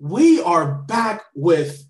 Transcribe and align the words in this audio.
we 0.00 0.40
are 0.42 0.72
back 0.72 1.24
with 1.34 1.86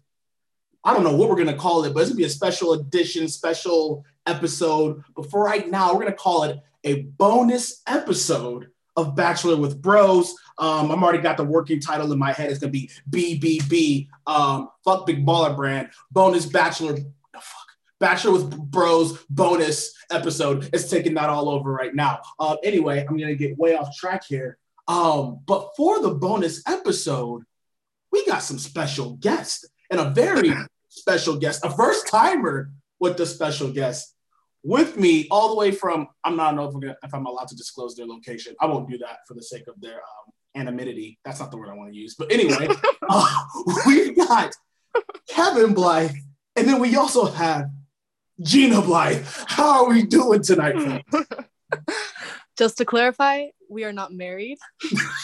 I 0.83 0.95
don't 0.95 1.05
know 1.05 1.15
what 1.15 1.29
we're 1.29 1.37
gonna 1.37 1.57
call 1.57 1.85
it, 1.85 1.95
but 1.95 2.01
it's 2.01 2.11
gonna 2.11 2.17
be 2.17 2.25
a 2.25 2.29
special 2.29 2.73
edition, 2.73 3.29
special 3.29 4.05
episode. 4.27 5.03
But 5.15 5.31
for 5.31 5.45
right 5.45 5.71
now, 5.71 5.93
we're 5.95 6.01
gonna 6.01 6.13
call 6.13 6.45
it 6.45 6.59
a 6.85 7.03
bonus 7.03 7.83
episode 7.87 8.69
of 8.97 9.15
Bachelor 9.15 9.57
with 9.57 9.81
Bros. 9.81 10.35
Um, 10.59 10.91
I'm 10.91 11.05
already 11.05 11.23
got 11.23 11.37
the 11.37 11.45
working 11.45 11.81
title 11.81 12.13
in 12.13 12.19
my 12.19 12.33
head. 12.33 12.51
It's 12.51 12.59
gonna 12.59 12.73
be 12.73 12.91
BBB. 13.09 14.09
Um, 14.27 14.71
fuck 14.85 15.07
Big 15.07 15.25
Baller 15.25 15.55
Brand. 15.55 15.91
Bonus 16.11 16.47
Bachelor. 16.47 16.97
Fuck. 17.35 17.45
Bachelor 18.01 18.33
with 18.33 18.59
Bros 18.71 19.23
bonus 19.29 19.95
episode. 20.11 20.69
It's 20.73 20.89
taking 20.89 21.15
that 21.15 21.29
all 21.29 21.49
over 21.49 21.71
right 21.73 21.95
now. 21.95 22.21
Uh, 22.41 22.57
anyway, 22.65 23.05
I'm 23.07 23.17
gonna 23.17 23.35
get 23.35 23.59
way 23.59 23.77
off 23.77 23.95
track 23.95 24.25
here. 24.27 24.59
Um, 24.89 25.41
but 25.47 25.71
for 25.77 26.01
the 26.01 26.11
bonus 26.11 26.63
episode, 26.67 27.45
we 28.13 28.27
got 28.27 28.43
some 28.43 28.59
special 28.59 29.17
guests 29.17 29.65
and 29.91 30.01
a 30.01 30.11
very 30.11 30.53
special 30.89 31.37
guest, 31.37 31.65
a 31.65 31.71
first 31.71 32.09
timer 32.09 32.71
with 32.99 33.17
the 33.17 33.27
special 33.27 33.73
guest 33.73 34.15
with 34.63 34.97
me 34.97 35.27
all 35.31 35.51
the 35.51 35.57
way 35.57 35.71
from 35.71 36.09
I'm 36.25 36.37
not 36.37 36.55
know 36.55 36.67
if, 36.67 36.75
gonna, 36.75 36.97
if, 37.03 37.15
I'm 37.15 37.27
allowed 37.27 37.49
to 37.49 37.57
disclose 37.57 37.95
their 37.97 38.07
location. 38.07 38.55
I 38.61 38.67
won't 38.67 38.89
do 38.89 38.99
that 38.99 39.21
for 39.27 39.35
the 39.35 39.43
sake 39.43 39.65
of 39.69 39.81
their 39.81 39.97
um, 39.97 40.33
anonymity. 40.55 41.19
That's 41.25 41.41
not 41.41 41.51
the 41.51 41.57
word 41.57 41.69
I 41.71 41.75
want 41.75 41.93
to 41.93 41.99
use. 41.99 42.15
But 42.15 42.31
anyway, 42.31 42.69
uh, 43.09 43.45
we've 43.87 44.17
got 44.17 44.53
Kevin 45.29 45.73
Blythe, 45.75 46.13
and 46.57 46.69
then 46.69 46.79
we 46.79 46.97
also 46.97 47.27
have 47.27 47.71
Gina 48.43 48.83
Blythe. 48.83 49.27
How 49.47 49.85
are 49.85 49.91
we 49.91 50.03
doing 50.03 50.43
tonight? 50.43 51.05
Just 52.59 52.77
to 52.79 52.85
clarify, 52.85 53.47
we 53.71 53.85
are 53.85 53.93
not 53.93 54.13
married. 54.13 54.59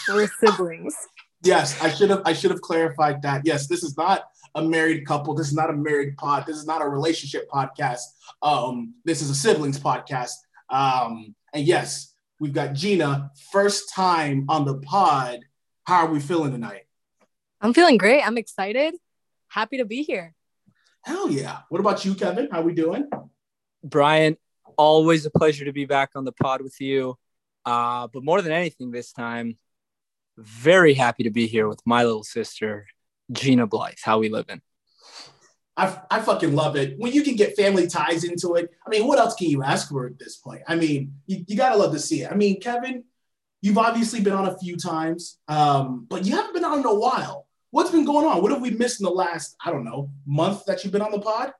We're 0.09 0.29
siblings. 0.43 0.95
Yes, 1.43 1.79
I 1.81 1.89
should 1.89 2.09
have 2.09 2.21
I 2.25 2.33
should 2.33 2.51
have 2.51 2.61
clarified 2.61 3.21
that. 3.21 3.41
Yes, 3.45 3.67
this 3.67 3.83
is 3.83 3.95
not 3.97 4.23
a 4.55 4.61
married 4.61 5.05
couple. 5.05 5.35
This 5.35 5.47
is 5.47 5.53
not 5.53 5.69
a 5.69 5.73
married 5.73 6.17
pod. 6.17 6.45
This 6.47 6.57
is 6.57 6.65
not 6.65 6.81
a 6.81 6.87
relationship 6.87 7.49
podcast. 7.49 8.01
Um, 8.41 8.95
this 9.05 9.21
is 9.21 9.29
a 9.29 9.35
siblings 9.35 9.79
podcast. 9.79 10.33
Um, 10.69 11.35
and 11.53 11.65
yes, 11.65 12.13
we've 12.39 12.53
got 12.53 12.73
Gina, 12.73 13.31
first 13.51 13.93
time 13.93 14.45
on 14.49 14.65
the 14.65 14.79
pod. 14.79 15.39
How 15.83 16.05
are 16.05 16.11
we 16.11 16.19
feeling 16.19 16.51
tonight? 16.51 16.83
I'm 17.61 17.73
feeling 17.73 17.97
great. 17.97 18.21
I'm 18.21 18.37
excited. 18.37 18.95
Happy 19.47 19.77
to 19.77 19.85
be 19.85 20.03
here. 20.03 20.33
Hell 21.03 21.31
yeah. 21.31 21.59
What 21.69 21.79
about 21.79 22.03
you, 22.03 22.15
Kevin? 22.15 22.49
How 22.51 22.61
we 22.61 22.73
doing? 22.73 23.09
Brian, 23.83 24.37
always 24.77 25.25
a 25.25 25.31
pleasure 25.31 25.65
to 25.65 25.71
be 25.71 25.85
back 25.85 26.11
on 26.15 26.25
the 26.25 26.33
pod 26.33 26.61
with 26.61 26.79
you. 26.81 27.15
Uh, 27.65 28.07
but 28.07 28.23
more 28.23 28.41
than 28.41 28.51
anything 28.51 28.91
this 28.91 29.11
time, 29.11 29.57
very 30.37 30.93
happy 30.93 31.23
to 31.23 31.29
be 31.29 31.47
here 31.47 31.67
with 31.67 31.81
my 31.85 32.03
little 32.03 32.23
sister, 32.23 32.87
Gina 33.31 33.67
Blythe. 33.67 33.97
How 34.03 34.19
we 34.19 34.29
living? 34.29 34.61
I, 35.75 35.99
I 36.09 36.21
fucking 36.21 36.55
love 36.55 36.75
it. 36.75 36.95
When 36.97 37.11
you 37.13 37.23
can 37.23 37.35
get 37.35 37.55
family 37.55 37.87
ties 37.87 38.23
into 38.23 38.55
it, 38.55 38.71
I 38.85 38.89
mean, 38.89 39.05
what 39.07 39.19
else 39.19 39.35
can 39.35 39.47
you 39.47 39.63
ask 39.63 39.89
for 39.89 40.07
at 40.07 40.17
this 40.17 40.37
point? 40.37 40.63
I 40.67 40.75
mean, 40.75 41.13
you, 41.27 41.45
you 41.47 41.55
gotta 41.55 41.77
love 41.77 41.93
to 41.93 41.99
see 41.99 42.23
it. 42.23 42.31
I 42.31 42.35
mean, 42.35 42.59
Kevin, 42.59 43.03
you've 43.61 43.77
obviously 43.77 44.21
been 44.21 44.33
on 44.33 44.47
a 44.47 44.57
few 44.57 44.75
times, 44.75 45.37
um, 45.47 46.07
but 46.09 46.25
you 46.25 46.35
haven't 46.35 46.53
been 46.53 46.65
on 46.65 46.79
in 46.79 46.85
a 46.85 46.93
while. 46.93 47.47
What's 47.69 47.91
been 47.91 48.05
going 48.05 48.25
on? 48.25 48.41
What 48.41 48.51
have 48.51 48.61
we 48.61 48.71
missed 48.71 49.01
in 49.01 49.03
the 49.03 49.11
last, 49.11 49.55
I 49.63 49.71
don't 49.71 49.85
know, 49.85 50.09
month 50.25 50.65
that 50.65 50.83
you've 50.83 50.93
been 50.93 51.01
on 51.01 51.11
the 51.11 51.19
pod? 51.19 51.53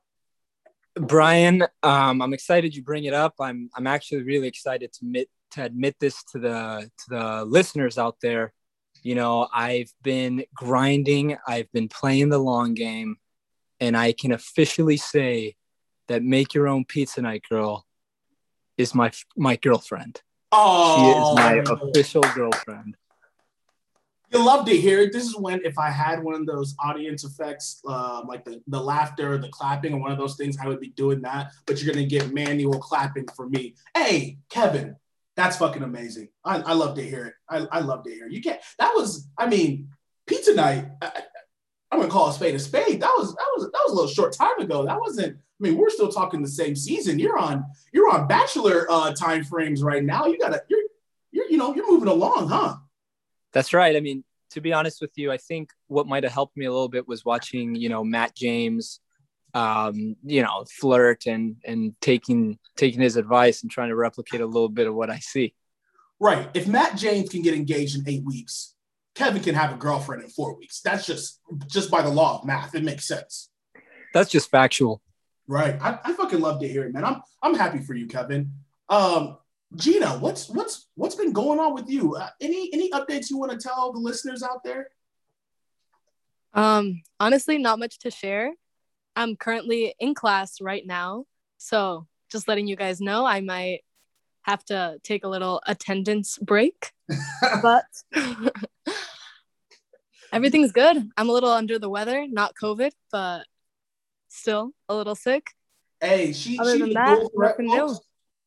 Brian, 0.94 1.62
um, 1.82 2.20
I'm 2.22 2.32
excited 2.32 2.74
you 2.74 2.82
bring 2.82 3.04
it 3.04 3.14
up. 3.14 3.34
I'm 3.38 3.70
I'm 3.74 3.86
actually 3.86 4.22
really 4.22 4.48
excited 4.48 4.92
to 4.94 4.98
admit 5.04 5.28
to 5.52 5.62
admit 5.62 5.96
this 6.00 6.24
to 6.32 6.38
the 6.38 6.90
to 6.98 7.04
the 7.08 7.44
listeners 7.44 7.98
out 7.98 8.16
there. 8.20 8.52
You 9.02 9.14
know, 9.14 9.48
I've 9.52 9.92
been 10.02 10.44
grinding, 10.54 11.36
I've 11.46 11.70
been 11.72 11.88
playing 11.88 12.28
the 12.28 12.38
long 12.38 12.74
game, 12.74 13.16
and 13.80 13.96
I 13.96 14.12
can 14.12 14.32
officially 14.32 14.96
say 14.96 15.56
that 16.08 16.22
Make 16.22 16.54
Your 16.54 16.68
Own 16.68 16.84
Pizza 16.84 17.22
Night 17.22 17.42
Girl 17.48 17.86
is 18.76 18.94
my 18.94 19.10
my 19.36 19.56
girlfriend. 19.56 20.22
Oh, 20.50 20.94
she 20.94 21.08
is 21.10 21.32
my 21.32 21.62
official 21.66 22.22
girlfriend. 22.22 22.96
You 24.30 24.44
love 24.44 24.66
to 24.66 24.76
hear 24.76 25.00
it. 25.00 25.12
This 25.12 25.24
is 25.24 25.38
when, 25.38 25.64
if 25.64 25.78
I 25.78 25.88
had 25.88 26.22
one 26.22 26.34
of 26.34 26.44
those 26.44 26.74
audience 26.84 27.24
effects, 27.24 27.80
uh, 27.88 28.22
like 28.26 28.44
the, 28.44 28.60
the 28.66 28.80
laughter, 28.80 29.38
the 29.38 29.48
clapping, 29.48 29.94
or 29.94 30.00
one 30.00 30.12
of 30.12 30.18
those 30.18 30.36
things, 30.36 30.58
I 30.62 30.68
would 30.68 30.80
be 30.80 30.90
doing 30.90 31.22
that. 31.22 31.52
But 31.64 31.82
you're 31.82 31.94
going 31.94 32.06
to 32.06 32.08
get 32.08 32.34
manual 32.34 32.78
clapping 32.78 33.26
for 33.34 33.48
me. 33.48 33.74
Hey, 33.96 34.36
Kevin, 34.50 34.96
that's 35.38 35.56
fucking 35.56 35.84
amazing. 35.84 36.28
I, 36.44 36.56
I 36.56 36.72
love 36.72 36.96
to 36.96 37.02
hear 37.02 37.26
it. 37.26 37.34
I, 37.48 37.66
I 37.70 37.80
love 37.80 38.02
to 38.04 38.10
hear 38.10 38.26
it. 38.26 38.32
You 38.32 38.42
can't. 38.42 38.60
That 38.78 38.92
was. 38.94 39.28
I 39.38 39.48
mean, 39.48 39.88
pizza 40.26 40.52
night. 40.54 40.86
I, 41.00 41.22
I'm 41.90 42.00
gonna 42.00 42.10
call 42.10 42.28
a 42.28 42.32
spade 42.32 42.54
a 42.54 42.58
spade. 42.58 43.00
That 43.00 43.14
was 43.16 43.34
that 43.34 43.46
was 43.56 43.64
that 43.64 43.82
was 43.84 43.92
a 43.92 43.94
little 43.94 44.10
short 44.10 44.32
time 44.32 44.58
ago. 44.58 44.84
That 44.84 45.00
wasn't. 45.00 45.36
I 45.36 45.60
mean, 45.60 45.76
we're 45.76 45.90
still 45.90 46.10
talking 46.10 46.42
the 46.42 46.48
same 46.48 46.74
season. 46.74 47.18
You're 47.18 47.38
on 47.38 47.64
you're 47.92 48.10
on 48.10 48.26
bachelor 48.26 48.86
uh, 48.90 49.12
time 49.12 49.44
frames 49.44 49.82
right 49.82 50.04
now. 50.04 50.26
You 50.26 50.38
gotta 50.38 50.62
you're 50.68 50.82
you're 51.30 51.48
you 51.48 51.56
know 51.56 51.74
you're 51.74 51.90
moving 51.90 52.08
along, 52.08 52.48
huh? 52.48 52.76
That's 53.52 53.72
right. 53.72 53.96
I 53.96 54.00
mean, 54.00 54.24
to 54.50 54.60
be 54.60 54.72
honest 54.72 55.00
with 55.00 55.12
you, 55.16 55.30
I 55.30 55.36
think 55.36 55.70
what 55.86 56.06
might 56.06 56.24
have 56.24 56.32
helped 56.32 56.56
me 56.56 56.66
a 56.66 56.72
little 56.72 56.88
bit 56.88 57.08
was 57.08 57.24
watching 57.24 57.74
you 57.74 57.88
know 57.88 58.02
Matt 58.02 58.34
James 58.34 59.00
um, 59.54 60.16
you 60.24 60.42
know, 60.42 60.64
flirt 60.80 61.26
and 61.26 61.56
and 61.64 61.94
taking 62.00 62.58
taking 62.76 63.00
his 63.00 63.16
advice 63.16 63.62
and 63.62 63.70
trying 63.70 63.88
to 63.88 63.96
replicate 63.96 64.40
a 64.40 64.46
little 64.46 64.68
bit 64.68 64.86
of 64.86 64.94
what 64.94 65.10
I 65.10 65.18
see. 65.18 65.54
Right. 66.20 66.48
If 66.54 66.66
Matt 66.66 66.96
James 66.96 67.28
can 67.28 67.42
get 67.42 67.54
engaged 67.54 67.96
in 67.96 68.08
eight 68.08 68.24
weeks, 68.24 68.74
Kevin 69.14 69.42
can 69.42 69.54
have 69.54 69.72
a 69.72 69.76
girlfriend 69.76 70.22
in 70.22 70.30
four 70.30 70.56
weeks. 70.56 70.80
That's 70.80 71.06
just 71.06 71.40
just 71.66 71.90
by 71.90 72.02
the 72.02 72.10
law 72.10 72.38
of 72.38 72.44
math. 72.44 72.74
It 72.74 72.84
makes 72.84 73.06
sense. 73.06 73.50
That's 74.14 74.30
just 74.30 74.50
factual. 74.50 75.02
Right. 75.46 75.80
I, 75.80 75.98
I 76.04 76.12
fucking 76.12 76.40
love 76.40 76.60
to 76.60 76.68
hear 76.68 76.84
it, 76.84 76.92
man. 76.92 77.04
I'm 77.04 77.22
I'm 77.42 77.54
happy 77.54 77.78
for 77.78 77.94
you, 77.94 78.06
Kevin. 78.06 78.52
Um, 78.88 79.38
Gina, 79.74 80.18
what's 80.18 80.48
what's 80.48 80.88
what's 80.94 81.14
been 81.14 81.32
going 81.32 81.58
on 81.58 81.74
with 81.74 81.88
you? 81.88 82.16
Uh, 82.16 82.28
any 82.40 82.70
any 82.72 82.90
updates 82.90 83.30
you 83.30 83.38
want 83.38 83.52
to 83.52 83.58
tell 83.58 83.92
the 83.92 83.98
listeners 83.98 84.42
out 84.42 84.62
there? 84.64 84.88
Um, 86.54 87.02
honestly, 87.20 87.58
not 87.58 87.78
much 87.78 87.98
to 88.00 88.10
share. 88.10 88.52
I'm 89.18 89.34
currently 89.34 89.96
in 89.98 90.14
class 90.14 90.60
right 90.60 90.86
now. 90.86 91.24
So 91.56 92.06
just 92.30 92.46
letting 92.46 92.68
you 92.68 92.76
guys 92.76 93.00
know, 93.00 93.26
I 93.26 93.40
might 93.40 93.80
have 94.42 94.64
to 94.66 95.00
take 95.02 95.24
a 95.24 95.28
little 95.28 95.60
attendance 95.66 96.38
break. 96.38 96.92
but 97.62 97.84
everything's 100.32 100.70
good. 100.70 101.10
I'm 101.16 101.28
a 101.28 101.32
little 101.32 101.50
under 101.50 101.80
the 101.80 101.88
weather, 101.88 102.26
not 102.28 102.54
COVID, 102.62 102.92
but 103.10 103.44
still 104.28 104.70
a 104.88 104.94
little 104.94 105.16
sick. 105.16 105.48
Hey, 106.00 106.32
she, 106.32 106.56
Other 106.56 106.78
she's, 106.78 106.82
a 106.82 106.92
that, 106.94 107.16
dual 107.16 107.30
threat, 107.34 107.56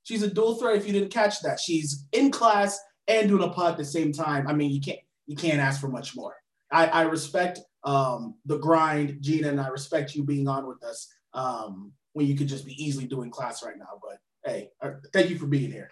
she's 0.04 0.24
a 0.24 0.30
dual 0.30 0.56
threat 0.56 0.78
if 0.78 0.88
you 0.88 0.94
didn't 0.94 1.12
catch 1.12 1.42
that. 1.42 1.60
She's 1.60 2.06
in 2.14 2.32
class 2.32 2.80
and 3.10 3.28
doing 3.28 3.44
a 3.44 3.50
pod 3.50 3.74
at 3.74 3.78
the 3.78 3.84
same 3.84 4.14
time. 4.14 4.48
I 4.48 4.54
mean, 4.54 4.72
you 4.72 4.80
can't 4.80 5.00
you 5.28 5.36
can't 5.36 5.60
ask 5.60 5.82
for 5.82 5.90
much 5.90 6.16
more. 6.16 6.36
I, 6.72 6.86
I 6.88 7.02
respect 7.02 7.60
um, 7.84 8.36
the 8.46 8.58
grind, 8.58 9.18
Gina, 9.22 9.50
and 9.50 9.60
I 9.60 9.68
respect 9.68 10.16
you 10.16 10.24
being 10.24 10.48
on 10.48 10.68
with 10.68 10.84
us 10.84 11.08
um, 11.34 11.92
when 12.14 12.28
you 12.28 12.36
could 12.36 12.48
just 12.48 12.66
be 12.66 12.82
easily 12.84 13.06
doing 13.06 13.32
class 13.32 13.64
right 13.64 13.78
now. 13.78 14.00
But 14.02 14.20
hey, 14.46 14.70
uh, 14.82 14.92
thank 15.14 15.30
you 15.30 15.38
for 15.38 15.48
being 15.48 15.72
here. 15.72 15.90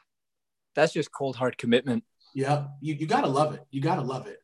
That's 0.76 0.94
just 0.94 1.12
cold 1.12 1.36
hard 1.36 1.58
commitment. 1.58 2.04
Yeah, 2.34 2.68
you, 2.82 2.94
you 2.96 3.08
gotta 3.08 3.28
love 3.28 3.54
it. 3.56 3.62
You 3.72 3.82
gotta 3.82 4.02
love 4.02 4.28
it. 4.28 4.40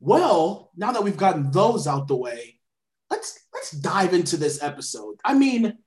Well, 0.00 0.70
now 0.76 0.92
that 0.92 1.02
we've 1.02 1.16
gotten 1.16 1.50
those 1.50 1.86
out 1.86 2.08
the 2.08 2.16
way, 2.16 2.58
let's 3.10 3.38
let's 3.52 3.70
dive 3.70 4.12
into 4.12 4.36
this 4.36 4.62
episode. 4.62 5.16
I 5.24 5.34
mean, 5.34 5.78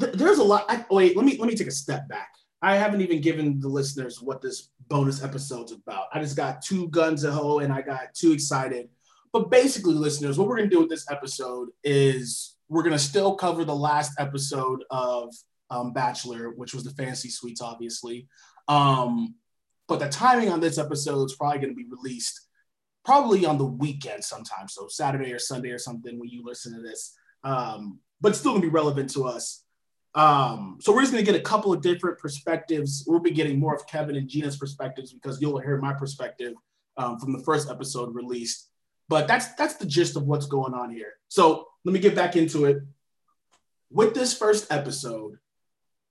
th- 0.00 0.14
there's 0.14 0.38
a 0.38 0.44
lot. 0.44 0.64
I, 0.68 0.84
wait, 0.90 1.16
let 1.16 1.26
me 1.26 1.36
let 1.38 1.48
me 1.48 1.54
take 1.54 1.68
a 1.68 1.72
step 1.72 2.08
back. 2.08 2.30
I 2.60 2.76
haven't 2.76 3.02
even 3.02 3.20
given 3.20 3.60
the 3.60 3.68
listeners 3.68 4.20
what 4.20 4.42
this 4.42 4.70
bonus 4.88 5.22
episode's 5.22 5.72
about. 5.72 6.06
I 6.12 6.20
just 6.20 6.36
got 6.36 6.62
two 6.62 6.88
guns 6.88 7.22
a 7.22 7.30
hoe 7.30 7.60
and 7.60 7.72
I 7.72 7.82
got 7.82 8.14
too 8.14 8.32
excited 8.32 8.88
but 9.32 9.50
basically, 9.50 9.94
listeners, 9.94 10.38
what 10.38 10.48
we're 10.48 10.56
going 10.56 10.70
to 10.70 10.74
do 10.74 10.80
with 10.80 10.90
this 10.90 11.10
episode 11.10 11.68
is 11.84 12.56
we're 12.68 12.82
going 12.82 12.92
to 12.92 12.98
still 12.98 13.34
cover 13.34 13.64
the 13.64 13.74
last 13.74 14.12
episode 14.18 14.84
of 14.90 15.34
um, 15.70 15.92
Bachelor, 15.92 16.50
which 16.50 16.74
was 16.74 16.84
the 16.84 16.90
fantasy 16.90 17.30
suites, 17.30 17.60
obviously. 17.60 18.28
Um, 18.68 19.34
but 19.86 20.00
the 20.00 20.08
timing 20.08 20.50
on 20.50 20.60
this 20.60 20.78
episode 20.78 21.24
is 21.24 21.34
probably 21.34 21.58
going 21.58 21.70
to 21.70 21.74
be 21.74 21.88
released 21.88 22.48
probably 23.04 23.46
on 23.46 23.56
the 23.56 23.64
weekend 23.64 24.22
sometime. 24.22 24.68
So 24.68 24.86
Saturday 24.86 25.32
or 25.32 25.38
Sunday 25.38 25.70
or 25.70 25.78
something 25.78 26.18
when 26.18 26.28
you 26.28 26.42
listen 26.44 26.74
to 26.74 26.82
this. 26.82 27.16
Um, 27.42 28.00
but 28.20 28.36
still 28.36 28.52
going 28.52 28.60
to 28.60 28.68
be 28.68 28.72
relevant 28.72 29.08
to 29.14 29.24
us. 29.24 29.64
Um, 30.14 30.76
so 30.80 30.92
we're 30.92 31.00
just 31.00 31.12
going 31.12 31.24
to 31.24 31.32
get 31.32 31.40
a 31.40 31.42
couple 31.42 31.72
of 31.72 31.80
different 31.80 32.18
perspectives. 32.18 33.04
We'll 33.06 33.20
be 33.20 33.30
getting 33.30 33.58
more 33.58 33.74
of 33.74 33.86
Kevin 33.86 34.16
and 34.16 34.28
Gina's 34.28 34.58
perspectives 34.58 35.14
because 35.14 35.40
you'll 35.40 35.58
hear 35.58 35.78
my 35.78 35.94
perspective 35.94 36.52
um, 36.98 37.18
from 37.18 37.32
the 37.32 37.42
first 37.44 37.70
episode 37.70 38.14
released. 38.14 38.67
But 39.08 39.26
that's 39.26 39.54
that's 39.54 39.74
the 39.74 39.86
gist 39.86 40.16
of 40.16 40.24
what's 40.24 40.46
going 40.46 40.74
on 40.74 40.90
here. 40.90 41.14
So 41.28 41.68
let 41.84 41.92
me 41.92 42.00
get 42.00 42.14
back 42.14 42.36
into 42.36 42.66
it. 42.66 42.82
With 43.90 44.14
this 44.14 44.36
first 44.36 44.70
episode, 44.70 45.38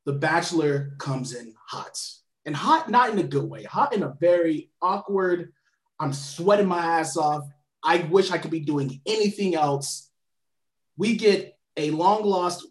The 0.06 0.14
Bachelor 0.14 0.94
comes 0.98 1.34
in 1.34 1.54
hot. 1.68 2.00
And 2.46 2.56
hot, 2.56 2.90
not 2.90 3.10
in 3.10 3.20
a 3.20 3.24
good 3.24 3.44
way, 3.44 3.64
hot 3.64 3.94
in 3.94 4.04
a 4.04 4.16
very 4.22 4.72
awkward, 4.82 5.52
I'm 6.00 6.14
sweating 6.14 6.68
my 6.68 6.80
ass 7.00 7.18
off. 7.18 7.44
I 7.84 8.00
wish 8.10 8.32
I 8.32 8.38
could 8.38 8.52
be 8.52 8.62
doing 8.62 9.02
anything 9.06 9.56
else. 9.56 10.10
We 10.96 11.18
get 11.18 11.58
a 11.76 11.92
long 11.92 12.24
lost 12.24 12.66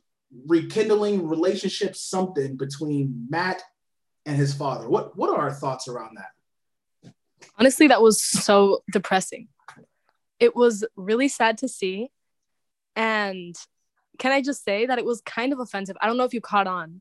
rekindling 0.47 1.29
relationship 1.29 1.95
something 1.95 2.57
between 2.57 3.27
Matt 3.29 3.63
and 4.25 4.37
his 4.37 4.55
father. 4.55 4.89
What 4.89 5.17
what 5.17 5.31
are 5.31 5.41
our 5.41 5.53
thoughts 5.53 5.89
around 5.89 6.17
that? 6.17 7.13
Honestly, 7.59 7.87
that 7.89 8.03
was 8.03 8.23
so 8.23 8.83
depressing. 8.91 9.49
It 10.39 10.55
was 10.55 10.85
really 10.97 11.29
sad 11.29 11.59
to 11.59 11.69
see. 11.69 12.11
And 12.95 13.55
can 14.19 14.33
I 14.33 14.43
just 14.43 14.65
say 14.65 14.87
that 14.87 14.99
it 14.99 15.05
was 15.05 15.21
kind 15.21 15.53
of 15.53 15.61
offensive? 15.61 15.97
I 16.01 16.07
don't 16.07 16.17
know 16.17 16.25
if 16.25 16.35
you 16.35 16.41
caught 16.41 16.67
on 16.67 17.01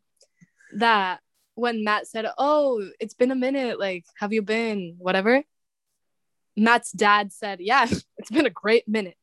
that 0.74 1.22
when 1.56 1.84
Matt 1.84 2.08
said, 2.08 2.26
Oh, 2.38 2.86
it's 3.00 3.14
been 3.14 3.32
a 3.32 3.36
minute, 3.36 3.80
like, 3.80 4.06
have 4.20 4.34
you 4.34 4.42
been? 4.42 4.96
Whatever. 4.98 5.44
Matt's 6.58 6.92
dad 6.92 7.32
said, 7.32 7.60
Yeah, 7.62 7.88
it's 8.18 8.32
been 8.32 8.46
a 8.46 8.52
great 8.52 8.88
minute. 8.88 9.18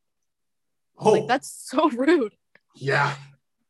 Oh. 0.97 1.11
Like, 1.11 1.27
that's 1.27 1.49
so 1.69 1.89
rude. 1.91 2.33
Yeah. 2.75 3.15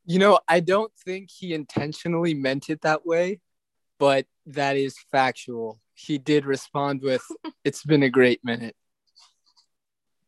You 0.06 0.20
know, 0.20 0.40
I 0.48 0.60
don't 0.60 0.92
think 1.06 1.30
he 1.32 1.54
intentionally 1.54 2.34
meant 2.34 2.70
it 2.70 2.82
that 2.82 3.06
way, 3.06 3.40
but 4.00 4.26
that 4.48 4.76
is 4.76 4.96
factual. 5.12 5.80
He 5.94 6.18
did 6.18 6.46
respond 6.46 7.02
with, 7.02 7.26
It's 7.64 7.84
been 7.84 8.04
a 8.04 8.10
great 8.10 8.44
minute. 8.44 8.76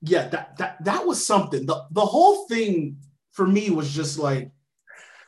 Yeah, 0.05 0.27
that 0.29 0.57
that 0.57 0.83
that 0.83 1.05
was 1.05 1.25
something. 1.25 1.65
The 1.65 1.85
the 1.91 2.05
whole 2.05 2.47
thing 2.47 2.97
for 3.31 3.47
me 3.47 3.69
was 3.69 3.93
just 3.93 4.19
like, 4.19 4.51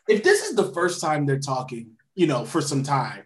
if 0.08 0.24
this 0.24 0.48
is 0.48 0.56
the 0.56 0.72
first 0.72 1.02
time 1.02 1.26
they're 1.26 1.40
talking, 1.40 1.98
you 2.16 2.28
know, 2.28 2.46
for 2.46 2.62
some 2.62 2.84
time, 2.84 3.24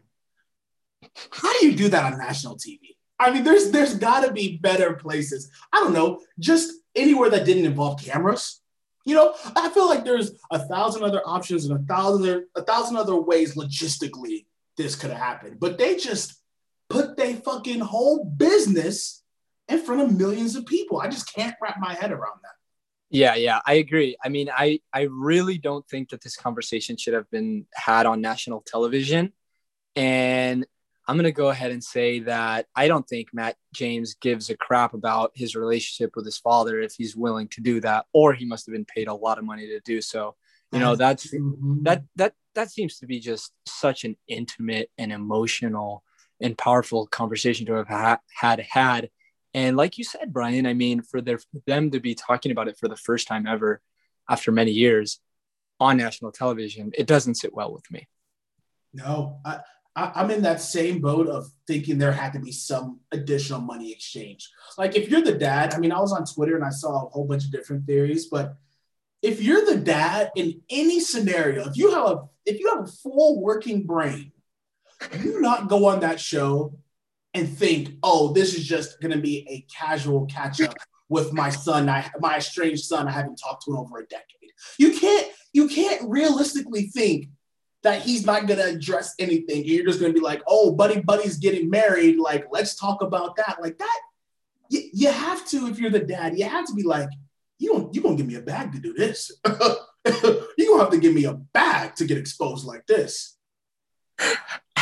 how 1.29 1.51
do 1.59 1.67
you 1.67 1.75
do 1.75 1.89
that 1.89 2.13
on 2.13 2.17
national 2.17 2.57
TV? 2.57 2.95
I 3.19 3.31
mean, 3.31 3.43
there's 3.43 3.71
there's 3.71 3.95
got 3.95 4.25
to 4.25 4.31
be 4.31 4.57
better 4.57 4.93
places. 4.93 5.51
I 5.73 5.79
don't 5.81 5.93
know, 5.93 6.21
just 6.39 6.71
anywhere 6.95 7.29
that 7.29 7.45
didn't 7.45 7.65
involve 7.65 8.01
cameras. 8.01 8.61
You 9.05 9.15
know, 9.15 9.35
I 9.55 9.69
feel 9.69 9.87
like 9.87 10.05
there's 10.05 10.31
a 10.51 10.59
thousand 10.59 11.03
other 11.03 11.21
options 11.25 11.65
and 11.65 11.79
a 11.79 11.83
thousand 11.83 12.45
a 12.55 12.63
thousand 12.63 12.97
other 12.97 13.15
ways 13.15 13.55
logistically 13.55 14.45
this 14.77 14.95
could 14.95 15.09
have 15.09 15.19
happened, 15.19 15.59
but 15.59 15.77
they 15.77 15.97
just 15.97 16.41
put 16.89 17.17
their 17.17 17.35
fucking 17.35 17.79
whole 17.79 18.25
business 18.25 19.20
in 19.71 19.79
front 19.79 20.01
of 20.01 20.17
millions 20.17 20.55
of 20.55 20.65
people. 20.65 20.99
I 20.99 21.07
just 21.07 21.33
can't 21.33 21.55
wrap 21.61 21.77
my 21.79 21.93
head 21.93 22.11
around 22.11 22.39
that. 22.43 22.51
Yeah, 23.09 23.35
yeah, 23.35 23.59
I 23.65 23.73
agree. 23.73 24.15
I 24.23 24.29
mean, 24.29 24.49
I 24.49 24.79
I 24.93 25.01
really 25.11 25.57
don't 25.57 25.87
think 25.87 26.09
that 26.09 26.21
this 26.21 26.37
conversation 26.37 26.95
should 26.95 27.13
have 27.13 27.29
been 27.29 27.65
had 27.73 28.05
on 28.05 28.21
national 28.21 28.61
television. 28.61 29.33
And 29.95 30.65
I'm 31.07 31.17
going 31.17 31.25
to 31.25 31.33
go 31.33 31.49
ahead 31.49 31.71
and 31.71 31.83
say 31.83 32.19
that 32.19 32.67
I 32.73 32.87
don't 32.87 33.07
think 33.07 33.33
Matt 33.33 33.57
James 33.73 34.13
gives 34.13 34.49
a 34.49 34.55
crap 34.55 34.93
about 34.93 35.31
his 35.35 35.55
relationship 35.55 36.15
with 36.15 36.25
his 36.25 36.37
father 36.37 36.79
if 36.79 36.93
he's 36.93 37.15
willing 37.15 37.49
to 37.49 37.61
do 37.61 37.81
that 37.81 38.05
or 38.13 38.33
he 38.33 38.45
must 38.45 38.65
have 38.65 38.73
been 38.73 38.85
paid 38.85 39.09
a 39.09 39.13
lot 39.13 39.37
of 39.37 39.43
money 39.43 39.67
to 39.67 39.81
do 39.81 40.01
so. 40.01 40.35
You 40.71 40.79
know, 40.79 40.95
that's 40.95 41.29
that 41.81 42.03
that 42.15 42.33
that 42.55 42.71
seems 42.71 42.97
to 42.99 43.05
be 43.05 43.19
just 43.19 43.51
such 43.65 44.05
an 44.05 44.15
intimate 44.29 44.89
and 44.97 45.11
emotional 45.11 46.05
and 46.39 46.57
powerful 46.57 47.07
conversation 47.07 47.65
to 47.65 47.73
have 47.73 47.89
ha- 47.89 48.19
had 48.33 48.61
had 48.61 49.09
and 49.53 49.75
like 49.75 49.97
you 49.97 50.03
said, 50.03 50.31
Brian, 50.31 50.65
I 50.65 50.73
mean, 50.73 51.01
for 51.01 51.21
their 51.21 51.37
for 51.37 51.61
them 51.67 51.91
to 51.91 51.99
be 51.99 52.15
talking 52.15 52.51
about 52.51 52.67
it 52.67 52.77
for 52.77 52.87
the 52.87 52.95
first 52.95 53.27
time 53.27 53.45
ever 53.47 53.81
after 54.29 54.51
many 54.51 54.71
years 54.71 55.19
on 55.79 55.97
national 55.97 56.31
television, 56.31 56.91
it 56.97 57.07
doesn't 57.07 57.35
sit 57.35 57.53
well 57.53 57.73
with 57.73 57.89
me. 57.91 58.07
No, 58.93 59.39
I, 59.45 59.59
I, 59.95 60.21
am 60.21 60.31
in 60.31 60.43
that 60.43 60.61
same 60.61 61.01
boat 61.01 61.27
of 61.27 61.47
thinking 61.67 61.97
there 61.97 62.11
had 62.11 62.33
to 62.33 62.39
be 62.39 62.51
some 62.51 62.99
additional 63.11 63.61
money 63.61 63.91
exchange. 63.91 64.49
Like 64.77 64.95
if 64.95 65.09
you're 65.09 65.21
the 65.21 65.37
dad, 65.37 65.73
I 65.73 65.79
mean, 65.79 65.91
I 65.91 65.99
was 65.99 66.13
on 66.13 66.25
Twitter 66.25 66.55
and 66.55 66.63
I 66.63 66.69
saw 66.69 67.05
a 67.05 67.09
whole 67.09 67.25
bunch 67.25 67.45
of 67.45 67.51
different 67.51 67.85
theories, 67.85 68.27
but 68.27 68.55
if 69.21 69.41
you're 69.41 69.65
the 69.65 69.77
dad 69.77 70.31
in 70.35 70.61
any 70.69 70.99
scenario, 70.99 71.67
if 71.69 71.77
you 71.77 71.91
have 71.91 72.05
a 72.05 72.21
if 72.45 72.59
you 72.59 72.69
have 72.75 72.85
a 72.85 72.91
full 72.91 73.41
working 73.41 73.85
brain, 73.85 74.31
you 75.19 75.41
not 75.41 75.67
go 75.67 75.85
on 75.87 75.99
that 76.01 76.19
show 76.19 76.77
and 77.33 77.47
think, 77.47 77.91
oh, 78.03 78.33
this 78.33 78.55
is 78.55 78.65
just 78.65 78.99
going 79.01 79.13
to 79.13 79.21
be 79.21 79.47
a 79.49 79.65
casual 79.73 80.25
catch 80.25 80.61
up 80.61 80.75
with 81.09 81.33
my 81.33 81.49
son, 81.49 81.89
I, 81.89 82.09
my 82.19 82.37
estranged 82.37 82.85
son 82.85 83.07
I 83.07 83.11
haven't 83.11 83.35
talked 83.35 83.65
to 83.65 83.71
in 83.71 83.77
over 83.77 83.99
a 83.99 84.05
decade. 84.05 84.51
You 84.77 84.97
can't 84.97 85.27
you 85.53 85.67
can't 85.67 86.09
realistically 86.09 86.83
think 86.83 87.27
that 87.83 88.01
he's 88.01 88.25
not 88.25 88.47
going 88.47 88.59
to 88.59 88.67
address 88.67 89.15
anything. 89.19 89.65
You're 89.65 89.85
just 89.85 89.99
going 89.99 90.13
to 90.13 90.17
be 90.17 90.23
like, 90.23 90.41
oh, 90.47 90.71
buddy, 90.71 91.01
buddy's 91.01 91.37
getting 91.37 91.69
married. 91.69 92.17
Like, 92.19 92.45
let's 92.51 92.75
talk 92.75 93.01
about 93.01 93.35
that. 93.37 93.57
Like 93.59 93.77
that. 93.79 93.99
You, 94.69 94.81
you 94.93 95.11
have 95.11 95.45
to, 95.47 95.67
if 95.67 95.79
you're 95.79 95.89
the 95.89 95.99
dad, 95.99 96.37
you 96.37 96.45
have 96.45 96.67
to 96.67 96.73
be 96.73 96.83
like, 96.83 97.09
you 97.57 97.73
don't, 97.73 97.93
you 97.93 98.01
gonna 98.01 98.15
give 98.15 98.25
me 98.25 98.35
a 98.35 98.41
bag 98.41 98.71
to 98.71 98.79
do 98.79 98.93
this. 98.93 99.31
you 99.45 100.67
gonna 100.67 100.79
have 100.79 100.89
to 100.91 100.97
give 100.97 101.13
me 101.13 101.25
a 101.25 101.33
bag 101.33 101.95
to 101.95 102.05
get 102.05 102.17
exposed 102.17 102.65
like 102.65 102.87
this. 102.87 103.37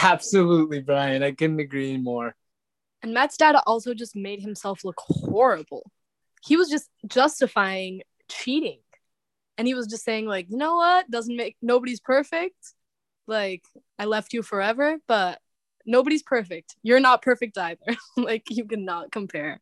Absolutely, 0.02 0.80
Brian. 0.80 1.24
I 1.24 1.32
couldn't 1.32 1.60
agree 1.60 1.98
more. 1.98 2.36
And 3.02 3.14
Matt's 3.14 3.38
dad 3.38 3.56
also 3.66 3.94
just 3.94 4.16
made 4.16 4.42
himself 4.42 4.84
look 4.84 5.00
horrible. 5.00 5.92
He 6.44 6.58
was 6.58 6.70
just 6.70 6.90
justifying 7.08 8.02
cheating. 8.30 8.80
And 9.58 9.68
he 9.68 9.74
was 9.74 9.88
just 9.88 10.06
saying, 10.06 10.26
like, 10.26 10.50
you 10.50 10.58
know 10.58 10.76
what? 10.76 11.10
Doesn't 11.10 11.36
make 11.36 11.58
nobody's 11.62 12.00
perfect. 12.00 12.74
Like, 13.28 13.64
I 13.98 14.06
left 14.06 14.34
you 14.34 14.42
forever, 14.42 14.98
but 15.08 15.40
nobody's 15.86 16.24
perfect. 16.24 16.76
You're 16.82 17.00
not 17.00 17.22
perfect 17.22 17.58
either. 17.58 17.98
like, 18.18 18.44
you 18.50 18.66
cannot 18.66 19.12
compare. 19.12 19.60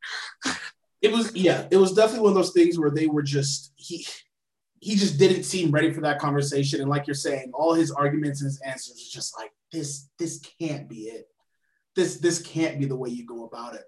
It 1.01 1.11
was, 1.11 1.35
yeah, 1.35 1.67
it 1.71 1.77
was 1.77 1.93
definitely 1.93 2.21
one 2.21 2.31
of 2.31 2.35
those 2.35 2.53
things 2.53 2.79
where 2.79 2.91
they 2.91 3.07
were 3.07 3.23
just, 3.23 3.71
he, 3.75 4.05
he 4.79 4.95
just 4.95 5.17
didn't 5.19 5.43
seem 5.43 5.71
ready 5.71 5.91
for 5.91 6.01
that 6.01 6.19
conversation. 6.19 6.79
And 6.79 6.89
like 6.89 7.07
you're 7.07 7.13
saying, 7.13 7.51
all 7.53 7.73
his 7.73 7.91
arguments 7.91 8.41
and 8.41 8.47
his 8.47 8.59
answers 8.61 8.93
was 8.93 9.09
just 9.09 9.37
like, 9.37 9.51
this, 9.71 10.09
this 10.17 10.41
can't 10.59 10.87
be 10.87 11.01
it 11.01 11.27
this 11.97 12.17
this 12.17 12.39
can't 12.41 12.79
be 12.79 12.85
the 12.85 12.95
way 12.95 13.09
you 13.09 13.25
go 13.25 13.44
about 13.44 13.73
it. 13.73 13.83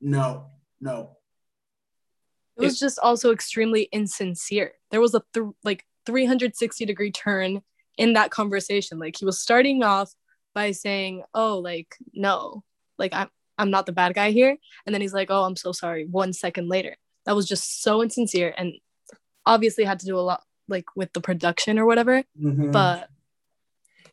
No, 0.00 0.48
no. 0.80 1.16
It 2.58 2.62
was 2.62 2.78
just 2.78 2.98
also 2.98 3.32
extremely 3.32 3.88
insincere. 3.92 4.72
There 4.90 5.00
was 5.00 5.14
a 5.14 5.22
th- 5.32 5.46
like 5.64 5.86
360 6.04 6.84
degree 6.84 7.10
turn 7.10 7.62
in 7.96 8.12
that 8.14 8.30
conversation. 8.30 8.98
Like 8.98 9.16
he 9.16 9.24
was 9.24 9.40
starting 9.40 9.82
off 9.82 10.12
by 10.54 10.72
saying, 10.72 11.22
"Oh, 11.32 11.58
like 11.58 11.96
no, 12.12 12.62
like 12.98 13.14
I'm 13.14 13.30
I'm 13.56 13.70
not 13.70 13.86
the 13.86 13.92
bad 13.92 14.14
guy 14.14 14.32
here," 14.32 14.56
and 14.84 14.92
then 14.92 15.00
he's 15.00 15.14
like, 15.14 15.30
"Oh, 15.30 15.44
I'm 15.44 15.56
so 15.56 15.72
sorry." 15.72 16.04
One 16.04 16.32
second 16.32 16.68
later, 16.68 16.96
that 17.24 17.36
was 17.36 17.48
just 17.48 17.82
so 17.82 18.02
insincere, 18.02 18.52
and 18.58 18.74
obviously 19.46 19.84
had 19.84 20.00
to 20.00 20.06
do 20.06 20.18
a 20.18 20.20
lot 20.20 20.42
like 20.68 20.86
with 20.96 21.12
the 21.12 21.20
production 21.20 21.78
or 21.78 21.86
whatever. 21.86 22.24
Mm-hmm. 22.38 22.72
But 22.72 23.08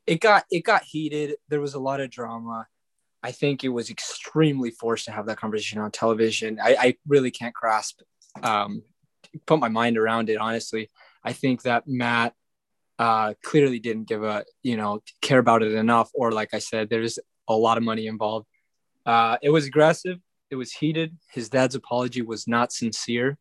it 0.06 0.22
got 0.22 0.46
it 0.52 0.64
got 0.64 0.84
heated. 0.84 1.38
There 1.50 1.62
was 1.62 1.74
a 1.74 1.80
lot 1.80 2.00
of 2.00 2.12
drama. 2.12 2.68
I 3.22 3.32
think 3.32 3.64
it 3.64 3.70
was 3.70 3.90
extremely 3.90 4.72
forced 4.72 5.06
to 5.06 5.12
have 5.12 5.26
that 5.26 5.38
conversation 5.38 5.80
on 5.80 5.92
television. 5.92 6.60
I, 6.62 6.76
I 6.80 6.98
really 7.08 7.32
can't 7.32 7.54
grasp, 7.54 8.02
um, 8.42 8.84
put 9.46 9.60
my 9.60 9.70
mind 9.70 9.98
around 9.98 10.30
it. 10.30 10.38
Honestly, 10.38 10.90
I 11.24 11.34
think 11.34 11.64
that 11.64 11.88
Matt 11.88 12.34
uh, 12.98 13.34
clearly 13.44 13.80
didn't 13.80 14.08
give 14.08 14.24
a, 14.24 14.46
you 14.64 14.78
know, 14.78 15.02
care 15.22 15.40
about 15.40 15.64
it 15.64 15.74
enough. 15.74 16.10
Or 16.14 16.32
like 16.32 16.54
I 16.54 16.60
said, 16.60 16.90
there's 16.90 17.20
a 17.48 17.54
lot 17.54 17.78
of 17.78 17.84
money 17.84 18.08
involved. 18.08 18.48
Uh, 19.06 19.38
it 19.42 19.50
was 19.50 19.66
aggressive. 19.66 20.20
It 20.50 20.56
was 20.56 20.72
heated. 20.72 21.18
His 21.32 21.50
dad's 21.50 21.76
apology 21.76 22.22
was 22.22 22.48
not 22.48 22.72
sincere, 22.72 23.38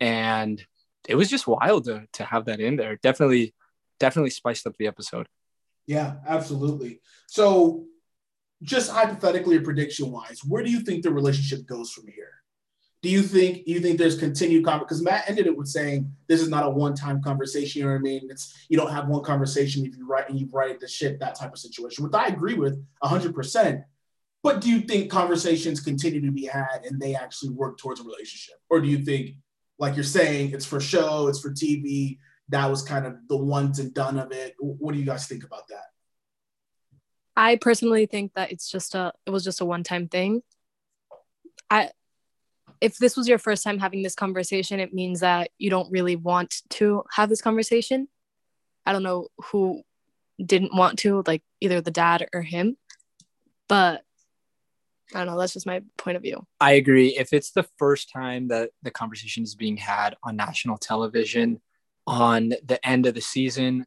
and 0.00 0.62
it 1.08 1.14
was 1.14 1.30
just 1.30 1.46
wild 1.46 1.84
to 1.84 2.06
to 2.14 2.24
have 2.24 2.46
that 2.46 2.60
in 2.60 2.76
there. 2.76 2.96
Definitely, 2.96 3.54
definitely 3.98 4.30
spiced 4.30 4.66
up 4.66 4.76
the 4.76 4.86
episode. 4.86 5.26
Yeah, 5.86 6.16
absolutely. 6.26 7.00
So 7.26 7.86
just 8.64 8.90
hypothetically 8.90 9.56
or 9.56 9.62
prediction 9.62 10.10
wise, 10.10 10.40
where 10.46 10.62
do 10.62 10.70
you 10.70 10.80
think 10.80 11.02
the 11.02 11.12
relationship 11.12 11.66
goes 11.66 11.92
from 11.92 12.06
here? 12.08 12.30
Do 13.02 13.10
you 13.10 13.20
think 13.20 13.64
you 13.66 13.80
think 13.80 13.98
there's 13.98 14.18
continued 14.18 14.64
conversation? 14.64 14.86
Because 14.86 15.02
Matt 15.02 15.28
ended 15.28 15.46
it 15.46 15.56
with 15.56 15.68
saying 15.68 16.10
this 16.26 16.40
is 16.40 16.48
not 16.48 16.64
a 16.64 16.70
one-time 16.70 17.22
conversation. 17.22 17.80
You 17.80 17.86
know 17.86 17.92
what 17.92 17.98
I 17.98 18.02
mean? 18.02 18.22
It's 18.30 18.66
you 18.70 18.78
don't 18.78 18.90
have 18.90 19.08
one 19.08 19.22
conversation 19.22 19.84
if 19.84 19.94
you 19.94 20.06
write 20.06 20.30
and 20.30 20.40
you 20.40 20.48
write 20.50 20.80
the 20.80 20.88
shit 20.88 21.20
that 21.20 21.34
type 21.34 21.52
of 21.52 21.58
situation. 21.58 22.02
Which 22.02 22.14
I 22.14 22.28
agree 22.28 22.54
with 22.54 22.82
hundred 23.02 23.34
percent. 23.34 23.82
But 24.42 24.62
do 24.62 24.70
you 24.70 24.80
think 24.80 25.10
conversations 25.10 25.80
continue 25.80 26.22
to 26.22 26.30
be 26.30 26.46
had 26.46 26.84
and 26.88 26.98
they 26.98 27.14
actually 27.14 27.50
work 27.50 27.76
towards 27.76 28.00
a 28.00 28.04
relationship, 28.04 28.56
or 28.70 28.80
do 28.80 28.88
you 28.88 28.98
think, 28.98 29.36
like 29.78 29.96
you're 29.96 30.04
saying, 30.04 30.52
it's 30.52 30.66
for 30.66 30.80
show, 30.80 31.28
it's 31.28 31.40
for 31.40 31.50
TV? 31.50 32.18
That 32.48 32.70
was 32.70 32.82
kind 32.82 33.04
of 33.04 33.16
the 33.28 33.36
once 33.36 33.78
and 33.80 33.92
done 33.92 34.18
of 34.18 34.32
it. 34.32 34.54
What 34.58 34.94
do 34.94 34.98
you 34.98 35.06
guys 35.06 35.26
think 35.26 35.44
about 35.44 35.68
that? 35.68 35.93
I 37.36 37.56
personally 37.56 38.06
think 38.06 38.34
that 38.34 38.52
it's 38.52 38.70
just 38.70 38.94
a 38.94 39.12
it 39.26 39.30
was 39.30 39.44
just 39.44 39.60
a 39.60 39.64
one 39.64 39.82
time 39.82 40.08
thing. 40.08 40.42
I 41.70 41.90
if 42.80 42.98
this 42.98 43.16
was 43.16 43.28
your 43.28 43.38
first 43.38 43.64
time 43.64 43.78
having 43.78 44.02
this 44.02 44.14
conversation, 44.14 44.80
it 44.80 44.92
means 44.92 45.20
that 45.20 45.50
you 45.58 45.70
don't 45.70 45.90
really 45.90 46.16
want 46.16 46.62
to 46.70 47.02
have 47.12 47.28
this 47.28 47.40
conversation. 47.40 48.08
I 48.86 48.92
don't 48.92 49.02
know 49.02 49.28
who 49.38 49.82
didn't 50.44 50.74
want 50.74 50.98
to, 51.00 51.22
like 51.26 51.42
either 51.60 51.80
the 51.80 51.90
dad 51.90 52.28
or 52.32 52.42
him. 52.42 52.76
But 53.68 54.02
I 55.14 55.18
don't 55.18 55.26
know. 55.26 55.38
That's 55.38 55.52
just 55.52 55.66
my 55.66 55.82
point 55.96 56.16
of 56.16 56.22
view. 56.22 56.46
I 56.60 56.72
agree. 56.72 57.16
If 57.16 57.32
it's 57.32 57.52
the 57.52 57.66
first 57.78 58.10
time 58.10 58.48
that 58.48 58.70
the 58.82 58.90
conversation 58.90 59.42
is 59.42 59.54
being 59.54 59.76
had 59.76 60.16
on 60.22 60.36
national 60.36 60.76
television 60.76 61.60
on 62.06 62.50
the 62.64 62.84
end 62.86 63.06
of 63.06 63.14
the 63.14 63.20
season, 63.20 63.86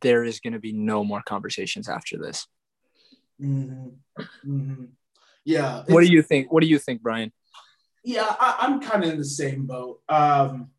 there 0.00 0.24
is 0.24 0.40
going 0.40 0.52
to 0.52 0.58
be 0.58 0.72
no 0.72 1.04
more 1.04 1.22
conversations 1.22 1.88
after 1.88 2.18
this. 2.18 2.46
Mm-hmm. 3.40 3.88
Mm-hmm. 4.46 4.84
Yeah. 5.44 5.84
What 5.88 6.04
do 6.04 6.12
you 6.12 6.22
think? 6.22 6.52
What 6.52 6.62
do 6.62 6.68
you 6.68 6.78
think, 6.78 7.02
Brian? 7.02 7.32
Yeah, 8.04 8.34
I, 8.38 8.66
am 8.66 8.80
kind 8.80 9.04
of 9.04 9.10
in 9.10 9.18
the 9.18 9.24
same 9.24 9.66
boat. 9.66 10.00
Um, 10.08 10.70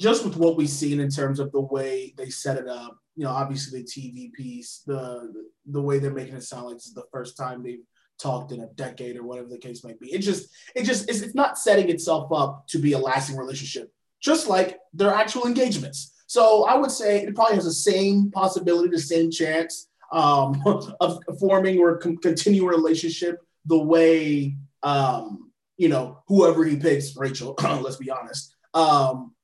just 0.00 0.24
with 0.24 0.36
what 0.36 0.56
we've 0.56 0.68
seen 0.68 1.00
in 1.00 1.08
terms 1.08 1.40
of 1.40 1.52
the 1.52 1.60
way 1.60 2.14
they 2.16 2.28
set 2.28 2.58
it 2.58 2.68
up, 2.68 2.98
you 3.16 3.24
know, 3.24 3.30
obviously 3.30 3.80
the 3.80 3.86
TV 3.86 4.32
piece, 4.32 4.82
the 4.86 5.32
the 5.66 5.80
way 5.80 5.98
they're 5.98 6.12
making 6.12 6.34
it 6.34 6.42
sound 6.42 6.66
like 6.66 6.76
this 6.76 6.86
is 6.86 6.94
the 6.94 7.06
first 7.12 7.36
time 7.36 7.62
they've 7.62 7.84
talked 8.18 8.52
in 8.52 8.60
a 8.60 8.66
decade 8.74 9.16
or 9.16 9.24
whatever 9.24 9.48
the 9.48 9.58
case 9.58 9.84
might 9.84 10.00
be. 10.00 10.12
It 10.12 10.18
just 10.18 10.50
it 10.74 10.84
just 10.84 11.08
it's, 11.08 11.20
it's 11.20 11.34
not 11.34 11.58
setting 11.58 11.88
itself 11.88 12.32
up 12.32 12.66
to 12.68 12.78
be 12.78 12.92
a 12.92 12.98
lasting 12.98 13.36
relationship, 13.36 13.92
just 14.20 14.48
like 14.48 14.78
their 14.92 15.12
actual 15.12 15.46
engagements. 15.46 16.12
So 16.26 16.64
I 16.64 16.76
would 16.76 16.90
say 16.90 17.22
it 17.22 17.34
probably 17.34 17.56
has 17.56 17.64
the 17.64 17.72
same 17.72 18.30
possibility, 18.30 18.88
the 18.88 18.98
same 18.98 19.30
chance 19.30 19.88
um, 20.14 20.62
of 21.00 21.22
forming 21.38 21.78
or 21.78 21.98
continuing 21.98 22.72
a 22.72 22.76
relationship 22.76 23.40
the 23.66 23.78
way 23.78 24.56
um, 24.82 25.50
you 25.76 25.88
know 25.88 26.22
whoever 26.28 26.64
he 26.64 26.76
picks, 26.76 27.16
Rachel. 27.16 27.54
let's 27.62 27.96
be 27.96 28.10
honest. 28.10 28.54
Um, 28.72 29.34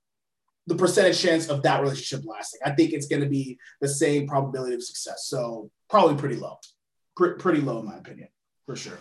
the 0.67 0.77
percentage 0.77 1.21
chance 1.21 1.49
of 1.49 1.63
that 1.65 1.83
relationship 1.83 2.25
lasting. 2.25 2.61
I 2.65 2.71
think 2.71 2.93
it's 2.93 3.07
going 3.07 3.23
to 3.23 3.29
be 3.29 3.59
the 3.81 3.89
same 3.89 4.29
probability 4.29 4.75
of 4.75 4.83
success. 4.85 5.25
So 5.27 5.71
probably 5.89 6.17
pretty 6.17 6.37
low, 6.37 6.59
Pr- 7.17 7.33
pretty 7.33 7.61
low 7.61 7.81
in 7.81 7.87
my 7.87 7.97
opinion, 7.97 8.29
for 8.67 8.77
sure. 8.77 9.01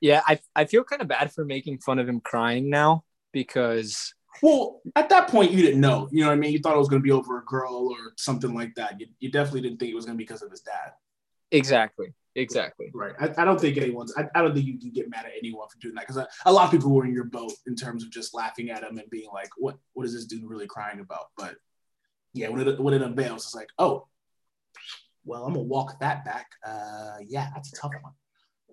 Yeah, 0.00 0.22
I 0.26 0.40
I 0.54 0.64
feel 0.64 0.84
kind 0.84 1.02
of 1.02 1.08
bad 1.08 1.32
for 1.32 1.44
making 1.44 1.78
fun 1.78 1.98
of 1.98 2.08
him 2.08 2.20
crying 2.20 2.70
now 2.70 3.04
because. 3.32 4.14
Well, 4.42 4.80
at 4.94 5.08
that 5.08 5.28
point, 5.28 5.52
you 5.52 5.62
didn't 5.62 5.80
know. 5.80 6.08
You 6.10 6.20
know 6.20 6.28
what 6.28 6.34
I 6.34 6.36
mean? 6.36 6.52
You 6.52 6.58
thought 6.58 6.74
it 6.74 6.78
was 6.78 6.88
going 6.88 7.00
to 7.00 7.04
be 7.04 7.12
over 7.12 7.38
a 7.38 7.44
girl 7.44 7.88
or 7.90 8.12
something 8.16 8.54
like 8.54 8.74
that. 8.76 9.00
You, 9.00 9.06
you 9.18 9.30
definitely 9.30 9.62
didn't 9.62 9.78
think 9.78 9.92
it 9.92 9.94
was 9.94 10.04
going 10.04 10.16
to 10.16 10.18
be 10.18 10.24
because 10.24 10.42
of 10.42 10.50
his 10.50 10.60
dad. 10.60 10.92
Exactly. 11.50 12.12
Exactly. 12.36 12.90
Right. 12.92 13.14
I, 13.18 13.30
I 13.38 13.44
don't 13.46 13.58
think 13.58 13.78
anyone's. 13.78 14.12
I, 14.16 14.26
I, 14.34 14.42
don't 14.42 14.52
think 14.52 14.66
you 14.66 14.78
can 14.78 14.90
get 14.90 15.08
mad 15.08 15.24
at 15.24 15.32
anyone 15.38 15.66
for 15.68 15.78
doing 15.78 15.94
that 15.94 16.06
because 16.06 16.22
a, 16.44 16.52
lot 16.52 16.66
of 16.66 16.70
people 16.70 16.90
were 16.90 17.06
in 17.06 17.14
your 17.14 17.24
boat 17.24 17.52
in 17.66 17.74
terms 17.74 18.04
of 18.04 18.10
just 18.10 18.34
laughing 18.34 18.70
at 18.70 18.82
him 18.82 18.98
and 18.98 19.08
being 19.08 19.30
like, 19.32 19.48
"What? 19.56 19.78
What 19.94 20.04
is 20.04 20.12
this 20.12 20.26
dude 20.26 20.44
really 20.44 20.66
crying 20.66 21.00
about?" 21.00 21.28
But 21.38 21.56
yeah, 22.34 22.48
when 22.48 22.68
it 22.68 22.78
when 22.78 22.92
it 22.92 23.00
unveils, 23.00 23.44
it's 23.44 23.54
like, 23.54 23.70
"Oh, 23.78 24.06
well, 25.24 25.44
I'm 25.44 25.54
gonna 25.54 25.64
walk 25.64 25.98
that 26.00 26.26
back." 26.26 26.48
Uh, 26.64 27.16
yeah, 27.26 27.48
that's 27.54 27.72
a 27.72 27.76
tough 27.80 27.92
one. 28.02 28.12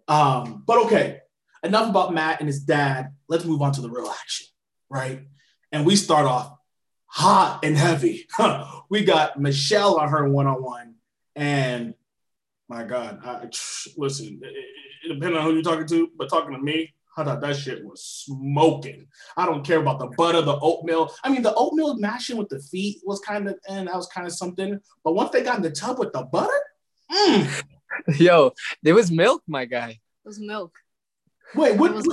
Um, 0.10 0.63
but 0.67 0.86
okay, 0.86 1.20
enough 1.63 1.89
about 1.89 2.13
Matt 2.13 2.41
and 2.41 2.50
his 2.50 2.60
dad. 2.60 3.15
Let's 3.29 3.46
move 3.46 3.62
on 3.62 3.72
to 3.74 3.82
the 3.82 3.89
real 3.89 4.10
action, 4.10 4.48
right? 4.89 5.22
And 5.74 5.86
we 5.86 5.98
start 5.98 6.25
off 6.25 6.56
hot 7.08 7.60
and 7.63 7.75
heavy. 7.75 8.27
we 8.89 9.03
got 9.03 9.39
Michelle 9.39 10.00
on 10.00 10.10
her 10.10 10.30
one 10.30 10.48
on 10.48 10.63
one, 10.63 10.96
and 11.36 11.96
my 12.70 12.84
God, 12.84 13.20
I, 13.24 13.50
listen, 13.98 14.39
depending 15.08 15.38
on 15.38 15.44
who 15.44 15.53
you're 15.53 15.63
talking 15.63 15.88
to, 15.88 16.10
but 16.18 16.30
talking 16.30 16.53
to 16.53 16.62
me, 16.62 16.94
I 17.15 17.24
thought 17.24 17.42
that 17.42 17.56
shit 17.58 17.86
was 17.86 18.03
smoking. 18.03 19.08
I 19.38 19.46
don't 19.46 19.65
care 19.65 19.80
about 19.80 20.00
the 20.00 20.08
butter, 20.08 20.42
the 20.42 20.58
oatmeal. 20.60 21.13
I 21.24 21.30
mean, 21.30 21.44
the 21.44 21.53
oatmeal 21.53 21.98
mashing 21.98 22.38
with 22.38 22.50
the 22.50 22.60
feet 22.60 23.01
was 23.03 23.20
kind 23.20 23.48
of, 23.48 23.60
and 23.70 23.88
that 23.88 23.96
was 23.96 24.08
kind 24.08 24.25
of 24.25 24.34
something. 24.34 24.80
But 25.03 25.13
once 25.13 25.30
they 25.30 25.44
got 25.44 25.58
in 25.58 25.63
the 25.63 25.72
tub 25.72 26.00
with 26.00 26.13
the 26.13 26.24
butter, 26.24 26.51
mm. 27.12 27.63
yo, 28.20 28.53
there 28.82 28.96
was 28.96 29.12
milk, 29.12 29.44
my 29.48 29.65
guy. 29.65 29.89
It 29.89 30.27
was 30.27 30.39
milk. 30.39 30.74
Wait, 31.53 31.77
what? 31.77 31.94
Was 31.94 32.06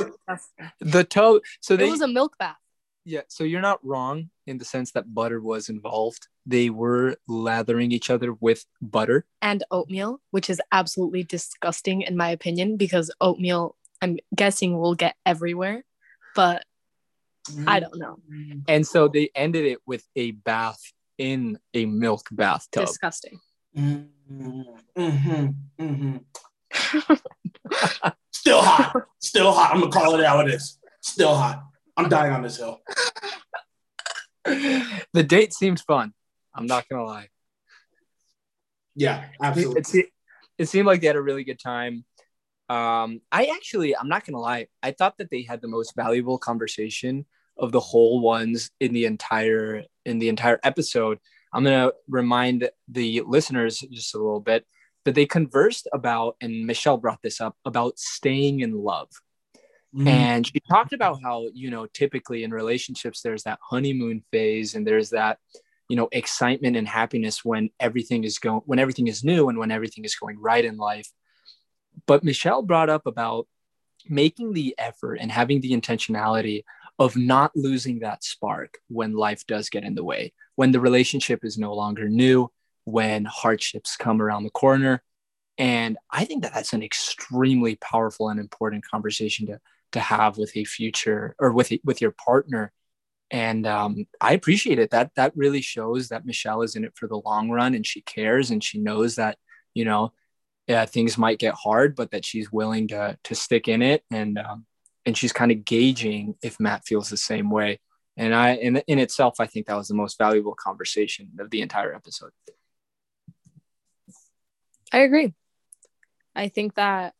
the 0.80 1.04
tub. 1.04 1.40
So 1.60 1.76
they, 1.76 1.88
it 1.88 1.90
was 1.90 2.02
a 2.02 2.08
milk 2.08 2.36
bath. 2.38 2.56
Yeah, 3.04 3.22
so 3.28 3.44
you're 3.44 3.60
not 3.60 3.84
wrong 3.84 4.30
in 4.46 4.58
the 4.58 4.64
sense 4.64 4.92
that 4.92 5.14
butter 5.14 5.40
was 5.40 5.68
involved 5.68 6.28
they 6.46 6.70
were 6.70 7.16
lathering 7.28 7.92
each 7.92 8.10
other 8.10 8.32
with 8.32 8.64
butter 8.80 9.24
and 9.42 9.62
oatmeal, 9.70 10.20
which 10.30 10.50
is 10.50 10.60
absolutely 10.72 11.22
disgusting 11.22 12.02
in 12.02 12.16
my 12.16 12.30
opinion 12.30 12.76
because 12.76 13.10
oatmeal, 13.20 13.76
I'm 14.02 14.18
guessing, 14.34 14.78
will 14.78 14.94
get 14.94 15.14
everywhere, 15.24 15.84
but 16.34 16.64
I 17.66 17.80
don't 17.80 17.98
know. 17.98 18.18
And 18.68 18.86
so 18.86 19.08
they 19.08 19.30
ended 19.34 19.64
it 19.64 19.78
with 19.86 20.06
a 20.16 20.32
bath 20.32 20.80
in 21.18 21.58
a 21.74 21.86
milk 21.86 22.26
bathtub. 22.30 22.86
Disgusting. 22.86 23.38
Mm-hmm. 23.76 24.62
Mm-hmm. 25.80 26.16
Still 28.32 28.62
hot. 28.62 29.06
Still 29.18 29.52
hot. 29.52 29.72
I'm 29.72 29.80
gonna 29.80 29.92
call 29.92 30.18
it 30.18 30.24
how 30.24 30.40
it 30.40 30.48
is. 30.48 30.78
Still 31.00 31.34
hot. 31.34 31.62
I'm 32.04 32.08
dying 32.08 32.32
on 32.32 32.42
this 32.42 32.56
hill. 32.56 32.80
the 34.44 35.22
date 35.22 35.52
seemed 35.52 35.80
fun. 35.80 36.12
I'm 36.54 36.66
not 36.66 36.88
gonna 36.88 37.04
lie. 37.04 37.28
Yeah, 38.94 39.26
absolutely. 39.42 39.80
It, 39.80 39.94
it, 39.94 40.06
it 40.58 40.66
seemed 40.66 40.86
like 40.86 41.00
they 41.00 41.06
had 41.06 41.16
a 41.16 41.22
really 41.22 41.44
good 41.44 41.60
time. 41.60 42.04
Um, 42.68 43.20
I 43.30 43.46
actually, 43.46 43.96
I'm 43.96 44.08
not 44.08 44.24
gonna 44.24 44.38
lie. 44.38 44.68
I 44.82 44.92
thought 44.92 45.18
that 45.18 45.30
they 45.30 45.42
had 45.42 45.60
the 45.60 45.68
most 45.68 45.94
valuable 45.94 46.38
conversation 46.38 47.26
of 47.56 47.72
the 47.72 47.80
whole 47.80 48.20
ones 48.20 48.70
in 48.80 48.92
the 48.92 49.04
entire 49.04 49.84
in 50.04 50.18
the 50.18 50.28
entire 50.28 50.58
episode. 50.62 51.18
I'm 51.52 51.64
gonna 51.64 51.92
remind 52.08 52.68
the 52.88 53.22
listeners 53.26 53.80
just 53.90 54.14
a 54.14 54.18
little 54.18 54.40
bit, 54.40 54.64
but 55.04 55.14
they 55.14 55.26
conversed 55.26 55.88
about, 55.92 56.36
and 56.40 56.66
Michelle 56.66 56.96
brought 56.96 57.22
this 57.22 57.40
up 57.40 57.56
about 57.64 57.98
staying 57.98 58.60
in 58.60 58.72
love. 58.72 59.08
Mm-hmm. 59.94 60.08
And 60.08 60.46
she 60.46 60.60
talked 60.68 60.92
about 60.92 61.20
how, 61.22 61.48
you 61.52 61.70
know, 61.70 61.86
typically 61.86 62.44
in 62.44 62.52
relationships, 62.52 63.22
there's 63.22 63.42
that 63.42 63.58
honeymoon 63.62 64.22
phase 64.30 64.74
and 64.74 64.86
there's 64.86 65.10
that, 65.10 65.38
you 65.90 65.96
know 65.96 66.08
excitement 66.12 66.76
and 66.76 66.86
happiness 66.86 67.44
when 67.44 67.68
everything 67.80 68.22
is 68.22 68.38
going 68.38 68.62
when 68.64 68.78
everything 68.78 69.08
is 69.08 69.24
new 69.24 69.48
and 69.48 69.58
when 69.58 69.72
everything 69.72 70.04
is 70.04 70.14
going 70.14 70.40
right 70.40 70.64
in 70.64 70.76
life 70.76 71.10
but 72.06 72.22
michelle 72.22 72.62
brought 72.62 72.88
up 72.88 73.06
about 73.06 73.48
making 74.08 74.52
the 74.52 74.72
effort 74.78 75.16
and 75.16 75.32
having 75.32 75.60
the 75.60 75.72
intentionality 75.72 76.62
of 77.00 77.16
not 77.16 77.50
losing 77.56 77.98
that 77.98 78.22
spark 78.22 78.78
when 78.88 79.14
life 79.14 79.44
does 79.48 79.68
get 79.68 79.82
in 79.82 79.96
the 79.96 80.04
way 80.04 80.32
when 80.54 80.70
the 80.70 80.80
relationship 80.80 81.44
is 81.44 81.58
no 81.58 81.74
longer 81.74 82.08
new 82.08 82.48
when 82.84 83.24
hardships 83.24 83.96
come 83.96 84.22
around 84.22 84.44
the 84.44 84.50
corner 84.50 85.02
and 85.58 85.98
i 86.12 86.24
think 86.24 86.44
that 86.44 86.54
that's 86.54 86.72
an 86.72 86.84
extremely 86.84 87.74
powerful 87.74 88.28
and 88.28 88.38
important 88.38 88.84
conversation 88.88 89.44
to 89.48 89.58
to 89.92 90.00
have 90.00 90.38
with 90.38 90.56
a 90.56 90.64
future 90.64 91.34
or 91.38 91.52
with 91.52 91.72
with 91.84 92.00
your 92.00 92.12
partner 92.12 92.72
and 93.30 93.64
um, 93.66 94.06
I 94.20 94.32
appreciate 94.32 94.80
it. 94.80 94.90
That 94.90 95.12
that 95.14 95.32
really 95.36 95.60
shows 95.60 96.08
that 96.08 96.26
Michelle 96.26 96.62
is 96.62 96.74
in 96.74 96.84
it 96.84 96.94
for 96.96 97.06
the 97.06 97.20
long 97.24 97.48
run, 97.48 97.74
and 97.74 97.86
she 97.86 98.00
cares, 98.02 98.50
and 98.50 98.62
she 98.62 98.80
knows 98.80 99.16
that 99.16 99.38
you 99.72 99.84
know 99.84 100.12
yeah, 100.66 100.84
things 100.84 101.18
might 101.18 101.38
get 101.38 101.54
hard, 101.54 101.96
but 101.96 102.12
that 102.12 102.24
she's 102.24 102.52
willing 102.52 102.88
to 102.88 103.18
to 103.24 103.34
stick 103.34 103.68
in 103.68 103.82
it, 103.82 104.04
and 104.10 104.38
um, 104.38 104.66
and 105.06 105.16
she's 105.16 105.32
kind 105.32 105.50
of 105.50 105.64
gauging 105.64 106.34
if 106.42 106.60
Matt 106.60 106.84
feels 106.84 107.08
the 107.08 107.16
same 107.16 107.50
way. 107.50 107.80
And 108.16 108.34
I, 108.34 108.52
in 108.52 108.76
in 108.86 108.98
itself, 108.98 109.36
I 109.40 109.46
think 109.46 109.66
that 109.66 109.76
was 109.76 109.88
the 109.88 109.94
most 109.94 110.18
valuable 110.18 110.54
conversation 110.54 111.30
of 111.38 111.50
the 111.50 111.62
entire 111.62 111.94
episode. 111.94 112.30
I 114.92 114.98
agree. 114.98 115.34
I 116.34 116.48
think 116.48 116.74
that 116.74 117.14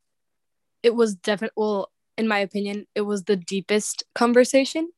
it 0.82 0.94
was 0.94 1.14
definitely 1.14 1.54
well, 1.56 1.90
in 2.20 2.28
my 2.28 2.40
opinion, 2.40 2.86
it 2.94 3.00
was 3.00 3.24
the 3.24 3.34
deepest 3.34 4.04
conversation 4.14 4.90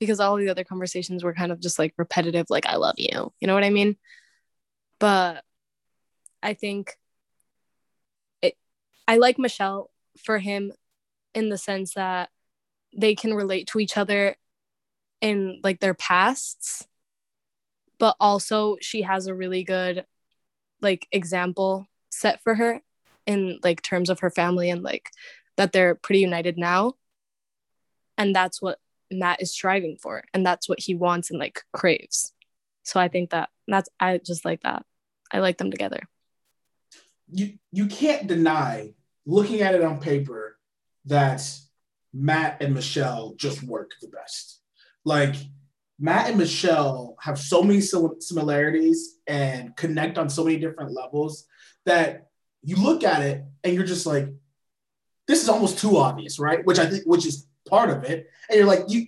because 0.00 0.18
all 0.18 0.34
the 0.34 0.48
other 0.48 0.64
conversations 0.64 1.22
were 1.22 1.32
kind 1.32 1.52
of 1.52 1.60
just 1.60 1.78
like 1.78 1.94
repetitive, 1.96 2.46
like, 2.50 2.66
I 2.66 2.74
love 2.74 2.96
you. 2.98 3.32
You 3.38 3.46
know 3.46 3.54
what 3.54 3.62
I 3.62 3.70
mean? 3.70 3.96
But 4.98 5.44
I 6.42 6.54
think 6.54 6.96
it, 8.42 8.56
I 9.06 9.18
like 9.18 9.38
Michelle 9.38 9.92
for 10.24 10.38
him 10.38 10.72
in 11.34 11.50
the 11.50 11.56
sense 11.56 11.94
that 11.94 12.30
they 12.96 13.14
can 13.14 13.32
relate 13.32 13.68
to 13.68 13.78
each 13.78 13.96
other 13.96 14.34
in 15.20 15.60
like 15.62 15.78
their 15.78 15.94
pasts, 15.94 16.84
but 18.00 18.16
also 18.18 18.76
she 18.80 19.02
has 19.02 19.28
a 19.28 19.34
really 19.36 19.62
good 19.62 20.04
like 20.82 21.06
example 21.12 21.86
set 22.10 22.42
for 22.42 22.56
her 22.56 22.80
in 23.24 23.60
like 23.62 23.82
terms 23.82 24.10
of 24.10 24.18
her 24.18 24.30
family 24.30 24.68
and 24.68 24.82
like 24.82 25.10
that 25.56 25.72
they're 25.72 25.94
pretty 25.94 26.20
united 26.20 26.56
now 26.58 26.94
and 28.18 28.34
that's 28.34 28.60
what 28.60 28.78
Matt 29.10 29.40
is 29.40 29.52
striving 29.52 29.96
for 29.96 30.24
and 30.34 30.44
that's 30.44 30.68
what 30.68 30.80
he 30.80 30.94
wants 30.94 31.30
and 31.30 31.38
like 31.38 31.62
craves. 31.72 32.32
So 32.82 33.00
I 33.00 33.08
think 33.08 33.30
that 33.30 33.50
that's 33.66 33.88
I 33.98 34.18
just 34.18 34.44
like 34.44 34.62
that. 34.62 34.84
I 35.32 35.40
like 35.40 35.58
them 35.58 35.70
together. 35.70 36.00
You 37.30 37.58
you 37.72 37.86
can't 37.86 38.26
deny 38.26 38.94
looking 39.24 39.60
at 39.60 39.74
it 39.74 39.82
on 39.82 40.00
paper 40.00 40.58
that 41.06 41.42
Matt 42.12 42.62
and 42.62 42.74
Michelle 42.74 43.34
just 43.36 43.62
work 43.62 43.92
the 44.00 44.08
best. 44.08 44.60
Like 45.04 45.34
Matt 45.98 46.28
and 46.28 46.38
Michelle 46.38 47.16
have 47.20 47.38
so 47.38 47.62
many 47.62 47.80
similarities 47.80 49.18
and 49.26 49.74
connect 49.76 50.18
on 50.18 50.28
so 50.28 50.44
many 50.44 50.58
different 50.58 50.92
levels 50.92 51.46
that 51.84 52.28
you 52.62 52.76
look 52.76 53.02
at 53.02 53.22
it 53.22 53.44
and 53.64 53.74
you're 53.74 53.84
just 53.84 54.06
like, 54.06 54.28
this 55.26 55.42
is 55.42 55.48
almost 55.48 55.78
too 55.78 55.96
obvious, 55.96 56.38
right? 56.38 56.64
Which 56.64 56.78
I 56.78 56.86
think, 56.86 57.04
which 57.04 57.26
is 57.26 57.46
part 57.68 57.90
of 57.90 58.04
it. 58.04 58.28
And 58.48 58.58
you're 58.58 58.66
like, 58.66 58.84
you, 58.88 59.06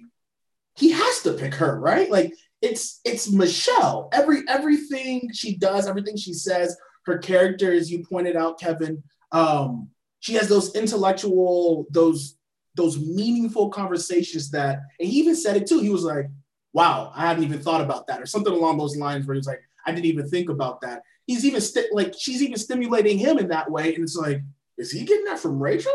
he 0.76 0.90
has 0.90 1.22
to 1.22 1.32
pick 1.32 1.54
her, 1.54 1.78
right? 1.78 2.10
Like 2.10 2.34
it's 2.62 3.00
it's 3.04 3.30
Michelle. 3.30 4.08
Every 4.12 4.42
everything 4.48 5.30
she 5.32 5.56
does, 5.56 5.86
everything 5.86 6.16
she 6.16 6.32
says, 6.32 6.76
her 7.06 7.18
character, 7.18 7.72
as 7.72 7.90
you 7.90 8.04
pointed 8.04 8.36
out, 8.36 8.60
Kevin, 8.60 9.02
um, 9.32 9.88
she 10.20 10.34
has 10.34 10.48
those 10.48 10.74
intellectual, 10.74 11.86
those 11.90 12.36
those 12.74 12.98
meaningful 12.98 13.70
conversations 13.70 14.50
that, 14.52 14.80
and 15.00 15.08
he 15.08 15.18
even 15.18 15.34
said 15.34 15.56
it 15.56 15.66
too. 15.66 15.80
He 15.80 15.90
was 15.90 16.04
like, 16.04 16.26
"Wow, 16.72 17.12
I 17.14 17.26
hadn't 17.26 17.44
even 17.44 17.60
thought 17.60 17.80
about 17.80 18.06
that," 18.06 18.22
or 18.22 18.26
something 18.26 18.52
along 18.52 18.78
those 18.78 18.96
lines, 18.96 19.26
where 19.26 19.34
he's 19.34 19.46
like, 19.46 19.62
"I 19.86 19.92
didn't 19.92 20.06
even 20.06 20.28
think 20.28 20.48
about 20.48 20.80
that." 20.82 21.02
He's 21.26 21.44
even 21.44 21.60
st- 21.60 21.92
like 21.92 22.14
she's 22.16 22.42
even 22.42 22.58
stimulating 22.58 23.18
him 23.18 23.38
in 23.38 23.48
that 23.48 23.70
way, 23.70 23.94
and 23.94 24.04
it's 24.04 24.16
like, 24.16 24.42
is 24.76 24.92
he 24.92 25.04
getting 25.04 25.24
that 25.26 25.40
from 25.40 25.60
Rachel? 25.60 25.92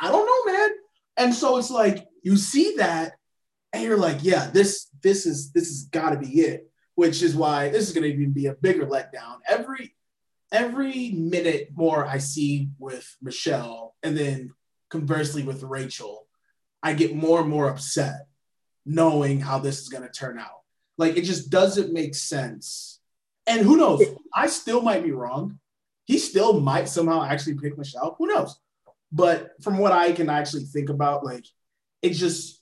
I 0.00 0.10
don't 0.10 0.26
know, 0.26 0.52
man. 0.52 0.70
And 1.16 1.34
so 1.34 1.56
it's 1.56 1.70
like 1.70 2.06
you 2.22 2.36
see 2.36 2.74
that, 2.76 3.12
and 3.72 3.82
you're 3.82 3.98
like, 3.98 4.18
yeah, 4.22 4.50
this 4.50 4.88
this 5.02 5.26
is 5.26 5.52
this 5.52 5.68
has 5.68 5.84
got 5.84 6.10
to 6.10 6.18
be 6.18 6.40
it. 6.40 6.70
Which 6.94 7.22
is 7.22 7.36
why 7.36 7.68
this 7.68 7.86
is 7.88 7.92
going 7.92 8.04
to 8.04 8.12
even 8.12 8.32
be 8.32 8.46
a 8.46 8.54
bigger 8.54 8.86
letdown. 8.86 9.38
Every 9.46 9.94
every 10.52 11.10
minute 11.10 11.70
more 11.74 12.06
I 12.06 12.18
see 12.18 12.70
with 12.78 13.16
Michelle, 13.20 13.94
and 14.02 14.16
then 14.16 14.52
conversely 14.90 15.42
with 15.42 15.62
Rachel, 15.62 16.26
I 16.82 16.94
get 16.94 17.14
more 17.14 17.40
and 17.40 17.50
more 17.50 17.68
upset 17.68 18.26
knowing 18.86 19.40
how 19.40 19.58
this 19.58 19.80
is 19.80 19.88
going 19.88 20.04
to 20.04 20.08
turn 20.08 20.38
out. 20.38 20.62
Like 20.96 21.16
it 21.16 21.22
just 21.22 21.50
doesn't 21.50 21.92
make 21.92 22.14
sense. 22.14 23.00
And 23.46 23.60
who 23.60 23.76
knows? 23.76 24.02
I 24.34 24.46
still 24.46 24.80
might 24.80 25.02
be 25.04 25.12
wrong. 25.12 25.58
He 26.04 26.18
still 26.18 26.60
might 26.60 26.88
somehow 26.88 27.24
actually 27.24 27.58
pick 27.58 27.76
Michelle. 27.76 28.14
Who 28.18 28.26
knows? 28.26 28.58
But 29.12 29.52
from 29.62 29.78
what 29.78 29.92
I 29.92 30.12
can 30.12 30.28
actually 30.28 30.64
think 30.64 30.88
about, 30.88 31.24
like 31.24 31.46
it's 32.02 32.18
just, 32.18 32.60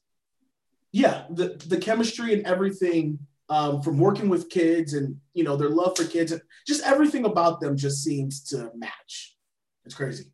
yeah, 0.93 1.25
the 1.31 1.61
the 1.67 1.79
chemistry 1.79 2.33
and 2.35 2.47
everything 2.47 3.19
um, 3.49 3.83
from 3.83 3.99
working 3.99 4.29
with 4.29 4.51
kids 4.51 4.95
and 4.95 5.17
you 5.33 5.45
know 5.45 5.57
their 5.57 5.69
love 5.69 5.97
for 5.97 6.05
kids 6.05 6.33
just 6.67 6.83
everything 6.85 7.25
about 7.25 7.61
them 7.61 7.77
just 7.77 8.03
seems 8.03 8.43
to 8.45 8.71
match. 8.75 9.37
It's 9.85 9.95
crazy. 9.95 10.25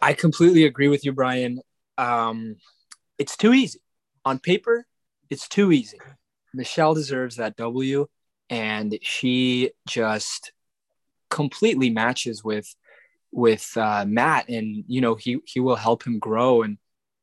I 0.00 0.14
completely 0.14 0.64
agree 0.64 0.88
with 0.88 1.04
you, 1.04 1.12
Brian. 1.12 1.60
Um, 1.98 2.56
it's 3.18 3.36
too 3.36 3.52
easy 3.52 3.80
on 4.24 4.38
paper. 4.38 4.86
It's 5.28 5.48
too 5.48 5.72
easy. 5.72 5.98
Michelle 6.54 6.94
deserves 6.94 7.36
that 7.36 7.56
W, 7.56 8.06
and 8.48 8.98
she 9.02 9.72
just 9.86 10.52
completely 11.28 11.90
matches 11.90 12.42
with 12.42 12.74
with 13.32 13.70
uh, 13.76 14.04
Matt, 14.06 14.48
and 14.48 14.84
you 14.86 15.00
know 15.00 15.14
he 15.14 15.38
he 15.44 15.60
will 15.60 15.76
help 15.76 16.06
him 16.06 16.18
grow, 16.18 16.62
and 16.62 16.78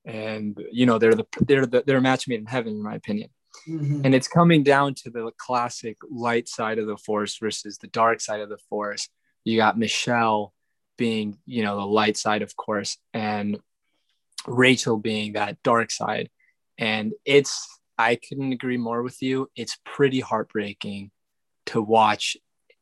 and 0.05 0.57
you 0.71 0.85
know 0.85 0.97
they're 0.97 1.15
the 1.15 1.25
they're 1.41 1.65
the 1.65 1.83
they're 1.85 1.97
a 1.97 2.01
match 2.01 2.27
made 2.27 2.39
in 2.39 2.45
heaven, 2.45 2.73
in 2.73 2.83
my 2.83 2.95
opinion. 2.95 3.29
Mm-hmm. 3.67 4.01
And 4.05 4.13
it's 4.13 4.27
coming 4.27 4.63
down 4.63 4.93
to 4.95 5.09
the 5.09 5.31
classic 5.37 5.97
light 6.09 6.47
side 6.47 6.79
of 6.79 6.87
the 6.87 6.97
force 6.97 7.37
versus 7.37 7.77
the 7.77 7.87
dark 7.87 8.21
side 8.21 8.41
of 8.41 8.49
the 8.49 8.59
force. 8.69 9.09
You 9.43 9.57
got 9.57 9.77
Michelle 9.77 10.53
being, 10.97 11.37
you 11.45 11.63
know, 11.63 11.77
the 11.77 11.85
light 11.85 12.17
side, 12.17 12.41
of 12.41 12.55
course, 12.55 12.97
and 13.13 13.57
Rachel 14.45 14.97
being 14.97 15.33
that 15.33 15.61
dark 15.63 15.91
side. 15.91 16.29
And 16.77 17.13
it's, 17.25 17.67
I 17.97 18.15
couldn't 18.15 18.53
agree 18.53 18.77
more 18.77 19.01
with 19.01 19.21
you. 19.21 19.49
It's 19.55 19.77
pretty 19.83 20.19
heartbreaking 20.19 21.11
to 21.67 21.81
watch 21.81 22.37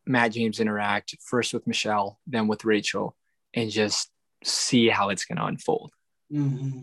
Matt 0.05 0.33
James 0.33 0.59
interact 0.59 1.15
first 1.21 1.53
with 1.53 1.67
Michelle, 1.67 2.19
then 2.27 2.47
with 2.47 2.65
Rachel, 2.65 3.15
and 3.53 3.69
just 3.69 4.09
see 4.43 4.89
how 4.89 5.09
it's 5.09 5.25
going 5.25 5.38
to 5.38 5.45
unfold. 5.45 5.91
Mm-hmm. 6.31 6.79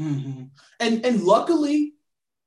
Mm-hmm. 0.00 0.42
And 0.80 1.04
and 1.04 1.22
luckily, 1.22 1.94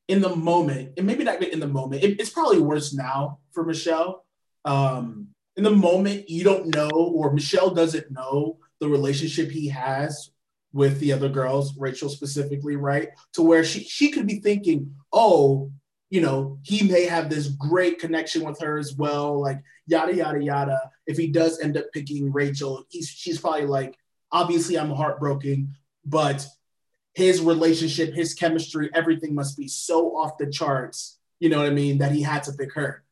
in 0.07 0.21
the 0.21 0.35
moment, 0.35 0.93
and 0.97 1.05
maybe 1.05 1.23
not 1.23 1.43
in 1.43 1.59
the 1.59 1.67
moment, 1.67 2.03
it, 2.03 2.19
it's 2.19 2.29
probably 2.29 2.59
worse 2.59 2.93
now 2.93 3.39
for 3.51 3.65
Michelle. 3.65 4.25
Um, 4.65 5.27
in 5.57 5.63
the 5.63 5.71
moment, 5.71 6.29
you 6.29 6.43
don't 6.43 6.73
know, 6.73 6.89
or 6.89 7.33
Michelle 7.33 7.71
doesn't 7.71 8.11
know 8.11 8.57
the 8.79 8.87
relationship 8.87 9.51
he 9.51 9.67
has 9.67 10.31
with 10.73 10.99
the 10.99 11.11
other 11.11 11.29
girls, 11.29 11.77
Rachel 11.77 12.09
specifically, 12.09 12.77
right? 12.77 13.09
To 13.33 13.41
where 13.41 13.63
she 13.63 13.83
she 13.83 14.11
could 14.11 14.27
be 14.27 14.39
thinking, 14.39 14.95
oh, 15.11 15.71
you 16.11 16.19
know, 16.19 16.59
he 16.61 16.85
may 16.85 17.05
have 17.05 17.29
this 17.29 17.47
great 17.47 17.97
connection 17.97 18.43
with 18.43 18.59
her 18.59 18.77
as 18.77 18.93
well, 18.93 19.41
like 19.41 19.63
yada 19.87 20.13
yada 20.13 20.43
yada. 20.43 20.91
If 21.07 21.17
he 21.17 21.27
does 21.27 21.61
end 21.61 21.77
up 21.77 21.85
picking 21.93 22.31
Rachel, 22.33 22.83
he's 22.89 23.07
she's 23.07 23.39
probably 23.39 23.65
like, 23.65 23.97
obviously 24.29 24.77
I'm 24.77 24.91
heartbroken, 24.91 25.73
but 26.05 26.45
his 27.13 27.41
relationship, 27.41 28.13
his 28.13 28.33
chemistry, 28.33 28.89
everything 28.93 29.33
must 29.33 29.57
be 29.57 29.69
so 29.69 30.17
off 30.17 30.37
the 30.37 30.51
charts, 30.51 31.17
you 31.39 31.47
know 31.47 31.59
what 31.59 31.67
I 31.67 31.71
mean, 31.71 31.99
that 31.99 32.11
he 32.11 32.21
had 32.21 32.43
to 32.43 32.53
pick 32.53 32.73
her. 32.73 33.03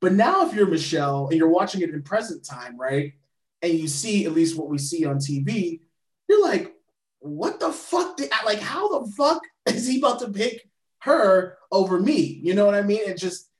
But 0.00 0.12
now, 0.12 0.46
if 0.46 0.54
you're 0.54 0.68
Michelle 0.68 1.26
and 1.28 1.36
you're 1.36 1.48
watching 1.48 1.80
it 1.80 1.90
in 1.90 2.02
present 2.02 2.44
time, 2.44 2.78
right, 2.78 3.14
and 3.62 3.72
you 3.72 3.88
see 3.88 4.26
at 4.26 4.32
least 4.32 4.56
what 4.56 4.68
we 4.68 4.78
see 4.78 5.04
on 5.04 5.16
TV, 5.16 5.80
you're 6.28 6.42
like, 6.42 6.72
what 7.18 7.58
the 7.58 7.72
fuck? 7.72 8.16
Did, 8.16 8.30
like, 8.46 8.60
how 8.60 9.00
the 9.00 9.10
fuck 9.12 9.42
is 9.66 9.88
he 9.88 9.98
about 9.98 10.20
to 10.20 10.28
pick 10.28 10.68
her 11.04 11.58
over 11.70 12.00
me? 12.00 12.40
You 12.42 12.54
know 12.54 12.66
what 12.66 12.74
I 12.74 12.82
mean? 12.82 13.00
It 13.02 13.16
just, 13.16 13.50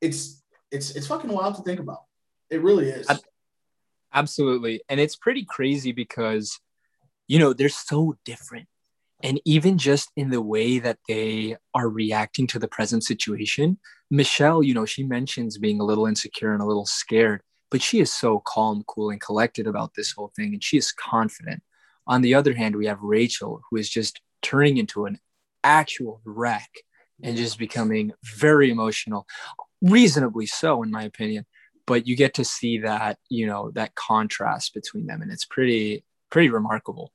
it's, 0.00 0.42
it's, 0.70 0.96
it's 0.96 1.06
fucking 1.06 1.30
wild 1.30 1.56
to 1.56 1.62
think 1.62 1.80
about. 1.80 2.04
It 2.50 2.62
really 2.62 2.88
is. 2.88 3.08
Absolutely, 4.14 4.82
and 4.88 5.00
it's 5.00 5.16
pretty 5.16 5.44
crazy 5.44 5.92
because, 5.92 6.60
you 7.28 7.38
know, 7.38 7.52
they're 7.52 7.70
so 7.70 8.16
different 8.24 8.68
and 9.22 9.40
even 9.44 9.78
just 9.78 10.10
in 10.16 10.30
the 10.30 10.42
way 10.42 10.78
that 10.78 10.98
they 11.08 11.56
are 11.74 11.88
reacting 11.88 12.46
to 12.48 12.58
the 12.58 12.68
present 12.68 13.04
situation 13.04 13.78
michelle 14.10 14.62
you 14.62 14.74
know 14.74 14.84
she 14.84 15.02
mentions 15.02 15.58
being 15.58 15.80
a 15.80 15.84
little 15.84 16.06
insecure 16.06 16.52
and 16.52 16.62
a 16.62 16.66
little 16.66 16.86
scared 16.86 17.42
but 17.70 17.82
she 17.82 18.00
is 18.00 18.12
so 18.12 18.40
calm 18.40 18.84
cool 18.86 19.10
and 19.10 19.20
collected 19.20 19.66
about 19.66 19.94
this 19.94 20.12
whole 20.12 20.32
thing 20.36 20.52
and 20.52 20.62
she 20.62 20.76
is 20.76 20.92
confident 20.92 21.62
on 22.06 22.22
the 22.22 22.34
other 22.34 22.54
hand 22.54 22.76
we 22.76 22.86
have 22.86 23.00
rachel 23.00 23.62
who 23.70 23.76
is 23.76 23.88
just 23.88 24.20
turning 24.42 24.76
into 24.76 25.06
an 25.06 25.18
actual 25.64 26.20
wreck 26.24 26.70
and 27.22 27.36
just 27.36 27.58
becoming 27.58 28.12
very 28.22 28.70
emotional 28.70 29.26
reasonably 29.80 30.46
so 30.46 30.82
in 30.82 30.90
my 30.90 31.02
opinion 31.02 31.44
but 31.86 32.06
you 32.06 32.14
get 32.16 32.34
to 32.34 32.44
see 32.44 32.78
that 32.78 33.18
you 33.28 33.46
know 33.46 33.70
that 33.72 33.94
contrast 33.94 34.74
between 34.74 35.06
them 35.06 35.22
and 35.22 35.32
it's 35.32 35.44
pretty 35.44 36.04
pretty 36.30 36.48
remarkable 36.48 37.12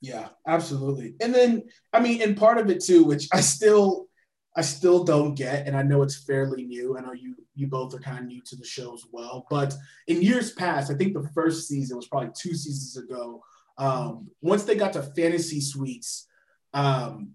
yeah, 0.00 0.28
absolutely. 0.46 1.14
And 1.20 1.34
then, 1.34 1.64
I 1.92 2.00
mean, 2.00 2.22
and 2.22 2.36
part 2.36 2.58
of 2.58 2.70
it 2.70 2.82
too, 2.82 3.04
which 3.04 3.28
I 3.32 3.40
still, 3.40 4.06
I 4.54 4.60
still 4.62 5.04
don't 5.04 5.34
get, 5.34 5.66
and 5.66 5.76
I 5.76 5.82
know 5.82 6.02
it's 6.02 6.24
fairly 6.24 6.64
new. 6.64 6.96
I 6.96 7.00
know 7.00 7.12
you, 7.12 7.34
you 7.54 7.66
both 7.66 7.94
are 7.94 7.98
kind 7.98 8.20
of 8.20 8.26
new 8.26 8.40
to 8.46 8.56
the 8.56 8.64
show 8.64 8.94
as 8.94 9.04
well. 9.10 9.46
But 9.50 9.74
in 10.06 10.22
years 10.22 10.52
past, 10.52 10.90
I 10.90 10.94
think 10.94 11.14
the 11.14 11.28
first 11.34 11.66
season 11.66 11.96
was 11.96 12.08
probably 12.08 12.30
two 12.36 12.54
seasons 12.54 12.96
ago. 12.96 13.42
Um, 13.78 14.28
once 14.40 14.64
they 14.64 14.76
got 14.76 14.92
to 14.94 15.02
fantasy 15.02 15.60
suites, 15.60 16.26
um, 16.72 17.32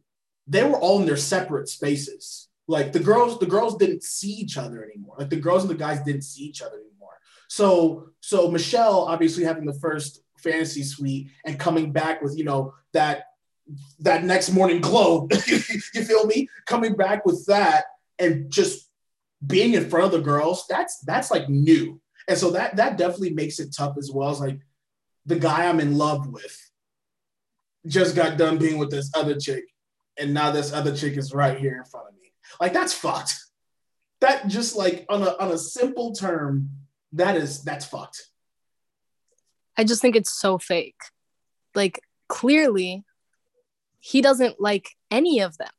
they 0.47 0.63
were 0.63 0.77
all 0.77 0.99
in 0.99 1.05
their 1.05 1.17
separate 1.17 1.69
spaces. 1.69 2.49
Like 2.67 2.93
the 2.93 2.99
girls, 2.99 3.39
the 3.39 3.45
girls 3.45 3.75
didn't 3.77 4.03
see 4.03 4.31
each 4.31 4.57
other 4.57 4.83
anymore. 4.83 5.15
Like 5.19 5.29
the 5.29 5.35
girls 5.35 5.63
and 5.63 5.71
the 5.71 5.75
guys 5.75 6.01
didn't 6.01 6.23
see 6.23 6.43
each 6.43 6.61
other 6.61 6.75
anymore. 6.75 7.17
So, 7.47 8.09
so 8.21 8.49
Michelle 8.49 9.01
obviously 9.01 9.43
having 9.43 9.65
the 9.65 9.73
first 9.73 10.21
fantasy 10.41 10.83
suite 10.83 11.29
and 11.45 11.59
coming 11.59 11.91
back 11.91 12.21
with 12.21 12.37
you 12.37 12.43
know 12.43 12.73
that 12.93 13.25
that 13.99 14.23
next 14.23 14.51
morning 14.51 14.81
glow 14.81 15.27
you 15.47 16.03
feel 16.03 16.25
me 16.25 16.49
coming 16.65 16.95
back 16.95 17.25
with 17.25 17.45
that 17.45 17.85
and 18.19 18.51
just 18.51 18.89
being 19.45 19.73
in 19.73 19.89
front 19.89 20.05
of 20.05 20.11
the 20.11 20.19
girls 20.19 20.65
that's 20.67 20.99
that's 21.01 21.31
like 21.31 21.47
new 21.47 21.99
and 22.27 22.37
so 22.37 22.51
that 22.51 22.75
that 22.75 22.97
definitely 22.97 23.33
makes 23.33 23.59
it 23.59 23.73
tough 23.75 23.95
as 23.97 24.11
well 24.11 24.29
as 24.29 24.39
like 24.39 24.59
the 25.25 25.35
guy 25.35 25.67
i'm 25.67 25.79
in 25.79 25.97
love 25.97 26.27
with 26.27 26.71
just 27.87 28.15
got 28.15 28.37
done 28.37 28.57
being 28.57 28.77
with 28.77 28.91
this 28.91 29.11
other 29.15 29.35
chick 29.39 29.63
and 30.19 30.33
now 30.33 30.51
this 30.51 30.73
other 30.73 30.95
chick 30.95 31.17
is 31.17 31.33
right 31.33 31.57
here 31.57 31.77
in 31.77 31.83
front 31.85 32.07
of 32.07 32.13
me 32.15 32.31
like 32.59 32.73
that's 32.73 32.93
fucked 32.93 33.35
that 34.19 34.47
just 34.47 34.75
like 34.75 35.05
on 35.09 35.21
a 35.21 35.35
on 35.39 35.51
a 35.51 35.57
simple 35.57 36.13
term 36.13 36.69
that 37.13 37.35
is 37.35 37.63
that's 37.63 37.85
fucked 37.85 38.31
I 39.77 39.83
just 39.83 40.01
think 40.01 40.15
it's 40.15 40.31
so 40.31 40.57
fake. 40.57 41.01
Like 41.75 42.01
clearly 42.27 43.03
he 43.99 44.21
doesn't 44.21 44.59
like 44.59 44.89
any 45.09 45.39
of 45.39 45.57
them. 45.57 45.71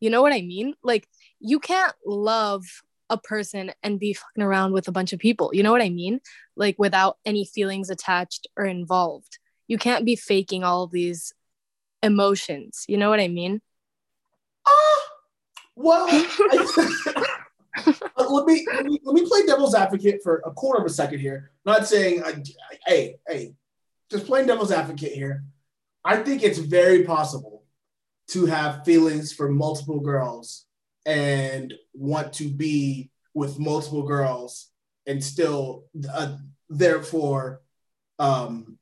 You 0.00 0.10
know 0.10 0.22
what 0.22 0.32
I 0.32 0.42
mean? 0.42 0.74
Like 0.82 1.06
you 1.38 1.60
can't 1.60 1.94
love 2.04 2.64
a 3.08 3.18
person 3.18 3.72
and 3.82 3.98
be 3.98 4.12
fucking 4.12 4.42
around 4.42 4.72
with 4.72 4.88
a 4.88 4.92
bunch 4.92 5.12
of 5.12 5.18
people. 5.18 5.50
You 5.52 5.62
know 5.62 5.72
what 5.72 5.82
I 5.82 5.90
mean? 5.90 6.20
Like 6.56 6.78
without 6.78 7.18
any 7.24 7.44
feelings 7.44 7.90
attached 7.90 8.46
or 8.56 8.64
involved. 8.64 9.38
You 9.68 9.78
can't 9.78 10.04
be 10.04 10.16
faking 10.16 10.64
all 10.64 10.82
of 10.82 10.90
these 10.90 11.32
emotions. 12.02 12.84
You 12.88 12.98
know 12.98 13.10
what 13.10 13.20
I 13.20 13.28
mean? 13.28 13.60
Uh, 14.66 15.00
well, 15.76 16.08
uh, 16.52 17.22
let, 18.28 18.46
me, 18.46 18.66
let, 18.72 18.84
me, 18.84 19.00
let 19.02 19.14
me 19.14 19.26
play 19.26 19.42
devil's 19.46 19.74
advocate 19.74 20.20
for 20.22 20.42
a 20.44 20.50
quarter 20.50 20.80
of 20.80 20.86
a 20.86 20.90
second 20.90 21.20
here. 21.20 21.50
not 21.64 21.86
saying, 21.86 22.22
I, 22.22 22.30
I, 22.30 22.78
hey, 22.86 23.16
hey, 23.28 23.54
just 24.10 24.26
playing 24.26 24.46
devil's 24.46 24.72
advocate 24.72 25.12
here. 25.12 25.44
I 26.04 26.16
think 26.16 26.42
it's 26.42 26.58
very 26.58 27.04
possible 27.04 27.64
to 28.28 28.46
have 28.46 28.84
feelings 28.84 29.32
for 29.32 29.48
multiple 29.50 30.00
girls 30.00 30.66
and 31.04 31.74
want 31.92 32.32
to 32.34 32.48
be 32.48 33.10
with 33.34 33.58
multiple 33.58 34.02
girls 34.02 34.70
and 35.06 35.22
still 35.22 35.84
uh, 36.12 36.36
therefore 36.68 37.60
um, 38.18 38.78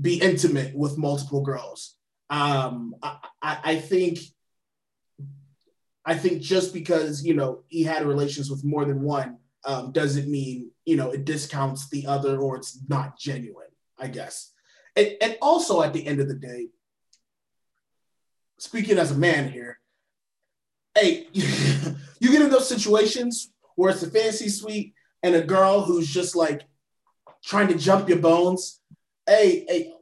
be 0.00 0.20
intimate 0.20 0.74
with 0.74 0.98
multiple 0.98 1.42
girls. 1.42 1.96
Um, 2.30 2.94
I, 3.02 3.18
I, 3.42 3.76
think 3.76 4.20
I 6.04 6.14
think 6.14 6.40
just 6.40 6.72
because 6.72 7.24
you 7.24 7.34
know 7.34 7.64
he 7.66 7.82
had 7.82 8.06
relations 8.06 8.48
with 8.48 8.64
more 8.64 8.84
than 8.84 9.02
one 9.02 9.38
um, 9.64 9.90
doesn't 9.90 10.30
mean 10.30 10.70
you 10.84 10.96
know 10.96 11.10
it 11.10 11.24
discounts 11.24 11.88
the 11.90 12.06
other 12.06 12.38
or 12.38 12.56
it's 12.56 12.78
not 12.88 13.18
genuine. 13.18 13.66
I 13.98 14.06
guess, 14.06 14.52
and, 14.96 15.16
and 15.20 15.36
also 15.42 15.82
at 15.82 15.92
the 15.92 16.06
end 16.06 16.20
of 16.20 16.28
the 16.28 16.34
day, 16.34 16.68
speaking 18.58 18.98
as 18.98 19.10
a 19.10 19.18
man 19.18 19.50
here, 19.50 19.78
hey, 20.94 21.26
you 21.32 22.30
get 22.30 22.42
in 22.42 22.50
those 22.50 22.68
situations 22.68 23.52
where 23.74 23.90
it's 23.90 24.02
a 24.02 24.10
fancy 24.10 24.48
suite 24.48 24.94
and 25.22 25.34
a 25.34 25.42
girl 25.42 25.82
who's 25.82 26.08
just 26.08 26.36
like 26.36 26.62
trying 27.44 27.68
to 27.68 27.74
jump 27.74 28.08
your 28.08 28.18
bones. 28.18 28.80
Hey, 29.26 29.64
hey, 29.68 29.92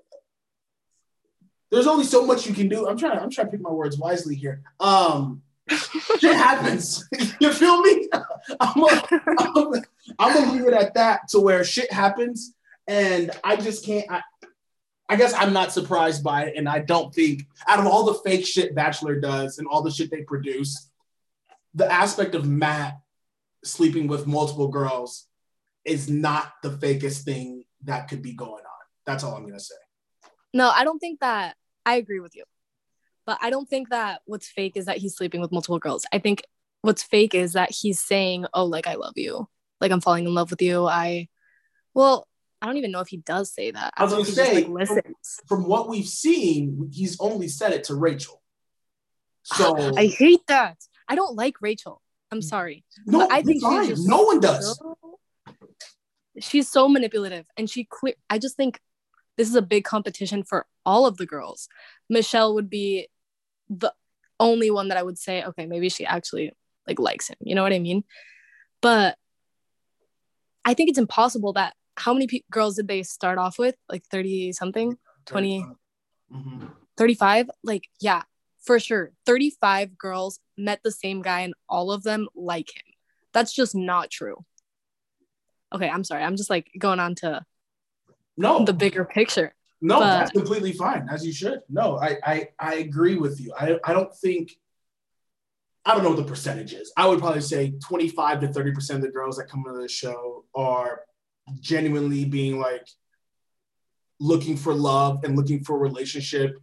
there's 1.71 1.87
only 1.87 2.05
so 2.05 2.25
much 2.25 2.47
you 2.47 2.55
can 2.55 2.69
do. 2.69 2.89
I'm 2.89 2.97
trying 2.97 3.17
to, 3.17 3.23
I'm 3.23 3.31
trying 3.31 3.49
to 3.49 3.51
pick 3.51 3.61
my 3.61 3.71
words 3.71 3.99
wisely 3.99 4.35
here. 4.35 4.63
Um, 4.81 5.43
shit 6.19 6.35
happens. 6.35 7.07
you 7.41 7.53
feel 7.53 7.81
me? 7.83 8.09
I'm 8.61 8.81
gonna 8.81 9.03
I'm, 9.39 9.73
I'm 10.19 10.35
gonna 10.35 10.53
leave 10.53 10.67
it 10.67 10.73
at 10.73 10.95
that 10.95 11.29
to 11.31 11.41
where 11.41 11.63
shit 11.65 11.93
happens, 11.93 12.55
and 12.87 13.31
I 13.45 13.57
just 13.57 13.85
can't. 13.85 14.11
I, 14.11 14.23
I 15.11 15.17
guess 15.17 15.35
I'm 15.35 15.53
not 15.53 15.73
surprised 15.73 16.23
by 16.23 16.45
it, 16.45 16.55
and 16.57 16.69
I 16.69 16.81
don't 16.81 17.15
think 17.15 17.47
out 17.67 17.81
of 17.81 17.87
all 17.87 18.05
the 18.05 18.15
fake 18.15 18.47
shit 18.47 18.75
Bachelor 18.75 19.21
does 19.21 19.59
and 19.59 19.67
all 19.67 19.83
the 19.83 19.91
shit 19.91 20.11
they 20.11 20.23
produce, 20.23 20.91
the 21.75 21.91
aspect 21.91 22.35
of 22.35 22.47
Matt 22.47 22.99
sleeping 23.65 24.07
with 24.07 24.27
multiple 24.27 24.69
girls 24.69 25.27
is 25.85 26.09
not 26.09 26.53
the 26.63 26.71
fakest 26.71 27.25
thing 27.25 27.65
that 27.85 28.09
could 28.09 28.23
be 28.23 28.33
going 28.33 28.53
on. 28.53 28.87
That's 29.05 29.25
all 29.25 29.35
I'm 29.35 29.45
gonna 29.45 29.61
say. 29.61 29.75
No, 30.53 30.71
I 30.71 30.85
don't 30.85 30.99
think 30.99 31.21
that. 31.21 31.57
I 31.85 31.97
agree 31.97 32.21
with 32.21 32.35
you, 32.37 32.45
but 33.27 33.39
I 33.41 33.51
don't 33.51 33.69
think 33.69 33.91
that 33.91 34.21
what's 34.27 34.49
fake 34.49 34.77
is 34.77 34.87
that 34.87 34.99
he's 34.99 35.17
sleeping 35.17 35.41
with 35.41 35.53
multiple 35.53 35.79
girls. 35.79 36.05
I 36.13 36.19
think 36.19 36.43
what's 36.83 37.03
fake 37.03 37.35
is 37.35 37.55
that 37.55 37.71
he's 37.71 38.01
saying, 38.01 38.47
"Oh, 38.53 38.65
like 38.65 38.87
I 38.87 38.95
love 38.95 39.15
you, 39.17 39.49
like 39.81 39.91
I'm 39.91 40.01
falling 40.01 40.27
in 40.27 40.35
love 40.35 40.51
with 40.51 40.63
you." 40.63 40.87
I, 40.87 41.29
well, 41.95 42.27
I 42.61 42.67
don't 42.67 42.77
even 42.77 42.91
know 42.91 43.01
if 43.01 43.09
he 43.09 43.19
does 43.19 43.53
say 43.53 43.71
that. 43.71 43.95
I 43.97 44.05
was 44.05 44.13
gonna 44.13 44.25
say, 44.25 44.63
just, 44.63 44.69
like. 44.69 44.87
From, 44.89 45.03
from, 45.47 45.69
what 45.69 45.89
we've 45.89 46.09
seen, 46.09 46.91
he's 46.93 47.19
only 47.21 47.49
said 47.49 47.73
it 47.73 47.85
to 47.85 47.95
Rachel. 47.95 48.43
So 49.45 49.77
I 49.97 50.07
hate 50.07 50.47
that. 50.49 50.77
I 51.09 51.15
don't 51.15 51.37
like 51.37 51.61
Rachel. 51.61 52.03
I'm 52.31 52.43
sorry. 52.43 52.85
No, 53.07 53.27
I 53.31 53.43
think 53.43 53.63
no 53.63 54.23
one 54.23 54.41
does. 54.41 54.79
So, 54.79 54.97
she's 56.41 56.69
so 56.69 56.89
manipulative, 56.89 57.47
and 57.57 57.71
she 57.71 57.85
clear. 57.85 58.15
I 58.29 58.39
just 58.39 58.57
think 58.57 58.81
this 59.39 59.49
is 59.49 59.55
a 59.55 59.63
big 59.63 59.85
competition 59.85 60.43
for 60.43 60.67
all 60.85 61.07
of 61.07 61.17
the 61.17 61.25
girls. 61.25 61.69
Michelle 62.11 62.55
would 62.55 62.69
be 62.69 63.09
the 63.71 63.95
only 64.41 64.71
one 64.71 64.89
that 64.89 64.99
I 64.99 65.03
would 65.03 65.17
say, 65.17 65.45
okay, 65.45 65.65
maybe 65.65 65.89
she 65.89 66.05
actually 66.05 66.53
like 66.87 66.99
likes 66.99 67.29
him. 67.29 67.37
You 67.41 67.55
know 67.55 67.63
what 67.63 67.73
I 67.73 67.79
mean? 67.79 68.03
But 68.83 69.17
I 70.65 70.75
think 70.75 70.91
it's 70.91 70.99
impossible 70.99 71.53
that 71.55 71.75
how 71.97 72.13
many 72.13 72.27
pe- 72.27 72.43
girls 72.51 72.77
did 72.77 72.89
they 72.89 73.05
start 73.05 73.39
off 73.39 73.59
with? 73.59 73.77
Like 73.89 74.05
30 74.11 74.53
something, 74.53 74.99
20, 75.27 75.65
mm-hmm. 76.35 76.67
35? 76.97 77.51
Like, 77.63 77.89
yeah, 78.01 78.23
for 78.65 78.81
sure. 78.81 79.13
35 79.25 79.97
girls 79.97 80.41
met 80.57 80.81
the 80.83 80.91
same 80.91 81.23
guy 81.23 81.41
and 81.41 81.55
all 81.69 81.93
of 81.93 82.03
them 82.03 82.29
like 82.35 82.75
him. 82.75 82.83
That's 83.33 83.53
just 83.53 83.75
not 83.75 84.11
true. 84.11 84.45
Okay, 85.73 85.89
I'm 85.89 86.03
sorry. 86.03 86.25
I'm 86.25 86.37
just 86.37 86.51
like 86.51 86.71
going 86.79 86.99
on 86.99 87.15
to 87.17 87.45
no 88.39 88.65
the 88.65 88.73
bigger 88.73 89.05
picture. 89.05 89.55
No, 89.81 90.01
but... 90.01 90.07
that's 90.07 90.33
completely 90.33 90.73
fine, 90.73 91.09
as 91.11 91.25
you 91.25 91.33
should. 91.33 91.61
No, 91.69 91.99
I, 91.99 92.17
I 92.25 92.49
I 92.59 92.75
agree 92.77 93.17
with 93.17 93.41
you. 93.41 93.53
I 93.59 93.79
I 93.85 93.93
don't 93.93 94.15
think 94.17 94.57
I 95.85 95.95
don't 95.95 96.03
know 96.03 96.11
what 96.11 96.19
the 96.19 96.25
percentage 96.25 96.73
is. 96.73 96.93
I 96.97 97.07
would 97.07 97.19
probably 97.19 97.41
say 97.41 97.73
25 97.83 98.41
to 98.41 98.49
30 98.49 98.73
percent 98.73 98.97
of 98.99 99.05
the 99.05 99.13
girls 99.13 99.37
that 99.37 99.49
come 99.49 99.65
into 99.67 99.81
the 99.81 99.89
show 99.89 100.45
are 100.55 101.03
genuinely 101.61 102.25
being 102.25 102.59
like 102.59 102.89
looking 104.21 104.57
for 104.57 104.75
love 104.75 105.25
and 105.25 105.37
looking 105.37 105.65
for 105.65 105.77
a 105.77 105.79
relationship, 105.79 106.59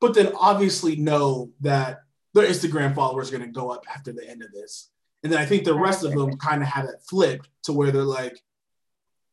but 0.00 0.14
then 0.14 0.32
obviously 0.38 0.96
know 0.96 1.50
that 1.60 2.00
their 2.34 2.46
Instagram 2.46 2.94
followers 2.94 3.32
are 3.32 3.38
going 3.38 3.50
to 3.50 3.60
go 3.60 3.70
up 3.70 3.84
after 3.92 4.12
the 4.12 4.28
end 4.28 4.42
of 4.42 4.52
this. 4.52 4.90
And 5.22 5.32
then 5.32 5.40
I 5.40 5.46
think 5.46 5.64
the 5.64 5.74
rest 5.74 6.04
of 6.04 6.12
them 6.12 6.36
kind 6.36 6.62
of 6.62 6.68
have 6.68 6.84
it 6.84 7.02
flipped 7.08 7.48
to 7.64 7.72
where 7.72 7.90
they're 7.90 8.02
like, 8.02 8.40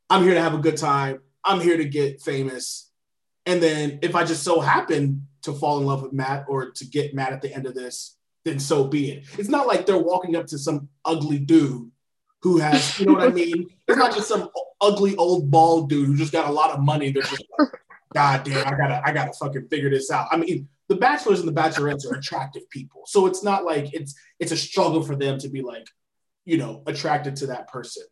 I'm 0.09 0.23
here 0.23 0.33
to 0.33 0.41
have 0.41 0.53
a 0.53 0.59
good 0.59 0.77
time. 0.77 1.19
I'm 1.45 1.61
here 1.61 1.77
to 1.77 1.85
get 1.85 2.21
famous. 2.21 2.91
And 3.45 3.61
then 3.61 3.99
if 4.01 4.15
I 4.15 4.23
just 4.23 4.43
so 4.43 4.59
happen 4.59 5.27
to 5.43 5.53
fall 5.53 5.79
in 5.79 5.85
love 5.85 6.01
with 6.01 6.13
Matt 6.13 6.45
or 6.47 6.71
to 6.71 6.85
get 6.85 7.13
Matt 7.13 7.31
at 7.31 7.41
the 7.41 7.53
end 7.53 7.67
of 7.67 7.75
this, 7.75 8.17
then 8.43 8.59
so 8.59 8.85
be 8.85 9.11
it. 9.11 9.25
It's 9.37 9.49
not 9.49 9.67
like 9.67 9.85
they're 9.85 9.97
walking 9.97 10.35
up 10.35 10.47
to 10.47 10.57
some 10.57 10.89
ugly 11.03 11.39
dude 11.39 11.91
who 12.41 12.57
has, 12.57 12.99
you 12.99 13.05
know 13.05 13.13
what 13.13 13.23
I 13.23 13.29
mean? 13.29 13.67
It's 13.87 13.97
not 13.97 14.13
just 14.13 14.27
some 14.27 14.49
ugly 14.81 15.15
old 15.15 15.49
bald 15.49 15.89
dude 15.89 16.07
who 16.07 16.15
just 16.15 16.31
got 16.31 16.49
a 16.49 16.51
lot 16.51 16.71
of 16.71 16.81
money. 16.81 17.11
They're 17.11 17.23
just 17.23 17.43
like, 17.57 17.69
God 18.13 18.43
damn, 18.43 18.67
I 18.67 18.77
gotta, 18.77 19.01
I 19.03 19.11
gotta 19.11 19.33
fucking 19.33 19.67
figure 19.67 19.89
this 19.89 20.11
out. 20.11 20.27
I 20.31 20.37
mean, 20.37 20.67
the 20.87 20.95
bachelors 20.95 21.39
and 21.39 21.47
the 21.47 21.53
bachelorettes 21.53 22.09
are 22.09 22.15
attractive 22.15 22.69
people, 22.69 23.03
so 23.07 23.25
it's 23.25 23.43
not 23.43 23.65
like 23.65 23.93
it's 23.93 24.13
it's 24.39 24.51
a 24.51 24.57
struggle 24.57 25.01
for 25.01 25.15
them 25.15 25.39
to 25.39 25.49
be 25.49 25.61
like, 25.61 25.87
you 26.45 26.57
know, 26.57 26.83
attracted 26.85 27.35
to 27.37 27.47
that 27.47 27.67
person. 27.67 28.03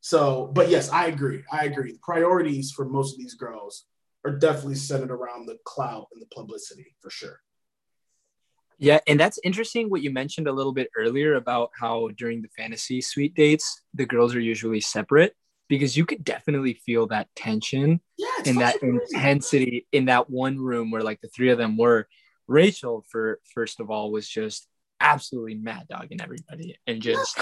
So, 0.00 0.50
but 0.54 0.70
yes, 0.70 0.90
I 0.90 1.06
agree. 1.06 1.42
I 1.52 1.66
agree. 1.66 1.92
The 1.92 1.98
priorities 2.02 2.72
for 2.72 2.86
most 2.86 3.14
of 3.14 3.18
these 3.18 3.34
girls 3.34 3.86
are 4.24 4.32
definitely 4.32 4.76
centered 4.76 5.10
around 5.10 5.46
the 5.46 5.58
clout 5.64 6.06
and 6.12 6.20
the 6.20 6.26
publicity 6.26 6.94
for 7.00 7.10
sure. 7.10 7.40
Yeah, 8.78 8.98
and 9.06 9.20
that's 9.20 9.38
interesting 9.44 9.90
what 9.90 10.02
you 10.02 10.10
mentioned 10.10 10.48
a 10.48 10.52
little 10.52 10.72
bit 10.72 10.88
earlier 10.96 11.34
about 11.34 11.70
how 11.78 12.08
during 12.16 12.40
the 12.40 12.48
fantasy 12.56 13.02
suite 13.02 13.34
dates, 13.34 13.82
the 13.92 14.06
girls 14.06 14.34
are 14.34 14.40
usually 14.40 14.80
separate 14.80 15.34
because 15.68 15.98
you 15.98 16.06
could 16.06 16.24
definitely 16.24 16.74
feel 16.74 17.06
that 17.08 17.28
tension 17.36 18.00
yeah, 18.16 18.26
and 18.46 18.58
that 18.58 18.78
crazy. 18.80 18.96
intensity 19.14 19.86
in 19.92 20.06
that 20.06 20.30
one 20.30 20.58
room 20.58 20.90
where 20.90 21.02
like 21.02 21.20
the 21.20 21.28
three 21.28 21.50
of 21.50 21.58
them 21.58 21.76
were. 21.76 22.08
Rachel, 22.48 23.04
for 23.08 23.38
first 23.54 23.80
of 23.80 23.90
all, 23.90 24.10
was 24.10 24.26
just 24.26 24.66
absolutely 24.98 25.54
mad 25.54 25.86
dogging 25.88 26.20
everybody 26.20 26.76
and 26.86 27.00
just 27.00 27.38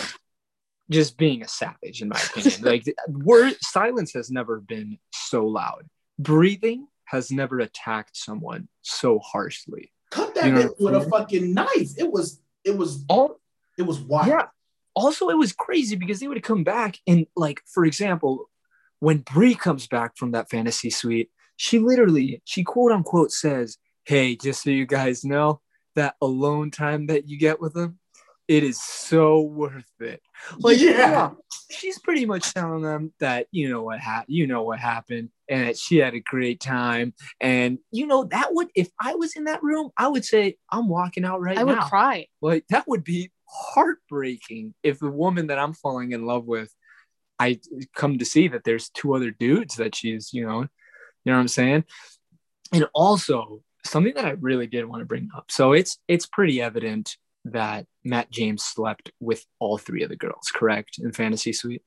just 0.91 1.17
being 1.17 1.43
a 1.43 1.49
savage 1.49 2.03
in 2.03 2.09
my 2.09 2.21
opinion. 2.31 2.63
like 2.63 2.85
word 3.09 3.55
silence 3.61 4.13
has 4.15 4.31
never 4.31 4.61
been 4.61 4.99
so 5.13 5.47
loud. 5.47 5.87
Breathing 6.19 6.89
has 7.05 7.31
never 7.31 7.61
attacked 7.61 8.17
someone 8.17 8.69
so 8.83 9.19
harshly 9.19 9.93
cut 10.11 10.35
that 10.35 10.47
you 10.47 10.53
know 10.53 10.75
with 10.79 10.95
a 10.95 11.03
fucking 11.03 11.55
knife. 11.55 11.99
It 11.99 12.11
was 12.11 12.41
it 12.65 12.77
was 12.77 13.05
all 13.09 13.41
it 13.77 13.83
was 13.83 14.01
wild. 14.01 14.27
Yeah. 14.29 14.47
Also, 14.95 15.29
it 15.29 15.39
was 15.39 15.53
crazy 15.53 15.95
because 15.95 16.19
they 16.19 16.27
would 16.27 16.43
come 16.43 16.65
back 16.65 16.99
and 17.07 17.27
like, 17.37 17.63
for 17.67 17.85
example, 17.85 18.51
when 18.99 19.19
Bri 19.19 19.55
comes 19.55 19.87
back 19.87 20.17
from 20.17 20.33
that 20.33 20.51
fantasy 20.51 20.91
suite, 20.91 21.31
she 21.57 21.79
literally, 21.79 22.43
she 22.45 22.65
quote 22.65 22.91
unquote 22.91 23.31
says, 23.31 23.79
Hey, 24.05 24.35
just 24.35 24.65
so 24.65 24.71
you 24.71 24.87
guys 24.87 25.25
know, 25.25 25.61
that 25.95 26.17
alone 26.21 26.73
time 26.73 27.07
that 27.07 27.29
you 27.29 27.39
get 27.39 27.61
with 27.61 27.75
them, 27.75 28.01
it 28.49 28.65
is 28.65 28.83
so 28.83 29.43
worth 29.43 29.85
it. 30.01 30.23
Like, 30.59 30.81
yeah. 30.81 30.91
yeah. 30.91 31.31
she's 31.71 31.99
pretty 31.99 32.25
much 32.25 32.55
telling 32.55 32.83
them 32.83 33.13
that 33.21 33.47
you 33.53 33.69
know 33.69 33.83
what 33.83 34.01
happened, 34.01 34.35
you 34.35 34.47
know 34.47 34.63
what 34.63 34.79
happened, 34.79 35.29
and 35.49 35.69
that 35.69 35.79
she 35.79 35.99
had 35.99 36.15
a 36.15 36.21
great 36.21 36.59
time. 36.59 37.13
And 37.41 37.79
you 37.93 38.07
know 38.07 38.25
that 38.25 38.55
would, 38.55 38.69
if 38.75 38.89
I 38.99 39.15
was 39.15 39.37
in 39.37 39.45
that 39.45 39.63
room, 39.63 39.91
I 39.97 40.09
would 40.09 40.25
say 40.25 40.57
I'm 40.73 40.89
walking 40.89 41.27
out 41.27 41.41
right 41.43 41.59
I 41.59 41.63
now. 41.63 41.73
I 41.73 41.75
would 41.75 41.83
cry. 41.83 42.27
Like 42.41 42.65
that 42.71 42.89
would 42.89 43.05
be 43.05 43.31
heartbreaking 43.45 44.75
if 44.83 44.99
the 44.99 45.11
woman 45.11 45.49
that 45.49 45.59
I'm 45.59 45.75
falling 45.75 46.13
in 46.13 46.27
love 46.27 46.47
with, 46.47 46.73
I 47.39 47.61
come 47.95 48.19
to 48.19 48.25
see 48.25 48.49
that 48.49 48.65
there's 48.65 48.89
two 48.89 49.15
other 49.15 49.31
dudes 49.31 49.77
that 49.77 49.95
she's, 49.95 50.33
you 50.33 50.47
know, 50.47 50.63
you 50.63 50.69
know 51.27 51.35
what 51.35 51.41
I'm 51.41 51.49
saying. 51.49 51.85
And 52.73 52.87
also 52.95 53.63
something 53.85 54.15
that 54.15 54.25
I 54.25 54.31
really 54.31 54.67
did 54.67 54.87
want 54.87 55.03
to 55.03 55.07
bring 55.07 55.29
up. 55.37 55.51
So 55.51 55.73
it's 55.73 55.99
it's 56.09 56.27
pretty 56.27 56.61
evident 56.63 57.17
that 57.53 57.87
Matt 58.05 58.31
James 58.31 58.65
slept 58.65 59.11
with 59.21 59.45
all 59.59 59.79
three 59.79 60.03
of 60.03 60.09
the 60.09 60.17
girls, 60.17 60.51
correct? 60.55 60.99
In 60.99 61.13
Fantasy 61.13 61.53
Suite? 61.53 61.83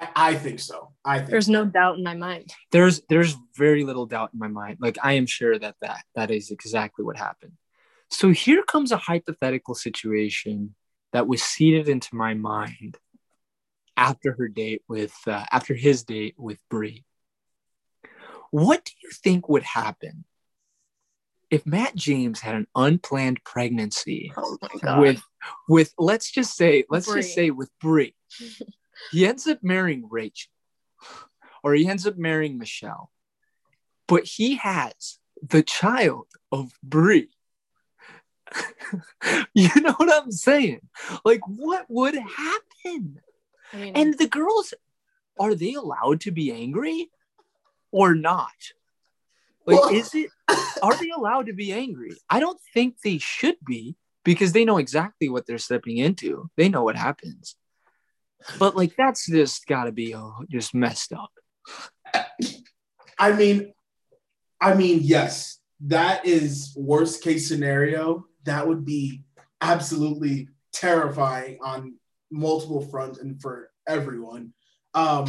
I, 0.00 0.08
I 0.14 0.34
think 0.34 0.60
so. 0.60 0.92
I 1.04 1.18
think 1.18 1.30
there's 1.30 1.46
so. 1.46 1.52
no 1.52 1.64
doubt 1.64 1.98
in 1.98 2.04
my 2.04 2.14
mind. 2.14 2.52
There's 2.70 3.02
there's 3.08 3.36
very 3.56 3.84
little 3.84 4.06
doubt 4.06 4.30
in 4.32 4.38
my 4.38 4.48
mind. 4.48 4.78
Like 4.80 4.98
I 5.02 5.14
am 5.14 5.26
sure 5.26 5.58
that 5.58 5.76
that 5.80 6.04
that 6.14 6.30
is 6.30 6.50
exactly 6.50 7.04
what 7.04 7.16
happened. 7.16 7.52
So 8.10 8.30
here 8.30 8.62
comes 8.62 8.92
a 8.92 8.96
hypothetical 8.96 9.74
situation 9.74 10.74
that 11.12 11.26
was 11.26 11.42
seeded 11.42 11.88
into 11.88 12.14
my 12.14 12.34
mind 12.34 12.98
after 13.96 14.32
her 14.32 14.48
date 14.48 14.82
with 14.88 15.16
uh, 15.26 15.44
after 15.50 15.74
his 15.74 16.04
date 16.04 16.34
with 16.36 16.58
Bri. 16.68 17.04
What 18.50 18.84
do 18.84 18.92
you 19.02 19.10
think 19.10 19.48
would 19.48 19.64
happen 19.64 20.24
if 21.50 21.64
Matt 21.66 21.94
James 21.94 22.40
had 22.40 22.54
an 22.56 22.66
unplanned 22.74 23.42
pregnancy 23.44 24.32
Oh 24.36 24.58
with 24.98 25.22
with 25.68 25.92
let's 25.98 26.30
just 26.30 26.56
say 26.56 26.84
let's 26.90 27.06
Bri. 27.06 27.22
just 27.22 27.34
say 27.34 27.50
with 27.50 27.70
Bri, 27.80 28.14
he 29.12 29.26
ends 29.26 29.46
up 29.46 29.58
marrying 29.62 30.06
Rachel, 30.10 30.50
or 31.62 31.74
he 31.74 31.86
ends 31.88 32.06
up 32.06 32.16
marrying 32.16 32.58
Michelle, 32.58 33.10
but 34.08 34.24
he 34.24 34.56
has 34.56 35.18
the 35.42 35.62
child 35.62 36.26
of 36.50 36.72
Bri. 36.82 37.28
you 39.54 39.68
know 39.80 39.92
what 39.94 40.12
I'm 40.12 40.30
saying? 40.30 40.80
Like, 41.24 41.40
what 41.46 41.86
would 41.88 42.14
happen? 42.14 43.20
I 43.72 43.76
mean, 43.76 43.96
And 43.96 44.18
the 44.18 44.28
girls, 44.28 44.72
are 45.38 45.54
they 45.54 45.74
allowed 45.74 46.20
to 46.22 46.30
be 46.30 46.52
angry 46.52 47.10
or 47.90 48.14
not? 48.14 48.54
Like, 49.66 49.80
Well- 49.80 49.94
is 49.94 50.14
it, 50.14 50.30
are 50.82 50.96
they 50.96 51.10
allowed 51.10 51.46
to 51.46 51.52
be 51.52 51.72
angry? 51.72 52.12
I 52.30 52.40
don't 52.40 52.60
think 52.72 53.00
they 53.00 53.18
should 53.18 53.56
be 53.66 53.96
because 54.24 54.52
they 54.52 54.64
know 54.64 54.78
exactly 54.78 55.28
what 55.28 55.46
they're 55.46 55.58
stepping 55.58 55.98
into. 55.98 56.50
They 56.56 56.68
know 56.68 56.84
what 56.84 56.96
happens. 56.96 57.56
But, 58.58 58.76
like, 58.76 58.94
that's 58.96 59.26
just 59.26 59.66
got 59.66 59.84
to 59.84 59.92
be 59.92 60.14
oh, 60.14 60.34
just 60.50 60.74
messed 60.74 61.12
up. 61.12 61.30
I 63.18 63.32
mean, 63.32 63.72
I 64.60 64.74
mean, 64.74 65.00
yes, 65.02 65.58
that 65.86 66.26
is 66.26 66.72
worst 66.76 67.22
case 67.22 67.48
scenario. 67.48 68.26
That 68.44 68.66
would 68.66 68.84
be 68.84 69.22
absolutely 69.60 70.48
terrifying 70.72 71.58
on 71.62 71.94
multiple 72.30 72.82
fronts 72.82 73.18
and 73.18 73.40
for 73.40 73.70
everyone. 73.88 74.52
Um, 74.94 75.26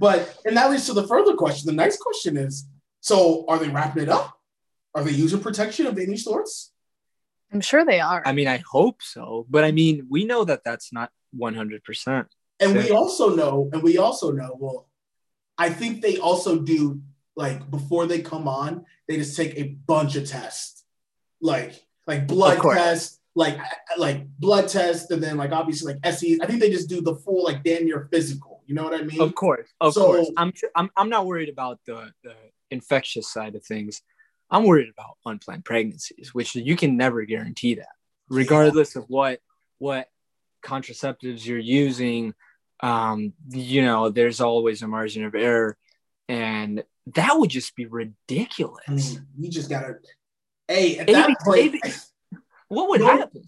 but 0.00 0.36
and 0.44 0.56
that 0.56 0.70
leads 0.70 0.86
to 0.86 0.92
the 0.92 1.06
further 1.06 1.34
question. 1.34 1.66
The 1.66 1.76
next 1.76 1.98
question 1.98 2.36
is: 2.36 2.66
So, 3.00 3.44
are 3.48 3.58
they 3.58 3.68
wrapping 3.68 4.04
it 4.04 4.08
up? 4.08 4.33
Are 4.94 5.02
they 5.02 5.10
user 5.12 5.38
protection 5.38 5.86
of 5.86 5.98
any 5.98 6.16
sorts? 6.16 6.72
I'm 7.52 7.60
sure 7.60 7.84
they 7.84 8.00
are. 8.00 8.22
I 8.24 8.32
mean, 8.32 8.48
I 8.48 8.58
hope 8.58 9.02
so. 9.02 9.46
But 9.48 9.64
I 9.64 9.72
mean, 9.72 10.06
we 10.08 10.24
know 10.24 10.44
that 10.44 10.62
that's 10.64 10.92
not 10.92 11.10
100%. 11.38 12.26
And 12.60 12.76
we 12.76 12.90
also 12.90 13.34
know, 13.34 13.68
and 13.72 13.82
we 13.82 13.98
also 13.98 14.30
know, 14.30 14.56
well, 14.58 14.88
I 15.58 15.70
think 15.70 16.02
they 16.02 16.18
also 16.18 16.58
do 16.60 17.00
like 17.36 17.68
before 17.70 18.06
they 18.06 18.20
come 18.22 18.46
on, 18.48 18.84
they 19.08 19.16
just 19.16 19.36
take 19.36 19.56
a 19.56 19.64
bunch 19.86 20.14
of 20.16 20.28
tests, 20.28 20.84
like 21.40 21.84
like 22.06 22.26
blood 22.26 22.58
Of 22.58 22.72
tests, 22.74 23.20
like 23.34 23.58
like 23.98 24.26
blood 24.38 24.68
tests, 24.68 25.10
and 25.10 25.22
then 25.22 25.36
like 25.36 25.50
obviously 25.52 25.94
like 25.94 26.14
SEs. 26.14 26.38
I 26.40 26.46
think 26.46 26.60
they 26.60 26.70
just 26.70 26.88
do 26.88 27.00
the 27.00 27.16
full 27.16 27.42
like 27.44 27.62
damn 27.64 27.84
near 27.84 28.08
physical. 28.12 28.62
You 28.66 28.74
know 28.76 28.84
what 28.84 28.94
I 28.94 29.02
mean? 29.02 29.20
Of 29.20 29.34
course, 29.34 29.68
of 29.80 29.94
So- 29.94 30.06
course. 30.06 30.30
I'm, 30.36 30.52
I'm 30.76 30.90
I'm 30.96 31.08
not 31.08 31.26
worried 31.26 31.48
about 31.48 31.80
the 31.86 32.12
the 32.22 32.34
infectious 32.70 33.30
side 33.32 33.54
of 33.56 33.64
things. 33.64 34.00
I'm 34.54 34.62
worried 34.62 34.88
about 34.88 35.16
unplanned 35.26 35.64
pregnancies, 35.64 36.32
which 36.32 36.54
you 36.54 36.76
can 36.76 36.96
never 36.96 37.24
guarantee 37.24 37.74
that, 37.74 37.88
regardless 38.28 38.94
of 38.94 39.04
what 39.08 39.40
what 39.78 40.08
contraceptives 40.64 41.44
you're 41.44 41.58
using. 41.58 42.34
Um, 42.78 43.32
you 43.50 43.82
know, 43.82 44.10
there's 44.10 44.40
always 44.40 44.82
a 44.82 44.86
margin 44.86 45.24
of 45.24 45.34
error, 45.34 45.76
and 46.28 46.84
that 47.14 47.36
would 47.36 47.50
just 47.50 47.74
be 47.74 47.86
ridiculous. 47.86 48.84
I 48.86 48.92
mean, 48.92 49.26
you 49.40 49.50
just 49.50 49.68
gotta. 49.68 49.96
Hey, 50.68 50.98
at 50.98 51.08
that 51.08 51.36
point, 51.40 51.74
What 52.68 52.90
would 52.90 53.00
No. 53.00 53.08
happen? 53.08 53.42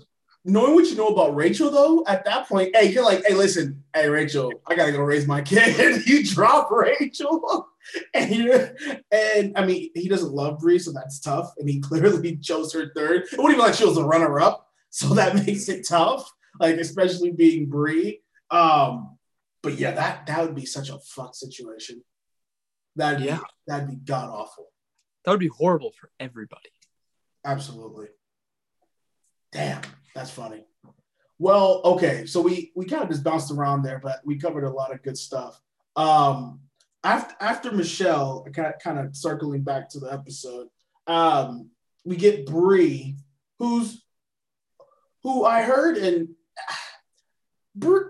knowing 0.45 0.75
what 0.75 0.87
you 0.87 0.97
know 0.97 1.09
about 1.09 1.35
Rachel, 1.35 1.71
though, 1.71 2.05
at 2.07 2.25
that 2.25 2.49
point, 2.49 2.75
hey, 2.75 2.93
you're 2.93 3.05
like, 3.05 3.25
hey, 3.27 3.35
listen, 3.35 3.83
hey, 3.95 4.09
Rachel, 4.09 4.53
I 4.67 4.75
gotta 4.75 4.93
go 4.93 5.01
raise 5.01 5.27
my 5.27 5.41
kid. 5.41 6.03
you 6.07 6.25
drop 6.25 6.71
Rachel, 6.71 7.69
and 8.15 8.35
you 8.35 8.69
and 9.11 9.53
I 9.57 9.65
mean, 9.67 9.91
he 9.95 10.09
doesn't 10.09 10.33
love 10.33 10.59
Bri, 10.59 10.79
so 10.79 10.93
that's 10.93 11.21
tough. 11.21 11.53
And 11.59 11.69
he 11.69 11.81
clearly 11.89 12.37
chose 12.37 12.73
her 12.73 12.93
third. 12.95 13.23
It 13.33 13.39
wouldn't 13.39 13.55
even 13.55 13.65
like 13.65 13.75
she 13.75 13.85
was 13.85 13.97
a 13.99 14.05
runner-up, 14.05 14.69
so 14.91 15.09
that 15.15 15.35
makes 15.35 15.69
it 15.69 15.87
tough. 15.87 16.31
Like 16.59 16.77
especially 16.77 17.33
being 17.33 17.67
Bri. 17.67 18.23
Um, 18.51 19.19
but 19.63 19.75
yeah, 19.79 19.91
that 19.93 20.27
that 20.27 20.43
would 20.43 20.55
be 20.55 20.67
such 20.67 20.91
a 20.91 20.99
fuck 20.99 21.35
situation. 21.35 22.03
That'd 22.97 23.21
Yeah. 23.25 23.39
be 23.39 23.45
that'd 23.67 23.89
be 23.89 23.97
god 23.97 24.31
awful. 24.31 24.69
That 25.25 25.33
would 25.33 25.41
be 25.41 25.49
horrible 25.49 25.93
for 26.01 26.11
everybody. 26.21 26.71
Absolutely. 27.45 28.09
Damn, 29.53 29.83
that's 30.15 30.31
funny. 30.31 30.65
Well, 31.39 31.81
okay, 31.85 32.27
so 32.27 32.41
we 32.41 32.73
we 32.75 32.87
kind 32.87 33.03
of 33.03 33.11
just 33.11 33.23
bounced 33.25 33.51
around 33.51 33.83
there, 33.83 33.99
but 33.99 34.21
we 34.25 34.39
covered 34.39 34.65
a 34.65 34.71
lot 34.71 34.93
of 34.93 35.03
good 35.03 35.19
stuff. 35.19 35.61
Um, 35.95 36.61
after 37.07 37.35
after 37.41 37.73
Michelle, 37.73 38.47
kind 38.53 38.99
of, 38.99 39.15
circling 39.15 39.63
back 39.63 39.89
to 39.91 40.01
the 40.01 40.13
episode, 40.13 40.67
um, 41.07 41.71
we 42.05 42.17
get 42.17 42.47
Bri, 42.47 43.17
who's 43.59 44.03
who 45.23 45.45
I 45.45 45.63
heard 45.63 45.97
and 45.97 46.29
Bri, 47.77 48.01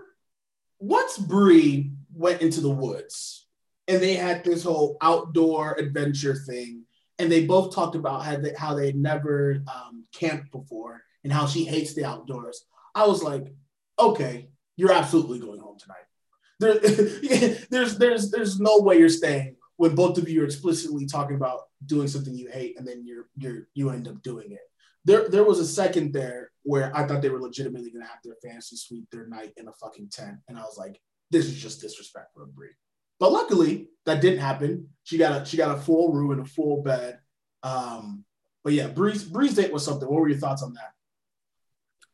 once 0.79 1.17
Bri 1.17 1.91
went 2.11 2.41
into 2.41 2.59
the 2.59 2.71
woods 2.71 3.45
and 3.87 4.01
they 4.01 4.15
had 4.15 4.43
this 4.43 4.63
whole 4.63 4.97
outdoor 5.01 5.75
adventure 5.77 6.35
thing 6.35 6.83
and 7.19 7.31
they 7.31 7.45
both 7.45 7.75
talked 7.75 7.95
about 7.95 8.25
how 8.25 8.37
they, 8.37 8.53
how 8.57 8.73
they 8.73 8.93
never 8.93 9.63
um, 9.67 10.05
camped 10.11 10.51
before 10.51 11.03
and 11.23 11.31
how 11.31 11.45
she 11.45 11.65
hates 11.65 11.93
the 11.93 12.05
outdoors. 12.05 12.65
I 12.95 13.05
was 13.05 13.23
like, 13.23 13.53
okay, 13.99 14.49
you're 14.75 14.91
absolutely 14.91 15.39
going 15.39 15.59
home 15.59 15.77
tonight. 15.79 15.97
There, 16.59 16.79
there's 17.69 17.97
there's 17.97 18.31
there's 18.31 18.59
no 18.59 18.79
way 18.79 18.99
you're 18.99 19.09
staying 19.09 19.55
when 19.77 19.95
both 19.95 20.17
of 20.17 20.27
you 20.27 20.41
are 20.41 20.45
explicitly 20.45 21.05
talking 21.05 21.35
about 21.35 21.61
doing 21.85 22.07
something 22.07 22.35
you 22.35 22.49
hate 22.49 22.77
and 22.77 22.87
then 22.87 23.05
you're 23.05 23.27
you're 23.37 23.67
you 23.73 23.89
end 23.89 24.07
up 24.07 24.21
doing 24.21 24.51
it. 24.51 24.61
There 25.05 25.29
there 25.29 25.43
was 25.43 25.59
a 25.59 25.65
second 25.65 26.13
there 26.13 26.51
where 26.63 26.95
I 26.95 27.07
thought 27.07 27.21
they 27.21 27.29
were 27.29 27.41
legitimately 27.41 27.91
gonna 27.91 28.05
have 28.05 28.19
their 28.23 28.35
fantasy 28.43 28.75
suite 28.75 29.07
their 29.11 29.27
night 29.27 29.53
in 29.57 29.67
a 29.67 29.73
fucking 29.73 30.09
tent, 30.09 30.37
and 30.47 30.57
I 30.57 30.61
was 30.61 30.77
like, 30.77 30.99
this 31.31 31.45
is 31.45 31.55
just 31.55 31.81
disrespectful 31.81 32.43
of 32.43 32.55
Bri. 32.55 32.69
But 33.19 33.31
luckily, 33.31 33.89
that 34.05 34.21
didn't 34.21 34.39
happen. 34.39 34.89
She 35.03 35.17
got 35.17 35.41
a 35.41 35.45
she 35.45 35.57
got 35.57 35.77
a 35.77 35.79
full 35.79 36.11
room 36.11 36.31
and 36.31 36.41
a 36.41 36.45
full 36.45 36.83
bed. 36.83 37.19
Um, 37.63 38.25
but 38.63 38.73
yeah, 38.73 38.87
Bri's 38.87 39.23
Bri's 39.23 39.55
date 39.55 39.71
was 39.71 39.85
something. 39.85 40.07
What 40.07 40.21
were 40.21 40.29
your 40.29 40.37
thoughts 40.37 40.63
on 40.63 40.73
that? 40.73 40.93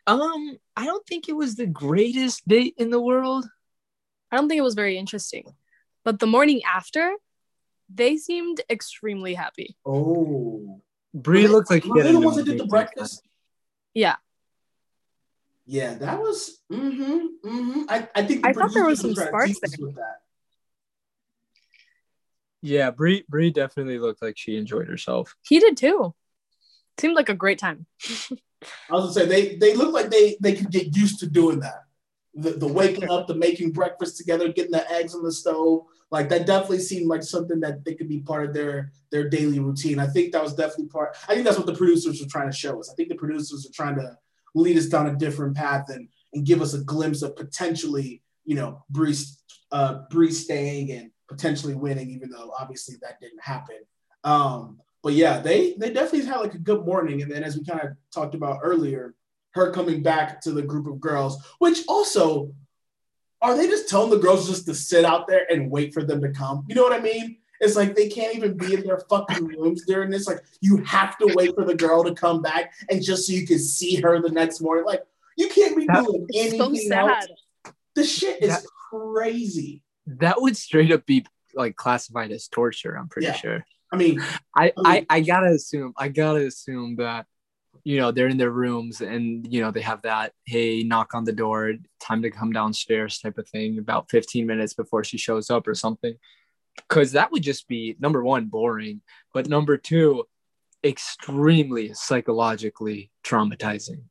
Um, 0.05 0.57
I 0.75 0.85
don't 0.85 1.05
think 1.07 1.29
it 1.29 1.35
was 1.35 1.55
the 1.55 1.65
greatest 1.65 2.47
date 2.47 2.75
in 2.77 2.89
the 2.89 3.01
world. 3.01 3.45
I 4.33 4.37
don't 4.37 4.49
think 4.49 4.57
it 4.57 4.63
was 4.63 4.73
very 4.73 4.97
interesting. 4.97 5.53
But 6.03 6.17
the 6.17 6.25
morning 6.25 6.61
after, 6.63 7.13
they 7.87 8.17
seemed 8.17 8.61
extremely 8.67 9.35
happy. 9.35 9.77
Oh, 9.85 10.81
Bri 11.13 11.47
looked 11.47 11.69
like 11.69 11.85
were 11.85 11.99
had 11.99 12.07
they 12.07 12.11
the 12.13 12.17
an 12.17 12.23
ones 12.23 12.37
that 12.37 12.45
did 12.45 12.57
the 12.57 12.65
breakfast? 12.65 13.21
Yeah. 13.93 14.15
Yeah, 15.67 15.93
that 15.93 16.19
was. 16.19 16.59
Mm-hmm. 16.71 17.47
Mm-hmm. 17.47 17.81
I, 17.87 18.09
I 18.15 18.23
think 18.23 18.41
the 18.41 18.49
I 18.49 18.53
thought 18.53 18.73
there 18.73 18.85
was 18.85 19.01
some 19.01 19.11
were 19.11 19.15
trying 19.17 19.27
to 19.27 19.29
sparks 19.29 19.47
tease 19.49 19.63
us 19.65 19.77
with 19.77 19.95
that. 19.97 20.21
Yeah, 22.63 22.89
Bri 22.89 23.25
Bri 23.29 23.51
definitely 23.51 23.99
looked 23.99 24.23
like 24.23 24.35
she 24.35 24.57
enjoyed 24.57 24.87
herself. 24.87 25.35
He 25.47 25.59
did 25.59 25.77
too. 25.77 26.15
Seemed 26.97 27.15
like 27.15 27.29
a 27.29 27.35
great 27.35 27.59
time. 27.59 27.85
I 28.09 28.93
was 28.93 29.13
gonna 29.13 29.13
say 29.13 29.25
they 29.27 29.55
they 29.57 29.75
look 29.75 29.93
like 29.93 30.09
they 30.09 30.37
they 30.41 30.53
could 30.53 30.71
get 30.71 30.97
used 30.97 31.19
to 31.19 31.27
doing 31.27 31.59
that. 31.59 31.82
The, 32.35 32.51
the 32.51 32.67
waking 32.67 33.09
up, 33.09 33.27
the 33.27 33.35
making 33.35 33.71
breakfast 33.71 34.17
together, 34.17 34.51
getting 34.51 34.71
the 34.71 34.89
eggs 34.91 35.13
on 35.13 35.23
the 35.23 35.31
stove, 35.31 35.85
like 36.09 36.29
that 36.29 36.45
definitely 36.47 36.79
seemed 36.79 37.07
like 37.07 37.23
something 37.23 37.59
that 37.59 37.85
they 37.85 37.95
could 37.95 38.09
be 38.09 38.19
part 38.19 38.45
of 38.45 38.53
their 38.53 38.91
their 39.11 39.29
daily 39.29 39.59
routine. 39.59 39.99
I 39.99 40.07
think 40.07 40.31
that 40.31 40.43
was 40.43 40.53
definitely 40.55 40.87
part. 40.87 41.15
I 41.27 41.33
think 41.33 41.45
that's 41.45 41.57
what 41.57 41.65
the 41.65 41.75
producers 41.75 42.21
were 42.21 42.29
trying 42.29 42.49
to 42.49 42.55
show 42.55 42.79
us. 42.79 42.89
I 42.91 42.95
think 42.95 43.09
the 43.09 43.15
producers 43.15 43.65
are 43.65 43.73
trying 43.73 43.95
to 43.95 44.17
lead 44.55 44.77
us 44.77 44.87
down 44.87 45.07
a 45.07 45.15
different 45.15 45.55
path 45.55 45.89
and 45.89 46.07
and 46.33 46.45
give 46.45 46.61
us 46.61 46.73
a 46.73 46.83
glimpse 46.83 47.21
of 47.21 47.35
potentially, 47.35 48.21
you 48.45 48.55
know, 48.55 48.83
Bri 48.89 49.15
uh, 49.71 50.01
Bri 50.09 50.31
staying 50.31 50.91
and 50.91 51.11
potentially 51.27 51.73
winning, 51.73 52.09
even 52.11 52.29
though 52.29 52.51
obviously 52.59 52.95
that 53.01 53.19
didn't 53.19 53.41
happen. 53.41 53.77
Um, 54.23 54.79
but 55.01 55.13
yeah, 55.13 55.39
they 55.39 55.73
they 55.77 55.91
definitely 55.91 56.27
had 56.27 56.39
like 56.39 56.53
a 56.53 56.59
good 56.59 56.85
morning. 56.85 57.21
And 57.21 57.31
then 57.31 57.43
as 57.43 57.57
we 57.57 57.65
kind 57.65 57.81
of 57.81 57.89
talked 58.11 58.35
about 58.35 58.59
earlier, 58.63 59.15
her 59.53 59.71
coming 59.71 60.01
back 60.03 60.41
to 60.41 60.51
the 60.51 60.61
group 60.61 60.87
of 60.87 60.99
girls, 60.99 61.43
which 61.59 61.83
also 61.87 62.53
are 63.41 63.57
they 63.57 63.67
just 63.67 63.89
telling 63.89 64.09
the 64.09 64.17
girls 64.17 64.47
just 64.47 64.65
to 64.67 64.73
sit 64.73 65.03
out 65.03 65.27
there 65.27 65.45
and 65.51 65.69
wait 65.69 65.93
for 65.93 66.03
them 66.03 66.21
to 66.21 66.29
come? 66.29 66.63
You 66.67 66.75
know 66.75 66.83
what 66.83 66.93
I 66.93 67.01
mean? 67.01 67.37
It's 67.59 67.75
like 67.75 67.95
they 67.95 68.09
can't 68.09 68.35
even 68.35 68.57
be 68.57 68.73
in 68.73 68.83
their 68.83 68.99
fucking 69.09 69.45
rooms 69.45 69.83
during 69.85 70.09
this. 70.09 70.27
Like 70.27 70.39
you 70.61 70.77
have 70.83 71.17
to 71.19 71.31
wait 71.35 71.53
for 71.55 71.63
the 71.65 71.75
girl 71.75 72.03
to 72.03 72.13
come 72.13 72.41
back 72.41 72.73
and 72.89 73.01
just 73.01 73.27
so 73.27 73.33
you 73.33 73.45
can 73.45 73.59
see 73.59 73.95
her 74.01 74.21
the 74.21 74.29
next 74.29 74.59
morning. 74.61 74.85
Like 74.85 75.03
you 75.37 75.49
can't 75.49 75.75
be 75.77 75.85
That- 75.87 76.05
doing 76.05 76.25
It's 76.29 76.57
so 76.57 76.65
anything 76.69 76.91
else. 76.93 77.25
This 77.95 78.17
shit 78.17 78.41
is 78.41 78.49
That- 78.49 78.63
crazy. 78.89 79.83
That 80.07 80.41
would 80.41 80.57
straight 80.57 80.91
up 80.91 81.05
be 81.05 81.25
like 81.53 81.75
classified 81.75 82.31
as 82.31 82.47
torture, 82.47 82.97
I'm 82.97 83.07
pretty 83.07 83.27
Yeah. 83.27 83.33
sure. 83.35 83.65
I 83.91 83.95
mean, 83.97 84.19
I, 84.55 84.65
I 84.69 84.71
I, 84.85 85.05
I 85.09 85.19
gotta 85.21 85.51
assume 85.51 85.93
I 85.97 86.07
gotta 86.07 86.45
assume 86.47 86.95
that 86.95 87.27
you 87.83 87.99
know 87.99 88.11
they're 88.11 88.27
in 88.27 88.37
their 88.37 88.51
rooms 88.51 89.01
and 89.01 89.51
you 89.51 89.61
know 89.61 89.71
they 89.71 89.81
have 89.81 90.01
that 90.03 90.31
hey 90.45 90.83
knock 90.83 91.13
on 91.13 91.25
the 91.25 91.33
door 91.33 91.73
time 91.99 92.21
to 92.21 92.31
come 92.31 92.51
downstairs 92.51 93.19
type 93.19 93.37
of 93.37 93.47
thing 93.49 93.77
about 93.77 94.09
15 94.09 94.45
minutes 94.47 94.73
before 94.73 95.03
she 95.03 95.17
shows 95.17 95.49
up 95.49 95.67
or 95.67 95.75
something 95.75 96.15
because 96.87 97.11
that 97.11 97.31
would 97.31 97.43
just 97.43 97.67
be 97.67 97.95
number 97.99 98.23
one 98.23 98.45
boring 98.45 99.01
but 99.33 99.49
number 99.49 99.77
two 99.77 100.23
extremely 100.83 101.93
psychologically 101.93 103.11
traumatizing. 103.23 104.01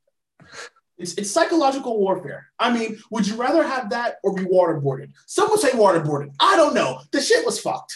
It's, 0.98 1.14
it's 1.14 1.30
psychological 1.30 1.98
warfare. 1.98 2.48
I 2.58 2.72
mean, 2.72 2.98
would 3.11 3.26
you 3.26 3.37
rather 3.37 3.62
have 3.62 3.90
that 3.90 4.16
or 4.22 4.35
be 4.35 4.44
waterboarded? 4.44 5.11
Some 5.26 5.50
would 5.50 5.61
say 5.61 5.70
waterboarded. 5.70 6.32
I 6.40 6.56
don't 6.56 6.74
know. 6.74 7.00
The 7.12 7.20
shit 7.20 7.44
was 7.44 7.61
fucked. 7.61 7.94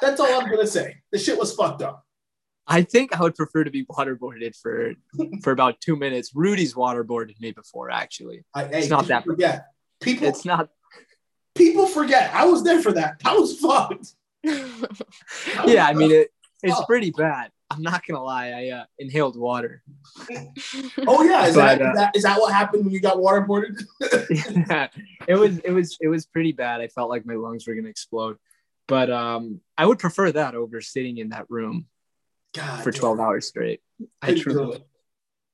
That's 0.00 0.20
all 0.20 0.26
I'm 0.26 0.50
gonna 0.50 0.66
say. 0.66 0.96
The 1.10 1.18
shit 1.18 1.38
was 1.38 1.54
fucked 1.54 1.82
up. 1.82 2.05
I 2.68 2.82
think 2.82 3.16
I 3.16 3.22
would 3.22 3.34
prefer 3.34 3.64
to 3.64 3.70
be 3.70 3.84
waterboarded 3.86 4.56
for 4.56 4.94
for 5.42 5.52
about 5.52 5.80
two 5.80 5.96
minutes. 5.96 6.32
Rudy's 6.34 6.74
waterboarded 6.74 7.40
me 7.40 7.52
before, 7.52 7.90
actually. 7.90 8.44
I, 8.54 8.64
hey, 8.64 8.78
it's 8.80 8.88
not 8.88 9.06
that 9.06 9.24
forget. 9.24 9.66
People. 10.00 10.28
It's 10.28 10.44
not. 10.44 10.70
People 11.54 11.86
forget. 11.86 12.34
I 12.34 12.44
was 12.46 12.64
there 12.64 12.82
for 12.82 12.92
that. 12.92 13.20
That 13.20 13.36
was 13.36 13.58
fucked. 13.58 14.14
yeah, 15.66 15.86
I 15.86 15.92
mean 15.94 16.10
it. 16.10 16.30
It's 16.62 16.84
pretty 16.86 17.12
bad. 17.12 17.50
I'm 17.70 17.82
not 17.82 18.06
gonna 18.06 18.22
lie. 18.22 18.50
I 18.50 18.68
uh, 18.70 18.84
inhaled 18.98 19.36
water. 19.36 19.82
oh 21.06 21.22
yeah, 21.22 21.46
is, 21.46 21.54
but, 21.54 21.78
that, 21.78 21.82
uh, 21.82 21.90
is, 21.90 21.96
that, 21.96 22.16
is 22.16 22.22
that 22.24 22.40
what 22.40 22.52
happened 22.52 22.84
when 22.84 22.92
you 22.92 23.00
got 23.00 23.16
waterboarded? 23.16 23.82
yeah, 24.68 24.88
it 25.26 25.34
was 25.34 25.58
it 25.58 25.70
was 25.70 25.96
it 26.00 26.08
was 26.08 26.26
pretty 26.26 26.52
bad. 26.52 26.80
I 26.80 26.88
felt 26.88 27.10
like 27.10 27.26
my 27.26 27.34
lungs 27.34 27.66
were 27.66 27.74
gonna 27.74 27.88
explode. 27.88 28.36
But 28.88 29.10
um, 29.10 29.60
I 29.76 29.84
would 29.84 29.98
prefer 29.98 30.30
that 30.32 30.54
over 30.54 30.80
sitting 30.80 31.18
in 31.18 31.30
that 31.30 31.46
room 31.48 31.86
God, 32.56 32.82
for 32.82 32.90
12 32.90 33.16
damn. 33.16 33.26
hours 33.26 33.46
straight. 33.46 33.80
I 34.22 34.34
truly. 34.34 34.82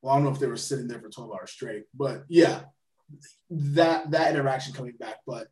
Well, 0.00 0.12
I 0.12 0.16
don't 0.16 0.24
know 0.24 0.30
if 0.30 0.38
they 0.38 0.46
were 0.46 0.56
sitting 0.56 0.88
there 0.88 1.00
for 1.00 1.08
12 1.08 1.30
hours 1.30 1.50
straight, 1.50 1.84
but 1.94 2.24
yeah, 2.28 2.62
that 3.50 4.10
that 4.10 4.34
interaction 4.34 4.72
coming 4.72 4.94
back. 4.98 5.16
But 5.26 5.48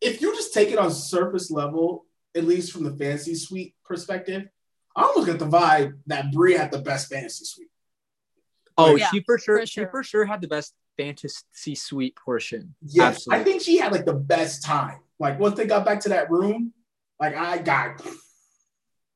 if 0.00 0.20
you 0.20 0.34
just 0.34 0.54
take 0.54 0.70
it 0.70 0.78
on 0.78 0.90
surface 0.90 1.50
level, 1.50 2.06
at 2.36 2.44
least 2.44 2.72
from 2.72 2.84
the 2.84 2.96
fantasy 2.96 3.34
suite 3.34 3.74
perspective, 3.84 4.44
I 4.96 5.02
almost 5.02 5.26
get 5.26 5.38
the 5.38 5.46
vibe 5.46 5.98
that 6.06 6.32
Bri 6.32 6.54
had 6.56 6.70
the 6.70 6.78
best 6.78 7.08
fantasy 7.08 7.44
suite. 7.44 7.68
Oh, 8.76 8.96
yeah, 8.96 9.10
she 9.10 9.20
for 9.20 9.38
sure, 9.38 9.60
for 9.60 9.66
sure, 9.66 9.84
she 9.84 9.90
for 9.90 10.02
sure 10.02 10.24
had 10.24 10.40
the 10.40 10.48
best 10.48 10.74
fantasy 10.96 11.74
suite 11.74 12.16
portion. 12.16 12.74
Yes, 12.82 13.16
Absolutely. 13.16 13.40
I 13.40 13.44
think 13.44 13.62
she 13.62 13.78
had 13.78 13.92
like 13.92 14.04
the 14.04 14.14
best 14.14 14.64
time. 14.64 15.00
Like 15.18 15.38
once 15.38 15.56
they 15.56 15.66
got 15.66 15.84
back 15.84 16.00
to 16.00 16.08
that 16.10 16.30
room, 16.30 16.72
like 17.20 17.36
I 17.36 17.58
got. 17.58 18.00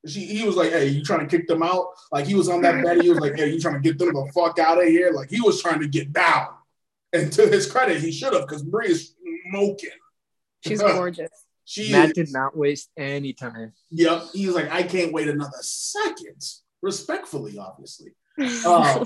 She, 0.07 0.21
he 0.21 0.45
was 0.45 0.55
like, 0.55 0.71
"Hey, 0.71 0.87
you 0.87 1.03
trying 1.03 1.27
to 1.27 1.37
kick 1.37 1.47
them 1.47 1.61
out?" 1.61 1.87
Like 2.11 2.25
he 2.25 2.35
was 2.35 2.47
on 2.47 2.61
that 2.61 2.83
bed. 2.83 3.01
He 3.01 3.09
was 3.09 3.19
like, 3.19 3.35
"Hey, 3.35 3.51
you 3.51 3.59
trying 3.59 3.75
to 3.75 3.81
get 3.81 3.99
them 3.99 4.13
the 4.13 4.31
fuck 4.33 4.57
out 4.59 4.81
of 4.81 4.87
here?" 4.87 5.11
Like 5.11 5.29
he 5.29 5.41
was 5.41 5.61
trying 5.61 5.81
to 5.81 5.87
get 5.87 6.13
down. 6.13 6.47
And 7.11 7.31
to 7.33 7.47
his 7.47 7.69
credit, 7.69 8.01
he 8.01 8.11
should 8.11 8.33
have 8.33 8.47
because 8.47 8.63
Bri 8.63 8.89
is 8.89 9.15
smoking. 9.49 9.89
She's 10.65 10.81
gorgeous. 10.81 11.31
She 11.65 11.91
Matt 11.91 12.09
is, 12.09 12.13
did 12.13 12.29
not 12.31 12.57
waste 12.57 12.89
any 12.97 13.33
time. 13.33 13.73
Yep. 13.91 14.23
He 14.33 14.47
was 14.47 14.55
like, 14.55 14.71
I 14.71 14.83
can't 14.83 15.13
wait 15.13 15.27
another 15.27 15.57
second. 15.61 16.41
Respectfully, 16.81 17.57
obviously. 17.59 18.11
Um, 18.39 19.05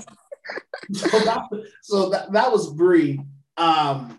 so 0.92 1.18
that, 1.20 1.42
so 1.82 2.08
that, 2.10 2.32
that 2.32 2.50
was 2.50 2.72
Bri. 2.72 3.20
Um, 3.56 4.18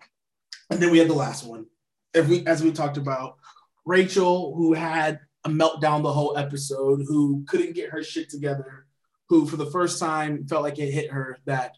and 0.69 0.79
then 0.79 0.91
we 0.91 0.99
had 0.99 1.07
the 1.07 1.15
last 1.15 1.43
one. 1.43 1.65
If 2.13 2.27
we, 2.27 2.45
as 2.45 2.63
we 2.63 2.71
talked 2.71 2.97
about, 2.97 3.37
Rachel, 3.85 4.55
who 4.55 4.73
had 4.73 5.19
meltdown 5.49 6.03
the 6.03 6.13
whole 6.13 6.37
episode, 6.37 7.03
who 7.07 7.43
couldn't 7.47 7.75
get 7.75 7.89
her 7.89 8.03
shit 8.03 8.29
together, 8.29 8.85
who 9.29 9.45
for 9.45 9.57
the 9.57 9.65
first 9.65 9.99
time 9.99 10.45
felt 10.47 10.63
like 10.63 10.79
it 10.79 10.91
hit 10.91 11.11
her 11.11 11.37
that 11.45 11.75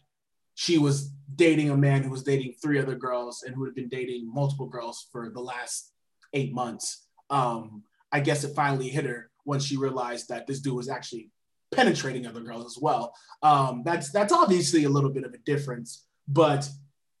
she 0.54 0.78
was 0.78 1.12
dating 1.34 1.70
a 1.70 1.76
man 1.76 2.02
who 2.02 2.10
was 2.10 2.22
dating 2.22 2.54
three 2.60 2.78
other 2.78 2.96
girls 2.96 3.42
and 3.44 3.54
who 3.54 3.64
had 3.64 3.74
been 3.74 3.88
dating 3.88 4.32
multiple 4.32 4.66
girls 4.66 5.08
for 5.12 5.30
the 5.30 5.40
last 5.40 5.92
eight 6.32 6.52
months. 6.52 7.06
Um, 7.30 7.84
I 8.10 8.20
guess 8.20 8.44
it 8.44 8.54
finally 8.54 8.88
hit 8.88 9.04
her 9.04 9.30
when 9.44 9.60
she 9.60 9.76
realized 9.76 10.28
that 10.28 10.46
this 10.46 10.60
dude 10.60 10.74
was 10.74 10.88
actually 10.88 11.30
penetrating 11.70 12.26
other 12.26 12.40
girls 12.40 12.66
as 12.66 12.80
well. 12.80 13.14
Um, 13.42 13.82
that's 13.84 14.10
that's 14.10 14.32
obviously 14.32 14.84
a 14.84 14.88
little 14.88 15.10
bit 15.10 15.24
of 15.24 15.32
a 15.32 15.38
difference, 15.38 16.06
but 16.26 16.68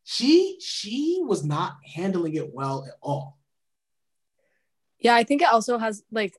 she 0.04 0.58
she 0.60 1.20
was 1.22 1.44
not 1.44 1.76
handling 1.94 2.34
it 2.34 2.52
well 2.52 2.84
at 2.86 2.94
all. 3.00 3.37
Yeah, 5.00 5.14
I 5.14 5.24
think 5.24 5.42
it 5.42 5.48
also 5.48 5.78
has 5.78 6.02
like 6.10 6.36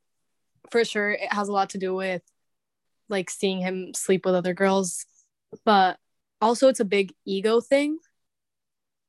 for 0.69 0.84
sure 0.84 1.12
it 1.12 1.32
has 1.32 1.48
a 1.48 1.52
lot 1.52 1.72
to 1.72 1.78
do 1.78 1.95
with 1.95 2.22
like 3.08 3.30
seeing 3.30 3.60
him 3.60 3.93
sleep 3.93 4.26
with 4.26 4.36
other 4.36 4.54
girls, 4.54 5.06
but 5.65 5.98
also 6.41 6.67
it's 6.67 6.80
a 6.80 6.86
big 6.86 7.13
ego 7.26 7.62
thing. 7.62 7.98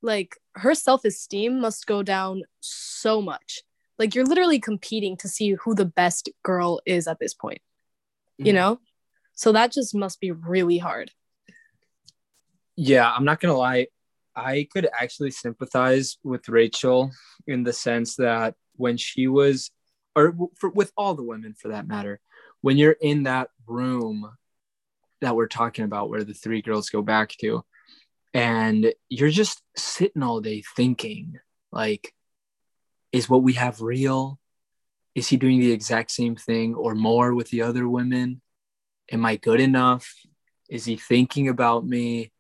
Like 0.03 0.37
her 0.55 0.75
self-esteem 0.75 1.61
must 1.61 1.87
go 1.87 2.03
down 2.03 2.43
so 2.61 3.21
much. 3.21 3.63
Like 3.99 4.15
you're 4.15 4.25
literally 4.25 4.59
competing 4.59 5.17
to 5.19 5.29
see 5.29 5.53
who 5.53 5.75
the 5.75 5.85
best 5.85 6.31
girl 6.43 6.81
is 6.87 7.07
at 7.07 7.19
this 7.19 7.35
point. 7.35 7.61
Mm-hmm. 8.41 8.47
You 8.47 8.53
know? 8.55 8.81
So 9.35 9.53
that 9.53 9.73
just 9.73 9.95
must 9.95 10.21
be 10.21 10.33
really 10.33 10.79
hard. 10.79 11.11
Yeah, 12.77 13.11
I'm 13.11 13.25
not 13.25 13.41
going 13.41 13.53
to 13.53 13.59
lie. 13.59 13.89
I 14.35 14.69
could 14.73 14.89
actually 14.99 15.33
sympathize 15.33 16.17
with 16.23 16.49
Rachel 16.49 17.11
in 17.47 17.63
the 17.63 17.73
sense 17.73 18.17
that 18.17 18.55
when 18.81 18.97
she 18.97 19.29
was, 19.29 19.71
or 20.17 20.35
for, 20.59 20.71
with 20.71 20.93
all 20.97 21.15
the 21.15 21.23
women 21.23 21.55
for 21.55 21.69
that 21.69 21.87
matter, 21.87 22.21
when 22.63 22.77
you're 22.77 22.97
in 23.01 23.25
that 23.25 23.51
room 23.67 24.31
that 25.21 25.37
we're 25.37 25.47
talking 25.47 25.85
about 25.85 26.09
where 26.09 26.25
the 26.25 26.35
three 26.35 26.63
girls 26.63 26.91
go 26.91 27.03
back 27.03 27.31
to, 27.41 27.63
and 28.33 28.93
you're 29.09 29.31
just 29.31 29.63
sitting 29.77 30.23
all 30.23 30.41
day 30.41 30.63
thinking, 30.77 31.39
like, 31.71 32.15
is 33.13 33.29
what 33.29 33.43
we 33.43 33.55
have 33.55 33.81
real? 33.81 34.39
Is 35.15 35.29
he 35.29 35.37
doing 35.37 35.61
the 35.61 35.73
exact 35.73 36.11
same 36.11 36.37
thing 36.37 36.75
or 36.75 36.95
more 36.95 37.35
with 37.35 37.51
the 37.51 37.63
other 37.63 37.89
women? 37.89 38.41
Am 39.11 39.27
I 39.27 39.37
good 39.37 39.61
enough? 39.61 40.15
Is 40.69 40.85
he 40.85 40.97
thinking 40.97 41.49
about 41.49 41.85
me? 41.85 42.31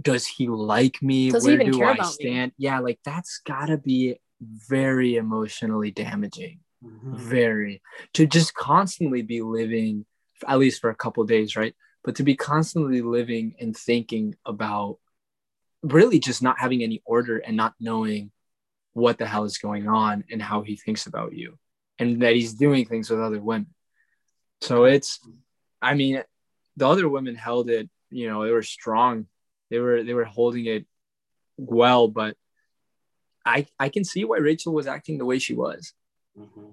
Does 0.00 0.26
he 0.26 0.46
like 0.46 1.02
me? 1.02 1.30
Does 1.32 1.44
Where 1.44 1.58
do 1.58 1.82
I 1.82 1.98
stand? 2.02 2.52
Me? 2.52 2.54
Yeah, 2.58 2.78
like 2.78 3.00
that's 3.04 3.40
gotta 3.44 3.76
be 3.76 4.20
very 4.40 5.16
emotionally 5.16 5.90
damaging. 5.90 6.60
Mm-hmm. 6.84 7.16
Very 7.16 7.82
to 8.12 8.26
just 8.26 8.54
constantly 8.54 9.22
be 9.22 9.40
living, 9.40 10.04
at 10.46 10.58
least 10.58 10.80
for 10.80 10.90
a 10.90 10.94
couple 10.94 11.24
days, 11.24 11.56
right? 11.56 11.74
But 12.04 12.16
to 12.16 12.22
be 12.22 12.36
constantly 12.36 13.00
living 13.00 13.54
and 13.58 13.74
thinking 13.74 14.34
about 14.44 14.98
really 15.82 16.18
just 16.18 16.42
not 16.42 16.58
having 16.58 16.82
any 16.82 17.02
order 17.04 17.38
and 17.38 17.56
not 17.56 17.74
knowing 17.80 18.30
what 18.92 19.18
the 19.18 19.26
hell 19.26 19.44
is 19.44 19.58
going 19.58 19.88
on 19.88 20.24
and 20.30 20.40
how 20.40 20.62
he 20.62 20.76
thinks 20.76 21.06
about 21.06 21.34
you 21.34 21.58
and 21.98 22.22
that 22.22 22.34
he's 22.34 22.54
doing 22.54 22.84
things 22.84 23.10
with 23.10 23.20
other 23.20 23.40
women. 23.40 23.74
So 24.60 24.84
it's, 24.84 25.18
I 25.80 25.94
mean, 25.94 26.22
the 26.76 26.88
other 26.88 27.08
women 27.08 27.34
held 27.34 27.70
it, 27.70 27.88
you 28.10 28.28
know, 28.28 28.44
they 28.44 28.52
were 28.52 28.62
strong. 28.62 29.26
They 29.70 29.78
were, 29.78 30.02
they 30.02 30.14
were 30.14 30.24
holding 30.24 30.66
it 30.66 30.86
well, 31.56 32.08
but 32.08 32.36
I 33.46 33.66
I 33.78 33.88
can 33.88 34.04
see 34.04 34.24
why 34.24 34.38
Rachel 34.38 34.74
was 34.74 34.86
acting 34.86 35.18
the 35.18 35.24
way 35.24 35.38
she 35.38 35.54
was. 35.54 35.92
Mm-hmm. 36.38 36.70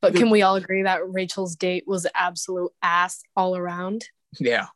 But 0.00 0.14
can 0.14 0.28
we 0.28 0.42
all 0.42 0.56
agree 0.56 0.82
that 0.82 1.08
Rachel's 1.08 1.56
date 1.56 1.84
was 1.86 2.06
absolute 2.14 2.72
ass 2.82 3.22
all 3.36 3.56
around? 3.56 4.04
Yeah. 4.38 4.66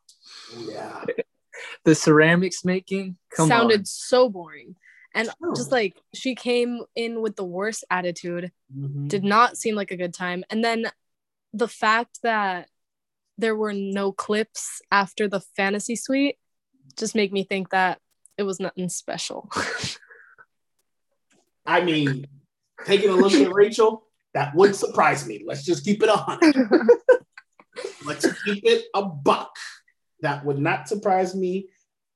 Yeah. 0.57 1.05
the 1.85 1.93
ceramics 1.93 2.65
making 2.65 3.17
sounded 3.33 3.81
on. 3.81 3.85
so 3.85 4.29
boring. 4.29 4.75
And 5.13 5.29
oh. 5.43 5.53
just 5.55 5.71
like 5.71 6.01
she 6.15 6.33
came 6.33 6.81
in 6.95 7.21
with 7.21 7.35
the 7.35 7.43
worst 7.43 7.83
attitude, 7.91 8.51
mm-hmm. 8.75 9.07
did 9.07 9.23
not 9.23 9.55
seem 9.57 9.75
like 9.75 9.91
a 9.91 9.97
good 9.97 10.15
time. 10.15 10.43
And 10.49 10.63
then 10.63 10.87
the 11.53 11.67
fact 11.67 12.19
that 12.23 12.67
there 13.37 13.55
were 13.55 13.73
no 13.73 14.11
clips 14.11 14.81
after 14.91 15.27
the 15.27 15.41
fantasy 15.55 15.95
suite 15.95 16.37
just 16.97 17.15
make 17.15 17.31
me 17.31 17.43
think 17.43 17.69
that 17.69 17.99
it 18.37 18.43
was 18.43 18.59
nothing 18.59 18.89
special. 18.89 19.49
I 21.69 21.81
mean, 21.81 22.25
taking 22.85 23.11
a 23.11 23.15
look 23.15 23.33
at 23.33 23.53
Rachel, 23.53 24.03
that 24.33 24.55
would 24.55 24.75
surprise 24.75 25.27
me. 25.27 25.43
Let's 25.45 25.63
just 25.63 25.85
keep 25.85 26.01
it 26.01 26.09
on. 26.09 26.39
Let's 28.05 28.25
keep 28.41 28.65
it 28.65 28.85
a 28.95 29.05
buck. 29.05 29.55
That 30.21 30.43
would 30.43 30.57
not 30.57 30.89
surprise 30.89 31.35
me 31.35 31.67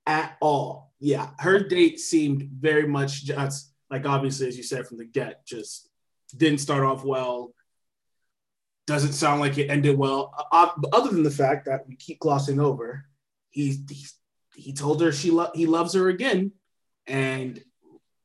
at 0.08 0.38
all. 0.42 0.92
Yeah, 1.00 1.30
her 1.38 1.60
date 1.60 2.00
seemed 2.00 2.50
very 2.52 2.88
much 2.88 3.26
just 3.26 3.72
like 3.92 4.08
obviously, 4.08 4.48
as 4.48 4.58
you 4.58 4.64
said 4.64 4.88
from 4.88 4.98
the 4.98 5.06
get, 5.06 5.46
just 5.46 5.88
didn't 6.36 6.60
start 6.60 6.84
off 6.84 7.06
well. 7.06 7.54
Doesn't 8.88 9.14
sound 9.14 9.40
like 9.40 9.60
it 9.60 9.70
ended 9.70 10.00
well. 10.00 10.34
Uh, 10.52 10.70
uh 10.74 10.88
other 10.92 11.12
than 11.12 11.22
the 11.22 11.30
fact 11.30 11.66
that 11.66 11.88
we 11.88 11.96
keep 11.96 12.20
glossing 12.20 12.60
over, 12.60 13.06
he 13.52 13.84
he, 13.88 14.06
he 14.56 14.74
told 14.74 15.00
her 15.02 15.12
she 15.12 15.30
lo- 15.30 15.52
he 15.54 15.68
loves 15.68 15.94
her 15.94 16.10
again, 16.10 16.54
and 17.06 17.64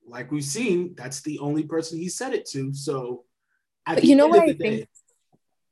like 0.09 0.31
we've 0.31 0.45
seen, 0.45 0.95
that's 0.97 1.21
the 1.21 1.39
only 1.39 1.63
person 1.63 1.99
he 1.99 2.09
said 2.09 2.35
it 2.35 2.47
to. 2.51 2.73
So, 2.75 3.25
you 4.03 4.17
know 4.17 4.27
what 4.27 4.41
I 4.41 4.53
day, 4.53 4.55
think? 4.55 4.89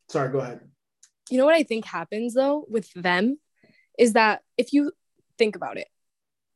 Sorry, 0.09 0.31
go 0.31 0.39
ahead. 0.39 0.61
You 1.31 1.39
know 1.39 1.45
what 1.45 1.55
I 1.55 1.65
think 1.65 1.85
happens 1.85 2.35
though 2.35 2.65
with 2.69 2.93
them 2.95 3.39
is 3.99 4.13
that 4.13 4.43
if 4.57 4.73
you 4.73 4.93
think 5.39 5.57
about 5.57 5.77
it, 5.77 5.89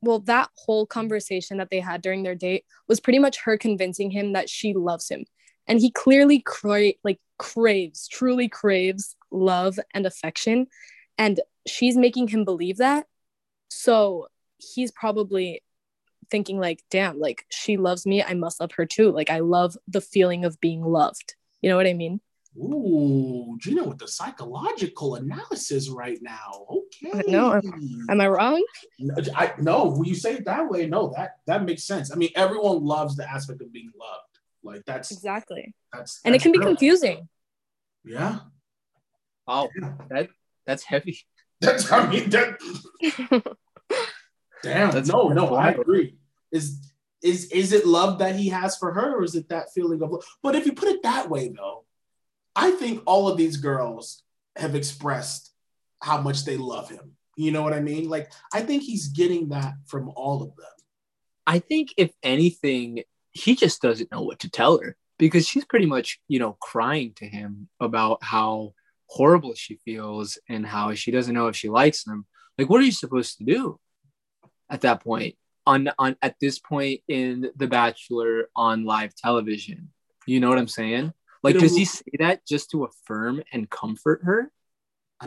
well, 0.02 0.20
that 0.20 0.48
whole 0.54 0.86
conversation 0.86 1.58
that 1.58 1.68
they 1.70 1.80
had 1.80 2.00
during 2.00 2.22
their 2.22 2.34
date 2.34 2.64
was 2.88 3.00
pretty 3.00 3.18
much 3.18 3.40
her 3.40 3.58
convincing 3.58 4.10
him 4.10 4.32
that 4.32 4.48
she 4.48 4.72
loves 4.72 5.08
him. 5.08 5.24
And 5.66 5.78
he 5.78 5.90
clearly 5.90 6.40
cra- 6.40 6.94
like 7.04 7.20
craves, 7.38 8.08
truly 8.08 8.48
craves 8.48 9.14
love 9.30 9.78
and 9.92 10.06
affection. 10.06 10.66
And 11.18 11.40
she's 11.66 11.96
making 11.96 12.28
him 12.28 12.44
believe 12.44 12.78
that. 12.78 13.06
So 13.68 14.28
he's 14.58 14.90
probably 14.90 15.62
thinking 16.30 16.58
like, 16.58 16.82
damn, 16.90 17.18
like 17.18 17.46
she 17.50 17.76
loves 17.76 18.06
me, 18.06 18.22
I 18.22 18.34
must 18.34 18.60
love 18.60 18.72
her 18.72 18.86
too. 18.86 19.10
Like 19.10 19.30
I 19.30 19.40
love 19.40 19.76
the 19.88 20.00
feeling 20.00 20.44
of 20.44 20.60
being 20.60 20.82
loved. 20.82 21.34
You 21.60 21.70
know 21.70 21.76
what 21.76 21.86
I 21.86 21.94
mean? 21.94 22.20
Ooh, 22.56 23.56
Gina 23.60 23.84
with 23.84 23.98
the 23.98 24.08
psychological 24.08 25.14
analysis 25.14 25.88
right 25.88 26.18
now. 26.20 26.66
Okay. 26.68 27.22
No, 27.28 27.60
am 28.08 28.20
I 28.20 28.26
wrong? 28.26 28.64
No, 28.98 29.14
uh, 29.14 29.24
I, 29.36 29.52
no, 29.60 29.90
when 29.90 30.04
you 30.04 30.16
say 30.16 30.34
it 30.34 30.44
that 30.46 30.68
way, 30.68 30.86
no, 30.86 31.12
that 31.16 31.36
that 31.46 31.64
makes 31.64 31.84
sense. 31.84 32.10
I 32.10 32.16
mean, 32.16 32.30
everyone 32.34 32.84
loves 32.84 33.14
the 33.14 33.30
aspect 33.30 33.62
of 33.62 33.72
being 33.72 33.92
loved. 33.98 34.40
Like 34.64 34.84
that's 34.84 35.12
exactly. 35.12 35.74
That's, 35.92 36.14
that's 36.14 36.20
and 36.24 36.34
it 36.34 36.42
can 36.42 36.50
be 36.50 36.58
confusing. 36.58 37.28
Yeah. 38.04 38.40
Wow, 39.46 39.68
yeah. 39.80 39.92
that 40.08 40.28
that's 40.66 40.82
heavy. 40.82 41.20
That's 41.60 41.90
I 41.92 42.10
mean 42.10 42.30
that. 42.30 42.58
damn. 44.62 44.90
That's 44.90 45.08
no, 45.08 45.28
no, 45.28 45.54
I 45.54 45.70
agree. 45.70 46.16
Is 46.52 46.92
is 47.22 47.46
is 47.46 47.72
it 47.72 47.86
love 47.86 48.18
that 48.18 48.36
he 48.36 48.48
has 48.48 48.76
for 48.76 48.92
her, 48.92 49.18
or 49.18 49.24
is 49.24 49.34
it 49.34 49.48
that 49.48 49.72
feeling 49.74 50.02
of 50.02 50.10
love? 50.10 50.24
But 50.42 50.56
if 50.56 50.66
you 50.66 50.72
put 50.72 50.88
it 50.88 51.02
that 51.02 51.28
way, 51.28 51.48
though, 51.48 51.84
I 52.56 52.70
think 52.72 53.02
all 53.06 53.28
of 53.28 53.36
these 53.36 53.56
girls 53.56 54.22
have 54.56 54.74
expressed 54.74 55.52
how 56.02 56.20
much 56.20 56.44
they 56.44 56.56
love 56.56 56.88
him. 56.90 57.12
You 57.36 57.52
know 57.52 57.62
what 57.62 57.72
I 57.72 57.80
mean? 57.80 58.08
Like, 58.08 58.32
I 58.52 58.62
think 58.62 58.82
he's 58.82 59.08
getting 59.08 59.50
that 59.50 59.74
from 59.86 60.10
all 60.16 60.42
of 60.42 60.56
them. 60.56 60.66
I 61.46 61.58
think, 61.58 61.90
if 61.96 62.10
anything, 62.22 63.02
he 63.32 63.54
just 63.54 63.80
doesn't 63.82 64.10
know 64.12 64.22
what 64.22 64.40
to 64.40 64.50
tell 64.50 64.78
her 64.78 64.96
because 65.18 65.46
she's 65.46 65.64
pretty 65.64 65.86
much, 65.86 66.20
you 66.28 66.38
know, 66.38 66.56
crying 66.60 67.12
to 67.16 67.26
him 67.26 67.68
about 67.78 68.22
how 68.22 68.72
horrible 69.06 69.54
she 69.54 69.78
feels 69.84 70.38
and 70.48 70.66
how 70.66 70.94
she 70.94 71.10
doesn't 71.10 71.34
know 71.34 71.48
if 71.48 71.56
she 71.56 71.68
likes 71.68 72.06
him. 72.06 72.26
Like, 72.58 72.68
what 72.68 72.80
are 72.80 72.84
you 72.84 72.92
supposed 72.92 73.38
to 73.38 73.44
do 73.44 73.78
at 74.68 74.82
that 74.82 75.02
point? 75.02 75.36
On, 75.66 75.90
on 75.98 76.16
at 76.22 76.36
this 76.40 76.58
point 76.58 77.00
in 77.06 77.50
The 77.56 77.66
Bachelor 77.66 78.48
on 78.56 78.84
live 78.84 79.14
television, 79.14 79.90
you 80.26 80.40
know 80.40 80.48
what 80.48 80.58
I'm 80.58 80.68
saying? 80.68 81.12
Like, 81.42 81.58
does 81.58 81.76
he 81.76 81.84
say 81.84 82.02
that 82.18 82.46
just 82.46 82.70
to 82.72 82.84
affirm 82.84 83.42
and 83.52 83.68
comfort 83.70 84.22
her? 84.24 84.50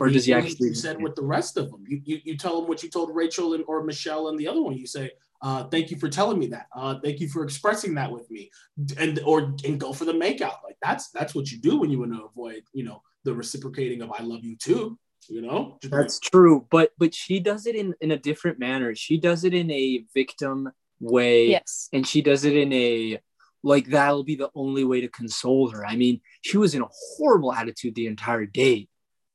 or 0.00 0.06
mean, 0.06 0.14
does 0.14 0.24
he 0.26 0.32
actually? 0.32 0.68
You 0.68 0.74
said 0.74 1.00
with 1.00 1.14
the 1.14 1.22
rest 1.22 1.56
of 1.56 1.70
them. 1.70 1.84
You, 1.86 2.00
you, 2.04 2.20
you 2.24 2.36
tell 2.36 2.60
them 2.60 2.68
what 2.68 2.82
you 2.82 2.90
told 2.90 3.14
Rachel 3.14 3.54
and, 3.54 3.64
or 3.66 3.82
Michelle 3.84 4.28
and 4.28 4.38
the 4.38 4.48
other 4.48 4.60
one. 4.60 4.76
You 4.76 4.86
say, 4.86 5.12
uh, 5.42 5.64
"Thank 5.64 5.90
you 5.90 5.96
for 5.96 6.08
telling 6.08 6.38
me 6.38 6.48
that. 6.48 6.66
Uh, 6.74 6.96
thank 7.02 7.20
you 7.20 7.28
for 7.28 7.44
expressing 7.44 7.94
that 7.94 8.10
with 8.10 8.28
me," 8.30 8.50
and 8.98 9.20
or 9.24 9.54
and 9.64 9.78
go 9.78 9.92
for 9.92 10.04
the 10.04 10.12
makeout. 10.12 10.62
Like 10.64 10.76
that's 10.82 11.10
that's 11.10 11.34
what 11.34 11.50
you 11.50 11.60
do 11.60 11.78
when 11.78 11.90
you 11.90 12.00
want 12.00 12.12
to 12.12 12.24
avoid, 12.24 12.62
you 12.72 12.84
know, 12.84 13.02
the 13.24 13.34
reciprocating 13.34 14.02
of 14.02 14.10
"I 14.10 14.22
love 14.22 14.44
you 14.44 14.56
too." 14.56 14.98
You 15.28 15.42
know, 15.42 15.78
that's 15.82 16.18
true. 16.20 16.66
But 16.70 16.92
but 16.98 17.14
she 17.14 17.40
does 17.40 17.66
it 17.66 17.74
in 17.74 17.94
in 18.00 18.10
a 18.10 18.18
different 18.18 18.58
manner. 18.58 18.94
She 18.94 19.18
does 19.18 19.44
it 19.44 19.54
in 19.54 19.70
a 19.70 20.04
victim 20.14 20.70
way. 21.00 21.48
Yes, 21.48 21.88
and 21.92 22.06
she 22.06 22.22
does 22.22 22.44
it 22.44 22.56
in 22.56 22.72
a 22.72 23.20
like 23.64 23.86
that'll 23.86 24.24
be 24.24 24.36
the 24.36 24.50
only 24.54 24.84
way 24.84 25.00
to 25.00 25.08
console 25.08 25.70
her. 25.70 25.84
I 25.84 25.96
mean, 25.96 26.20
she 26.42 26.58
was 26.58 26.74
in 26.74 26.82
a 26.82 26.88
horrible 27.16 27.52
attitude 27.52 27.94
the 27.94 28.06
entire 28.06 28.44
day. 28.44 28.88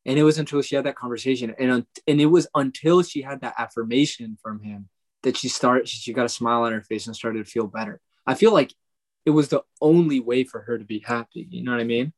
And 0.06 0.18
it 0.18 0.24
was 0.24 0.38
until 0.38 0.62
she 0.62 0.76
had 0.76 0.86
that 0.86 0.96
conversation 0.96 1.54
and, 1.60 1.86
and 2.08 2.22
it 2.22 2.28
was 2.28 2.48
until 2.56 3.04
she 3.04 3.22
had 3.22 3.42
that 3.42 3.56
affirmation 3.58 4.38
from 4.42 4.62
him 4.62 4.88
that 5.24 5.36
she 5.36 5.50
started, 5.50 5.90
she 5.90 6.14
got 6.14 6.26
a 6.26 6.30
smile 6.30 6.64
on 6.64 6.72
her 6.72 6.82
face 6.82 7.08
and 7.08 7.16
started 7.16 7.46
to 7.46 7.52
feel 7.52 7.68
better. 7.68 8.00
I 8.26 8.36
feel 8.36 8.54
like 8.54 8.74
it 9.26 9.32
was 9.32 9.50
the 9.50 9.64
only 9.82 10.20
way 10.20 10.44
for 10.44 10.62
her 10.62 10.78
to 10.78 10.86
be 10.86 11.00
happy. 11.00 11.48
You 11.50 11.64
know 11.64 11.72
what 11.72 11.82
I 11.82 11.86
mean? 11.86 12.14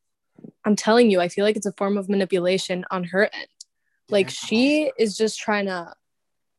I'm 0.66 0.76
telling 0.76 1.10
you, 1.10 1.20
I 1.20 1.28
feel 1.28 1.46
like 1.46 1.56
it's 1.56 1.66
a 1.66 1.74
form 1.74 1.98
of 1.98 2.10
manipulation 2.10 2.86
on 2.92 3.06
her 3.06 3.24
end. 3.34 3.48
Like 4.10 4.30
she 4.30 4.92
is 4.98 5.16
just 5.16 5.40
trying 5.40 5.68
to 5.68 5.94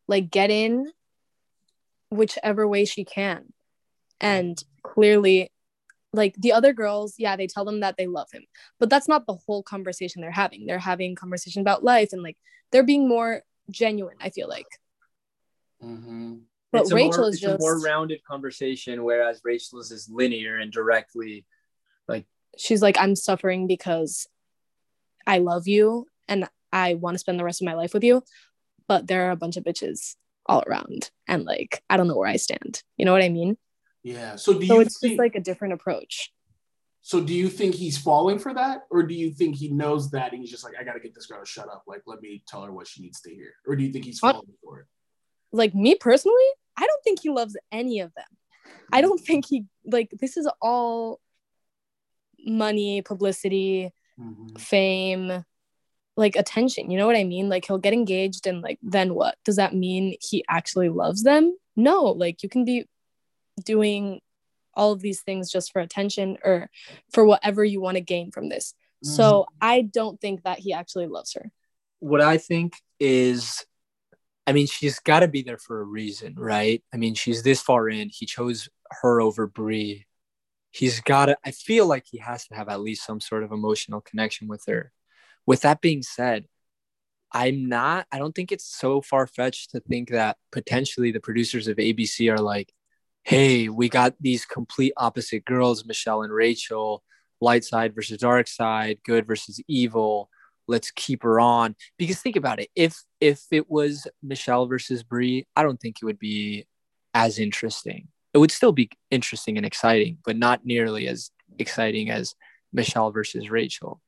like 0.09 0.31
get 0.31 0.51
in 0.51 0.91
whichever 2.11 2.67
way 2.67 2.85
she 2.85 3.05
can. 3.05 3.53
And 4.21 4.63
clearly 4.83 5.51
like 6.15 6.35
the 6.37 6.53
other 6.53 6.75
girls 6.75 7.15
yeah 7.19 7.37
they 7.37 7.47
tell 7.47 7.65
them 7.65 7.81
that 7.81 7.97
they 7.97 8.07
love 8.07 8.29
him. 8.33 8.45
But 8.79 8.91
that's 8.91 9.09
not 9.09 9.27
the 9.27 9.35
whole 9.35 9.63
conversation 9.63 10.23
they're 10.23 10.31
having. 10.31 10.67
They're 10.67 10.79
having 10.79 11.15
conversation 11.15 11.61
about 11.61 11.85
life 11.85 12.11
and 12.13 12.23
like 12.23 12.37
they're 12.71 12.83
being 12.83 13.09
more 13.09 13.43
genuine 13.71 14.17
i 14.21 14.31
feel 14.31 14.49
like. 14.49 14.67
Mm-hmm. 15.83 16.35
but 16.71 16.83
it's 16.83 16.93
rachel 16.93 17.23
more, 17.23 17.29
is 17.31 17.41
just 17.41 17.57
a 17.57 17.59
more 17.59 17.81
rounded 17.81 18.23
conversation 18.23 19.03
whereas 19.03 19.41
rachel's 19.43 19.91
is 19.91 20.09
linear 20.09 20.59
and 20.59 20.71
directly 20.71 21.45
like 22.07 22.25
she's 22.57 22.81
like 22.81 22.97
i'm 23.01 23.17
suffering 23.17 23.67
because 23.67 24.29
i 25.27 25.39
love 25.39 25.67
you 25.67 26.07
and 26.29 26.49
i 26.73 26.95
want 26.95 27.15
to 27.15 27.19
spend 27.19 27.39
the 27.39 27.45
rest 27.45 27.63
of 27.63 27.67
my 27.67 27.75
life 27.75 27.95
with 27.95 28.05
you 28.05 28.23
but 28.89 29.07
there 29.07 29.29
are 29.29 29.31
a 29.31 29.37
bunch 29.37 29.57
of 29.57 29.65
bitches 29.65 30.17
all 30.47 30.63
around 30.67 31.11
and 31.29 31.45
like 31.45 31.83
i 31.89 31.97
don't 31.97 32.09
know 32.09 32.17
where 32.17 32.29
i 32.29 32.37
stand 32.37 32.83
you 32.97 33.05
know 33.05 33.13
what 33.13 33.23
i 33.23 33.29
mean 33.29 33.57
yeah. 34.03 34.37
So 34.37 34.59
do 34.59 34.67
so 34.67 34.75
you 34.75 34.81
it's 34.81 34.99
think, 34.99 35.13
just 35.13 35.19
like 35.19 35.35
a 35.35 35.41
different 35.41 35.75
approach. 35.75 36.33
So 37.03 37.21
do 37.21 37.35
you 37.35 37.49
think 37.49 37.75
he's 37.75 37.99
falling 37.99 38.39
for 38.39 38.55
that, 38.55 38.83
or 38.91 39.03
do 39.03 39.15
you 39.15 39.33
think 39.33 39.57
he 39.57 39.69
knows 39.69 40.11
that 40.13 40.33
and 40.33 40.41
he's 40.41 40.51
just 40.51 40.65
like, 40.65 40.75
I 40.79 40.85
gotta 40.85 41.01
get 41.01 41.15
this 41.15 41.27
girl 41.27 41.41
to 41.41 41.47
shut 41.47 41.69
up. 41.69 41.85
Like, 41.87 42.03
let 42.07 42.21
me 42.21 42.43
tell 42.47 42.63
her 42.63 42.73
what 42.73 42.87
she 42.87 43.03
needs 43.03 43.21
to 43.23 43.35
hear, 43.35 43.55
or 43.67 43.77
do 43.77 43.85
you 43.85 43.93
think 43.93 44.05
he's 44.05 44.19
falling 44.19 44.43
for 44.63 44.81
it? 44.81 44.87
Like 45.53 45.75
me 45.75 45.95
personally, 45.95 46.37
I 46.77 46.87
don't 46.87 47.03
think 47.05 47.21
he 47.23 47.31
loves 47.31 47.57
any 47.71 48.01
of 48.01 48.13
them. 48.15 48.27
I 48.93 49.01
don't 49.01 49.21
think 49.21 49.47
he 49.49 49.65
like 49.85 50.11
this 50.21 50.37
is 50.37 50.49
all 50.61 51.21
money, 52.45 53.03
publicity, 53.03 53.93
mm-hmm. 54.19 54.57
fame, 54.57 55.45
like 56.17 56.37
attention. 56.37 56.91
You 56.91 56.99
know 56.99 57.07
what 57.07 57.17
I 57.17 57.25
mean? 57.25 57.49
Like 57.49 57.65
he'll 57.67 57.79
get 57.79 57.93
engaged 57.93 58.47
and 58.47 58.61
like 58.63 58.79
then 58.83 59.15
what? 59.15 59.37
Does 59.45 59.57
that 59.57 59.75
mean 59.75 60.17
he 60.21 60.45
actually 60.49 60.89
loves 60.89 61.23
them? 61.23 61.57
No, 61.77 62.05
like 62.05 62.43
you 62.43 62.49
can 62.49 62.65
be 62.65 62.87
doing 63.65 64.21
all 64.75 64.93
of 64.93 65.01
these 65.01 65.21
things 65.21 65.51
just 65.51 65.73
for 65.73 65.81
attention 65.81 66.39
or 66.45 66.71
for 67.13 67.25
whatever 67.25 67.65
you 67.65 67.81
want 67.81 67.97
to 67.97 68.01
gain 68.01 68.31
from 68.31 68.49
this. 68.49 68.75
Mm-hmm. 69.05 69.15
So 69.15 69.47
I 69.61 69.83
don't 69.83 70.21
think 70.21 70.45
that 70.45 70.59
he 70.59 70.73
actually 70.73 71.07
loves 71.07 71.35
her. 71.35 71.51
What 72.01 72.21
I 72.21 72.39
think 72.39 72.75
is, 72.99 73.65
I 74.47 74.53
mean, 74.53 74.67
she's 74.67 74.99
got 74.99 75.21
to 75.21 75.29
be 75.29 75.43
there 75.43 75.59
for 75.59 75.81
a 75.81 75.85
reason, 75.85 76.35
right? 76.37 76.83
I 76.93 76.97
mean, 76.97 77.15
she's 77.15 77.43
this 77.43 77.61
far 77.61 77.89
in. 77.89 78.11
He 78.13 78.27
chose 78.27 78.69
her 79.03 79.21
over 79.21 79.47
Bri. 79.47 80.07
He's 80.71 81.01
got 81.01 81.27
to, 81.27 81.37
I 81.45 81.51
feel 81.53 81.87
like 81.87 82.05
he 82.11 82.19
has 82.19 82.47
to 82.49 82.55
have 82.55 82.69
at 82.69 82.81
least 82.81 83.07
some 83.07 83.21
sort 83.21 83.45
of 83.45 83.53
emotional 83.53 84.01
connection 84.01 84.49
with 84.49 84.65
her. 84.67 84.93
With 85.47 85.63
that 85.63 85.81
being 85.81 86.03
said, 86.03 86.47
I'm 87.33 87.69
not, 87.69 88.07
I 88.13 88.19
don't 88.19 88.35
think 88.35 88.53
it's 88.53 88.67
so 88.67 89.01
far 89.01 89.27
fetched 89.27 89.71
to 89.71 89.81
think 89.81 90.11
that 90.11 90.37
potentially 90.51 91.13
the 91.13 91.21
producers 91.21 91.67
of 91.67 91.79
ABC 91.79 92.31
are 92.31 92.41
like, 92.41 92.73
hey, 93.25 93.69
we 93.69 93.89
got 93.89 94.15
these 94.21 94.45
complete 94.45 94.93
opposite 94.97 95.45
girls, 95.45 95.87
Michelle 95.87 96.23
and 96.23 96.33
Rachel, 96.33 97.03
light 97.41 97.65
side 97.65 97.95
versus 97.95 98.19
dark 98.19 98.49
side, 98.49 98.99
good 99.05 99.27
versus 99.27 99.61
evil. 99.67 100.29
Let's 100.69 100.91
keep 100.91 101.23
her 101.23 101.41
on. 101.41 101.75
Because 101.97 102.21
think 102.21 102.37
about 102.37 102.61
it. 102.61 102.69
If 102.77 103.03
if 103.21 103.45
it 103.51 103.71
was 103.71 104.07
Michelle 104.23 104.67
versus 104.67 105.03
Bri, 105.03 105.47
I 105.57 105.63
don't 105.63 105.81
think 105.81 105.97
it 106.01 106.05
would 106.05 106.19
be 106.19 106.67
as 107.15 107.39
interesting. 107.39 108.09
It 108.35 108.39
would 108.39 108.51
still 108.51 108.73
be 108.73 108.91
interesting 109.11 109.57
and 109.57 109.67
exciting, 109.67 110.19
but 110.25 110.37
not 110.37 110.65
nearly 110.65 111.09
as 111.09 111.31
exciting 111.59 112.11
as 112.11 112.35
Michelle 112.73 113.11
versus 113.11 113.51
Rachel. 113.51 114.01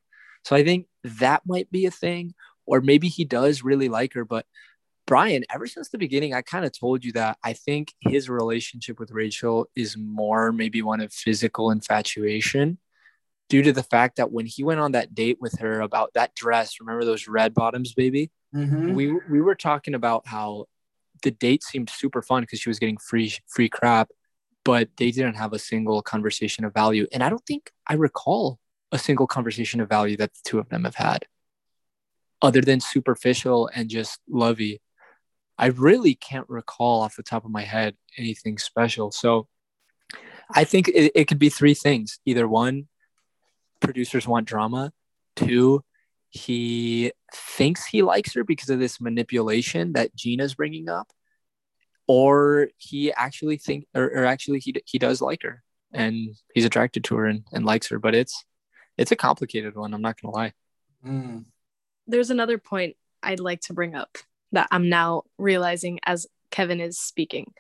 So 0.45 0.55
I 0.57 0.65
think 0.65 0.87
that 1.03 1.43
might 1.47 1.71
be 1.71 1.87
a 1.87 1.91
thing. 1.91 2.35
Or 2.67 2.81
maybe 2.81 3.09
he 3.09 3.25
does 3.25 3.63
really 3.63 3.91
like 3.91 4.15
her, 4.15 4.25
but 4.25 4.47
Brian, 5.07 5.45
ever 5.53 5.67
since 5.67 5.91
the 5.91 5.99
beginning, 5.99 6.33
I 6.33 6.41
kind 6.41 6.65
of 6.65 6.73
told 6.73 7.05
you 7.05 7.13
that 7.13 7.37
I 7.45 7.53
think 7.53 7.93
his 8.01 8.31
relationship 8.31 8.99
with 8.99 9.11
Rachel 9.11 9.69
is 9.77 9.97
more 9.99 10.51
maybe 10.51 10.81
one 10.81 11.01
of 11.01 11.13
physical 11.13 11.71
infatuation 11.71 12.79
due 13.51 13.63
to 13.63 13.73
the 13.73 13.83
fact 13.83 14.17
that 14.17 14.33
when 14.33 14.47
he 14.47 14.65
went 14.65 14.81
on 14.81 14.93
that 14.93 15.15
date 15.15 15.37
with 15.41 15.59
her 15.59 15.83
about 15.83 16.15
that 16.15 16.35
dress, 16.35 16.81
remember 16.81 17.05
those 17.05 17.29
red 17.29 17.53
bottoms, 17.53 17.93
baby? 17.93 18.31
Mm-hmm. 18.55 18.95
We, 18.95 19.13
we 19.31 19.43
were 19.43 19.55
talking 19.55 19.95
about 19.95 20.27
how 20.27 20.67
the 21.23 21.31
date 21.31 21.63
seemed 21.63 21.91
super 21.91 22.23
fun 22.23 22.43
because 22.43 22.61
she 22.61 22.71
was 22.71 22.79
getting 22.79 22.97
free 22.97 23.35
free 23.47 23.69
crap, 23.69 24.09
but 24.65 24.89
they 24.97 25.11
didn't 25.11 25.37
have 25.37 25.53
a 25.53 25.59
single 25.59 26.01
conversation 26.01 26.65
of 26.65 26.73
value. 26.73 27.07
And 27.13 27.23
I 27.23 27.29
don't 27.29 27.45
think 27.47 27.71
I 27.87 27.95
recall 27.95 28.59
a 28.93 28.99
single 28.99 29.27
conversation 29.27 29.81
of 29.81 29.89
value 29.89 30.17
that 30.17 30.33
the 30.35 30.41
two 30.45 30.59
of 30.59 30.69
them 30.69 30.85
have 30.85 30.95
had 30.95 31.27
other 32.43 32.61
than 32.61 32.81
superficial 32.81 33.71
and 33.75 33.89
just 33.89 34.21
lovey. 34.29 34.81
I 35.57 35.67
really 35.67 36.15
can't 36.15 36.49
recall 36.49 37.01
off 37.03 37.17
the 37.17 37.23
top 37.23 37.45
of 37.45 37.51
my 37.51 37.63
head 37.63 37.97
anything 38.19 38.59
special. 38.59 39.11
So 39.11 39.49
I 40.51 40.65
think 40.65 40.89
it, 40.89 41.13
it 41.15 41.25
could 41.27 41.39
be 41.39 41.49
three 41.49 41.75
things. 41.75 42.19
Either 42.27 42.47
one, 42.47 42.89
producers 43.81 44.29
want 44.29 44.47
drama. 44.47 44.93
Two, 45.37 45.85
he 46.29 47.13
thinks 47.35 47.87
he 47.87 48.03
likes 48.03 48.35
her 48.35 48.45
because 48.45 48.69
of 48.69 48.79
this 48.79 49.01
manipulation 49.01 49.93
that 49.95 50.15
Gina's 50.15 50.55
bringing 50.55 50.89
up. 50.89 51.09
Or 52.07 52.69
he 52.77 53.13
actually 53.13 53.57
think, 53.57 53.87
or, 53.95 54.05
or 54.05 54.25
actually 54.27 54.59
he, 54.59 54.75
he 54.85 54.99
does 54.99 55.23
like 55.23 55.43
her 55.43 55.63
and 55.93 56.35
he's 56.55 56.67
attracted 56.67 57.05
to 57.05 57.17
her 57.17 57.27
and, 57.27 57.45
and 57.53 57.65
likes 57.65 57.89
her, 57.89 57.99
but 57.99 58.15
it's, 58.15 58.45
it's 58.97 59.13
a 59.13 59.17
complicated 59.17 59.75
one. 59.75 59.95
I'm 59.95 60.03
not 60.03 60.21
going 60.21 60.33
to 60.33 60.37
lie. 60.37 60.53
Mm. 61.07 61.45
There's 62.07 62.31
another 62.31 62.59
point 62.59 62.97
I'd 63.23 63.41
like 63.41 63.63
to 63.63 63.75
bring 63.75 63.95
up 63.95 64.19
that 64.53 64.69
I'm 64.71 64.89
now 64.89 65.23
realizing 65.39 66.01
as 66.05 66.27
Kevin 66.51 66.81
is 66.81 66.99
speaking. 66.99 67.53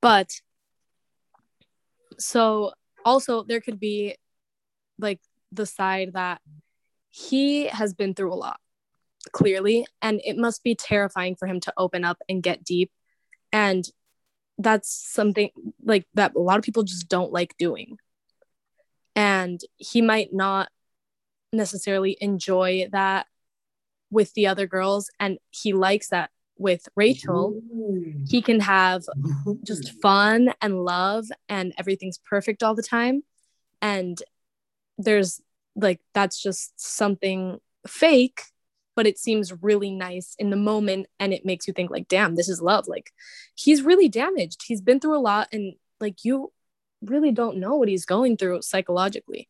But 0.00 0.30
so 2.18 2.72
also 3.04 3.42
there 3.42 3.60
could 3.60 3.80
be 3.80 4.16
like 4.98 5.20
the 5.50 5.66
side 5.66 6.12
that 6.14 6.40
he 7.10 7.66
has 7.66 7.94
been 7.94 8.14
through 8.14 8.32
a 8.32 8.34
lot 8.34 8.58
clearly 9.32 9.86
and 10.00 10.20
it 10.24 10.36
must 10.36 10.62
be 10.64 10.74
terrifying 10.74 11.36
for 11.36 11.46
him 11.46 11.60
to 11.60 11.72
open 11.76 12.04
up 12.04 12.18
and 12.28 12.42
get 12.42 12.64
deep 12.64 12.90
and 13.52 13.84
that's 14.58 14.90
something 15.12 15.50
like 15.84 16.06
that 16.14 16.34
a 16.34 16.40
lot 16.40 16.58
of 16.58 16.64
people 16.64 16.82
just 16.82 17.08
don't 17.08 17.32
like 17.32 17.54
doing 17.58 17.98
and 19.14 19.60
he 19.76 20.00
might 20.00 20.32
not 20.32 20.70
necessarily 21.52 22.16
enjoy 22.20 22.88
that 22.92 23.26
with 24.10 24.32
the 24.34 24.46
other 24.46 24.66
girls 24.66 25.10
and 25.18 25.38
he 25.50 25.72
likes 25.72 26.08
that 26.08 26.30
with 26.58 26.88
Rachel 26.96 27.60
mm. 27.74 28.28
he 28.30 28.40
can 28.42 28.60
have 28.60 29.04
mm. 29.16 29.62
just 29.64 30.00
fun 30.00 30.52
and 30.60 30.84
love 30.84 31.26
and 31.48 31.72
everything's 31.78 32.18
perfect 32.18 32.62
all 32.62 32.74
the 32.74 32.82
time. 32.82 33.22
And 33.80 34.22
there's 34.98 35.40
like 35.74 36.00
that's 36.14 36.40
just 36.40 36.78
something 36.78 37.58
fake 37.86 38.42
but 38.94 39.06
it 39.06 39.18
seems 39.18 39.62
really 39.62 39.90
nice 39.90 40.36
in 40.38 40.50
the 40.50 40.56
moment 40.56 41.06
and 41.18 41.32
it 41.32 41.46
makes 41.46 41.66
you 41.66 41.72
think 41.72 41.90
like 41.90 42.08
damn 42.08 42.36
this 42.36 42.48
is 42.48 42.60
love. 42.60 42.86
Like 42.86 43.10
he's 43.54 43.82
really 43.82 44.08
damaged. 44.08 44.64
He's 44.66 44.82
been 44.82 45.00
through 45.00 45.16
a 45.16 45.20
lot 45.20 45.48
and 45.52 45.74
like 46.00 46.24
you 46.24 46.52
really 47.04 47.32
don't 47.32 47.58
know 47.58 47.76
what 47.76 47.88
he's 47.88 48.04
going 48.04 48.36
through 48.36 48.62
psychologically. 48.62 49.48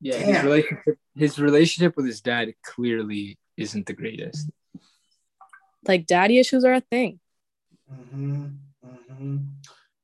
Yeah 0.00 0.16
his 0.16 0.42
relationship, 0.42 0.98
his 1.14 1.38
relationship 1.38 1.96
with 1.96 2.06
his 2.06 2.20
dad 2.20 2.54
clearly 2.64 3.38
isn't 3.56 3.86
the 3.86 3.92
greatest. 3.92 4.50
Like 5.86 6.06
daddy 6.06 6.38
issues 6.38 6.64
are 6.64 6.74
a 6.74 6.80
thing. 6.80 7.20
Mm-hmm. 7.92 8.46
Mm-hmm. 8.86 9.36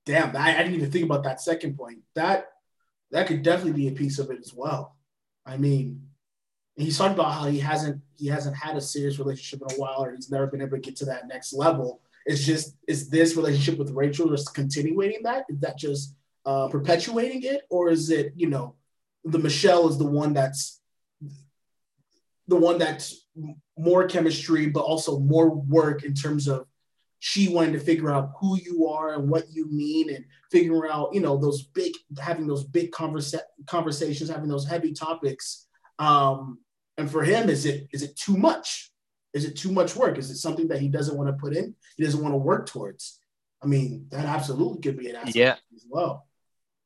damn 0.05 0.37
I, 0.37 0.55
I 0.55 0.59
didn't 0.59 0.75
even 0.75 0.91
think 0.91 1.05
about 1.05 1.25
that 1.25 1.41
second 1.41 1.77
point. 1.77 2.01
That 2.15 2.49
that 3.11 3.27
could 3.27 3.43
definitely 3.43 3.73
be 3.73 3.89
a 3.89 3.93
piece 3.93 4.19
of 4.19 4.31
it 4.31 4.39
as 4.41 4.53
well. 4.55 4.97
I 5.47 5.57
mean 5.57 6.09
he's 6.77 6.97
talking 6.97 7.15
about 7.15 7.33
how 7.33 7.47
he 7.47 7.59
hasn't 7.59 8.01
he 8.17 8.29
hasn't 8.29 8.57
had 8.57 8.77
a 8.77 8.81
serious 8.81 9.19
relationship 9.19 9.67
in 9.69 9.77
a 9.77 9.81
while 9.81 10.05
or 10.05 10.15
he's 10.15 10.31
never 10.31 10.47
been 10.47 10.61
able 10.61 10.77
to 10.77 10.83
get 10.83 10.97
to 10.97 11.05
that 11.07 11.27
next 11.29 11.53
level. 11.53 12.01
It's 12.25 12.45
just 12.45 12.77
is 12.87 13.09
this 13.09 13.37
relationship 13.37 13.79
with 13.79 13.91
rachel 13.91 14.29
just 14.29 14.55
continuing 14.55 15.15
that? 15.25 15.45
Is 15.49 15.61
that 15.61 15.79
just 15.79 16.15
uh, 16.49 16.69
perpetuating 16.69 17.43
it 17.43 17.63
or 17.71 17.91
is 17.91 18.11
it 18.11 18.33
you 18.37 18.49
know 18.49 18.75
the 19.25 19.39
michelle 19.39 19.89
is 19.89 19.99
the 19.99 20.11
one 20.21 20.33
that's 20.33 20.81
the 22.47 22.57
one 22.57 22.79
that's 22.79 23.27
more 23.77 24.07
chemistry 24.07 24.67
but 24.67 24.81
also 24.81 25.19
more 25.19 25.51
work 25.51 26.05
in 26.05 26.15
terms 26.15 26.49
of 26.49 26.67
she 27.21 27.49
wanted 27.49 27.73
to 27.73 27.81
figure 27.81 28.11
out 28.11 28.31
who 28.41 28.57
you 28.59 28.87
are 28.87 29.15
and 29.15 29.29
what 29.29 29.45
you 29.51 29.71
mean 29.71 30.15
and 30.15 30.25
figuring 30.51 30.91
out 30.91 31.13
you 31.13 31.21
know 31.21 31.37
those 31.37 31.65
big 31.65 31.93
having 32.19 32.47
those 32.47 32.65
big 32.65 32.91
conversa- 32.93 33.51
conversations 33.67 34.31
having 34.31 34.49
those 34.49 34.67
heavy 34.67 34.93
topics 34.93 35.67
um, 35.99 36.59
and 36.99 37.11
for 37.11 37.23
him, 37.23 37.49
is 37.49 37.65
it 37.65 37.89
is 37.93 38.03
it 38.03 38.17
too 38.17 38.37
much? 38.37 38.91
Is 39.33 39.45
it 39.45 39.57
too 39.57 39.73
much 39.73 39.95
work? 39.95 40.19
Is 40.19 40.31
it 40.31 40.37
something 40.37 40.69
that 40.69 40.81
he 40.81 40.89
doesn't 40.89 41.17
want 41.17 41.29
to 41.29 41.35
put 41.35 41.57
in? 41.57 41.75
He 41.97 42.05
doesn't 42.05 42.23
want 42.23 42.33
to 42.33 42.39
work 42.39 42.67
towards. 42.67 43.21
I 43.63 43.67
mean, 43.67 44.07
that 44.11 44.25
absolutely 44.25 44.81
could 44.81 44.99
be 44.99 45.11
an 45.11 45.17
aspect 45.17 45.37
yeah. 45.37 45.57
as 45.75 45.85
well. 45.89 46.28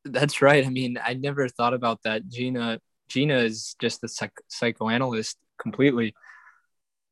That's 0.05 0.43
right. 0.43 0.67
I 0.67 0.69
mean, 0.69 0.99
I 1.03 1.15
never 1.15 1.49
thought 1.49 1.75
about 1.75 2.03
that. 2.03 2.29
Gina 2.29 2.81
Gina 3.09 3.39
is 3.39 3.77
just 3.81 4.03
a 4.05 4.09
psych- 4.09 4.41
psychoanalyst 4.49 5.39
completely. 5.59 6.15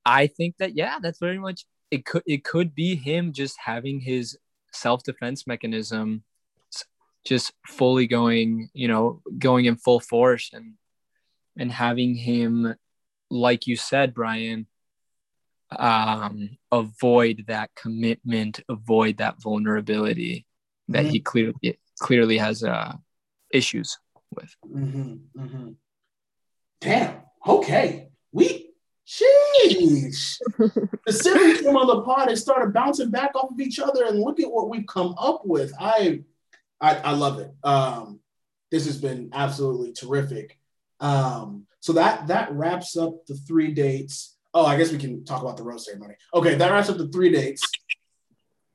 I 0.05 0.27
think 0.27 0.57
that 0.59 0.75
yeah, 0.75 0.99
that's 1.01 1.19
very 1.19 1.39
much 1.39 1.67
it 1.91 2.05
could 2.05 2.23
it 2.27 2.45
could 2.45 2.75
be 2.75 2.97
him 2.97 3.33
just 3.33 3.57
having 3.59 4.01
his 4.01 4.39
self-defense 4.73 5.47
mechanism 5.47 6.23
just 7.25 7.53
fully 7.67 8.07
going, 8.07 8.71
you 8.73 8.89
know, 8.89 9.21
going 9.39 9.67
in 9.67 9.77
full 9.77 10.01
force 10.01 10.51
and 10.53 10.75
and 11.57 11.71
having 11.71 12.15
him 12.15 12.75
like 13.31 13.67
you 13.67 13.77
said, 13.77 14.15
Brian, 14.15 14.67
um, 15.71 16.57
avoid 16.73 17.45
that 17.47 17.71
commitment, 17.77 18.61
avoid 18.69 19.19
that 19.19 19.41
vulnerability 19.41 20.47
that 20.89 21.05
mm-hmm. 21.05 21.13
he 21.13 21.21
clearly 21.21 21.79
clearly 22.01 22.39
has 22.39 22.65
uh, 22.65 22.95
issues 23.53 23.99
with. 24.35 24.55
Mm-hmm. 24.67 25.41
Mm-hmm. 25.41 25.71
Damn. 26.81 27.17
Okay. 27.47 28.09
We. 28.33 28.67
Sheesh. 29.07 30.39
the 31.07 31.13
series 31.13 31.63
came 31.63 31.77
on 31.77 31.87
the 31.89 32.03
pod 32.03 32.29
and 32.29 32.39
started 32.39 32.73
bouncing 32.73 33.11
back 33.11 33.35
off 33.35 33.51
of 33.51 33.61
each 33.61 33.81
other, 33.81 34.05
and 34.05 34.21
look 34.21 34.39
at 34.39 34.51
what 34.51 34.69
we've 34.69 34.87
come 34.87 35.15
up 35.19 35.43
with. 35.45 35.73
I, 35.81 36.23
I, 36.81 36.97
I 36.97 37.11
love 37.13 37.41
it. 37.41 37.53
Um, 37.65 38.21
this 38.71 38.87
has 38.87 38.99
been 38.99 39.31
absolutely 39.33 39.93
terrific. 39.93 40.59
Um, 41.01 41.67
so 41.81 41.95
that 41.95 42.29
that 42.29 42.53
wraps 42.53 42.97
up 42.97 43.27
the 43.27 43.35
three 43.35 43.73
dates. 43.73 44.37
Oh, 44.55 44.65
I 44.65 44.77
guess 44.77 44.93
we 44.93 44.99
can 44.99 45.25
talk 45.25 45.43
about 45.43 45.57
the 45.57 45.65
rose 45.65 45.87
ceremony. 45.87 46.15
Okay, 46.35 46.55
that 46.55 46.71
wraps 46.71 46.89
up 46.89 46.99
the 46.99 47.09
three 47.09 47.33
dates. 47.33 47.67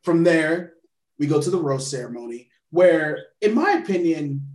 From 0.03 0.23
there, 0.23 0.73
we 1.17 1.27
go 1.27 1.41
to 1.41 1.49
the 1.49 1.57
rose 1.57 1.89
ceremony, 1.89 2.49
where, 2.69 3.27
in 3.41 3.53
my 3.53 3.73
opinion, 3.73 4.47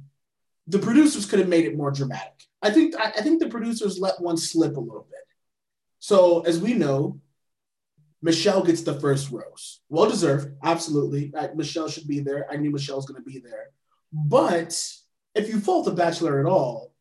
the 0.67 0.79
producers 0.79 1.27
could 1.27 1.39
have 1.39 1.49
made 1.49 1.65
it 1.65 1.77
more 1.77 1.91
dramatic. 1.91 2.45
I 2.63 2.71
think 2.71 2.95
I, 2.97 3.11
I 3.11 3.23
think 3.23 3.41
the 3.41 3.49
producers 3.49 3.99
let 3.99 4.21
one 4.21 4.37
slip 4.37 4.77
a 4.77 4.81
little 4.81 5.07
bit. 5.11 5.19
So 5.99 6.41
as 6.43 6.61
we 6.61 6.75
know, 6.75 7.21
Michelle 8.23 8.63
gets 8.63 8.83
the 8.83 9.01
first 9.01 9.31
rose. 9.31 9.81
Well 9.89 10.09
deserved, 10.09 10.55
absolutely. 10.63 11.33
I, 11.37 11.49
Michelle 11.55 11.89
should 11.89 12.07
be 12.07 12.21
there. 12.21 12.47
I 12.51 12.57
knew 12.57 12.71
Michelle's 12.71 13.07
going 13.07 13.23
to 13.23 13.29
be 13.29 13.41
there. 13.41 13.71
But 14.13 14.79
if 15.35 15.49
you 15.49 15.61
fault 15.61 15.87
the 15.87 15.93
Bachelor 15.93 16.41
at 16.41 16.47
all, 16.47 16.93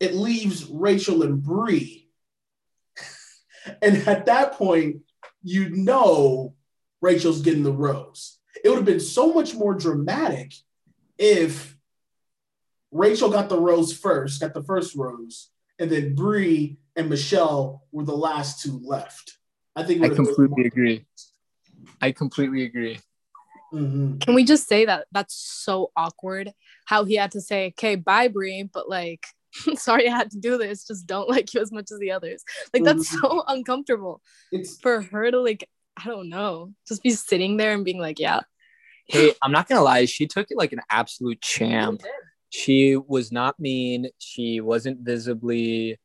it 0.00 0.14
leaves 0.14 0.66
Rachel 0.66 1.22
and 1.22 1.42
Bri. 1.42 2.08
and 3.82 3.96
at 4.08 4.26
that 4.26 4.52
point, 4.52 4.98
you 5.42 5.70
know 5.70 6.54
Rachel's 7.00 7.42
getting 7.42 7.62
the 7.62 7.72
rose. 7.72 8.37
It 8.64 8.68
would 8.68 8.76
have 8.76 8.84
been 8.84 9.00
so 9.00 9.32
much 9.32 9.54
more 9.54 9.74
dramatic 9.74 10.52
if 11.18 11.76
Rachel 12.90 13.30
got 13.30 13.48
the 13.48 13.60
rose 13.60 13.92
first, 13.92 14.40
got 14.40 14.54
the 14.54 14.62
first 14.62 14.94
rose, 14.96 15.50
and 15.78 15.90
then 15.90 16.14
Bri 16.14 16.78
and 16.96 17.08
Michelle 17.08 17.84
were 17.92 18.04
the 18.04 18.16
last 18.16 18.62
two 18.62 18.80
left. 18.82 19.38
I 19.76 19.84
think 19.84 20.02
I 20.02 20.08
completely 20.08 20.66
agree. 20.66 21.06
I 22.00 22.12
completely 22.12 22.64
agree. 22.64 22.98
Mm-hmm. 23.72 24.18
Can 24.18 24.34
we 24.34 24.44
just 24.44 24.66
say 24.66 24.86
that 24.86 25.06
that's 25.12 25.34
so 25.34 25.92
awkward? 25.96 26.52
How 26.86 27.04
he 27.04 27.16
had 27.16 27.32
to 27.32 27.40
say, 27.40 27.68
"Okay, 27.68 27.96
bye, 27.96 28.28
Bri," 28.28 28.68
but 28.72 28.88
like 28.88 29.26
sorry 29.76 30.08
I 30.08 30.16
had 30.16 30.30
to 30.32 30.38
do 30.38 30.58
this, 30.58 30.86
just 30.86 31.06
don't 31.06 31.28
like 31.28 31.52
you 31.54 31.60
as 31.60 31.72
much 31.72 31.90
as 31.92 31.98
the 31.98 32.12
others. 32.12 32.44
Like 32.72 32.84
that's 32.84 33.08
mm-hmm. 33.08 33.26
so 33.26 33.44
uncomfortable. 33.46 34.22
It's 34.52 34.78
for 34.80 35.02
her 35.02 35.30
to 35.30 35.40
like, 35.40 35.68
I 36.02 36.08
don't 36.08 36.28
know, 36.28 36.72
just 36.86 37.02
be 37.02 37.10
sitting 37.10 37.56
there 37.56 37.72
and 37.72 37.84
being 37.84 37.98
like, 37.98 38.18
yeah. 38.18 38.40
Hey, 39.06 39.32
I'm 39.42 39.52
not 39.52 39.68
gonna 39.68 39.82
lie, 39.82 40.04
she 40.04 40.26
took 40.26 40.50
it 40.50 40.58
like 40.58 40.72
an 40.72 40.82
absolute 40.90 41.40
champ. 41.42 42.02
She 42.50 42.96
was 42.96 43.30
not 43.30 43.58
mean. 43.60 44.08
She 44.18 44.60
wasn't 44.60 45.00
visibly, 45.00 45.98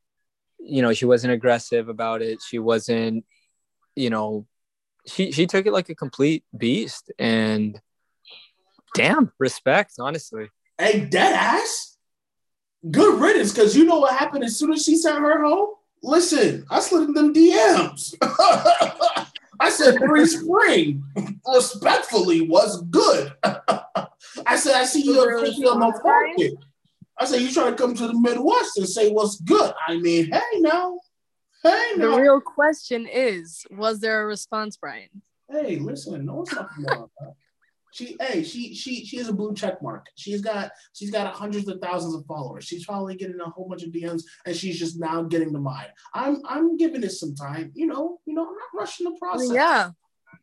you 0.58 0.82
know, 0.82 0.92
she 0.92 1.06
wasn't 1.06 1.32
aggressive 1.32 1.88
about 1.88 2.20
it. 2.20 2.40
She 2.42 2.58
wasn't, 2.58 3.24
you 3.96 4.10
know, 4.10 4.46
she 5.06 5.32
she 5.32 5.46
took 5.46 5.66
it 5.66 5.72
like 5.72 5.88
a 5.88 5.94
complete 5.94 6.44
beast 6.56 7.12
and 7.18 7.80
damn 8.94 9.32
respect 9.38 9.94
honestly 9.98 10.48
hey 10.78 11.00
dead 11.00 11.34
ass 11.34 11.94
good 12.90 13.20
riddance, 13.20 13.52
because 13.52 13.76
you 13.76 13.84
know 13.84 13.98
what 13.98 14.16
happened 14.16 14.44
as 14.44 14.58
soon 14.58 14.72
as 14.72 14.84
she 14.84 14.96
sent 14.96 15.18
her 15.18 15.42
home? 15.42 15.70
Listen, 16.02 16.66
I 16.70 16.80
slid 16.80 17.08
in 17.08 17.14
them 17.14 17.32
DMs. 17.32 18.14
Said, 19.84 20.00
Bri 20.00 20.26
Spring, 20.26 21.04
respectfully, 21.46 22.40
was 22.42 22.82
good. 22.84 23.32
I 23.44 24.56
said, 24.56 24.74
I 24.74 24.84
see 24.84 25.02
you 25.02 25.20
on 25.20 25.78
my 25.78 25.90
market. 26.02 26.54
I 27.18 27.26
said, 27.26 27.42
you 27.42 27.52
trying 27.52 27.72
to 27.72 27.76
come 27.76 27.94
to 27.94 28.06
the 28.08 28.18
Midwest 28.18 28.78
and 28.78 28.88
say 28.88 29.10
what's 29.10 29.40
good. 29.40 29.72
I 29.86 29.96
mean, 29.98 30.32
hey 30.32 30.58
now. 30.60 30.98
Hey 31.62 31.92
now. 31.96 32.16
The 32.16 32.22
real 32.22 32.40
question 32.40 33.06
is, 33.06 33.64
was 33.70 34.00
there 34.00 34.22
a 34.22 34.26
response, 34.26 34.76
Brian? 34.76 35.08
Hey, 35.50 35.76
listen, 35.76 36.24
no 36.26 36.36
one's 36.36 36.50
talking 36.50 36.84
about 36.84 37.10
that. 37.20 37.34
She, 37.94 38.16
hey, 38.20 38.42
she, 38.42 38.74
she, 38.74 39.04
she 39.04 39.18
is 39.18 39.28
a 39.28 39.32
blue 39.32 39.54
check 39.54 39.80
mark. 39.80 40.08
She's 40.16 40.40
got, 40.40 40.72
she's 40.94 41.12
got 41.12 41.32
hundreds 41.32 41.68
of 41.68 41.80
thousands 41.80 42.16
of 42.16 42.26
followers. 42.26 42.64
She's 42.64 42.84
probably 42.84 43.14
getting 43.14 43.38
a 43.38 43.48
whole 43.48 43.68
bunch 43.68 43.84
of 43.84 43.90
DMs, 43.90 44.24
and 44.44 44.56
she's 44.56 44.80
just 44.80 44.98
now 44.98 45.22
getting 45.22 45.52
the 45.52 45.60
mine. 45.60 45.86
I'm, 46.12 46.42
I'm 46.44 46.76
giving 46.76 47.04
it 47.04 47.12
some 47.12 47.36
time. 47.36 47.70
You 47.76 47.86
know, 47.86 48.18
you 48.26 48.34
know, 48.34 48.48
I'm 48.48 48.54
not 48.54 48.80
rushing 48.80 49.04
the 49.04 49.16
process. 49.16 49.52
Yeah, 49.54 49.90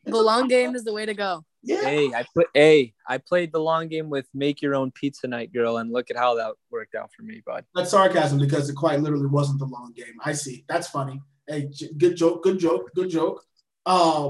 it's 0.05 0.15
the 0.15 0.21
long 0.21 0.47
game 0.47 0.75
is 0.75 0.85
the 0.85 0.93
way 0.93 1.05
to 1.05 1.13
go. 1.13 1.43
Yeah. 1.61 1.81
Hey, 1.81 2.13
I 2.13 2.23
put, 2.33 2.47
hey, 2.53 2.93
I 3.05 3.17
played 3.17 3.51
the 3.51 3.59
long 3.59 3.89
game 3.89 4.09
with 4.09 4.29
make 4.33 4.61
your 4.61 4.73
own 4.73 4.91
pizza 4.91 5.27
night, 5.27 5.51
girl, 5.51 5.75
and 5.75 5.91
look 5.91 6.09
at 6.09 6.15
how 6.15 6.35
that 6.35 6.53
worked 6.69 6.95
out 6.95 7.11
for 7.11 7.23
me, 7.23 7.43
bud. 7.45 7.65
That's 7.75 7.91
sarcasm 7.91 8.39
because 8.39 8.69
it 8.69 8.75
quite 8.75 9.01
literally 9.01 9.27
wasn't 9.27 9.59
the 9.59 9.65
long 9.65 9.91
game. 9.93 10.15
I 10.23 10.31
see. 10.31 10.63
That's 10.69 10.87
funny. 10.87 11.21
Hey, 11.45 11.69
good 11.97 12.15
joke, 12.15 12.43
good 12.43 12.59
joke, 12.59 12.91
good 12.95 13.09
joke. 13.09 13.43
Um, 13.85 14.29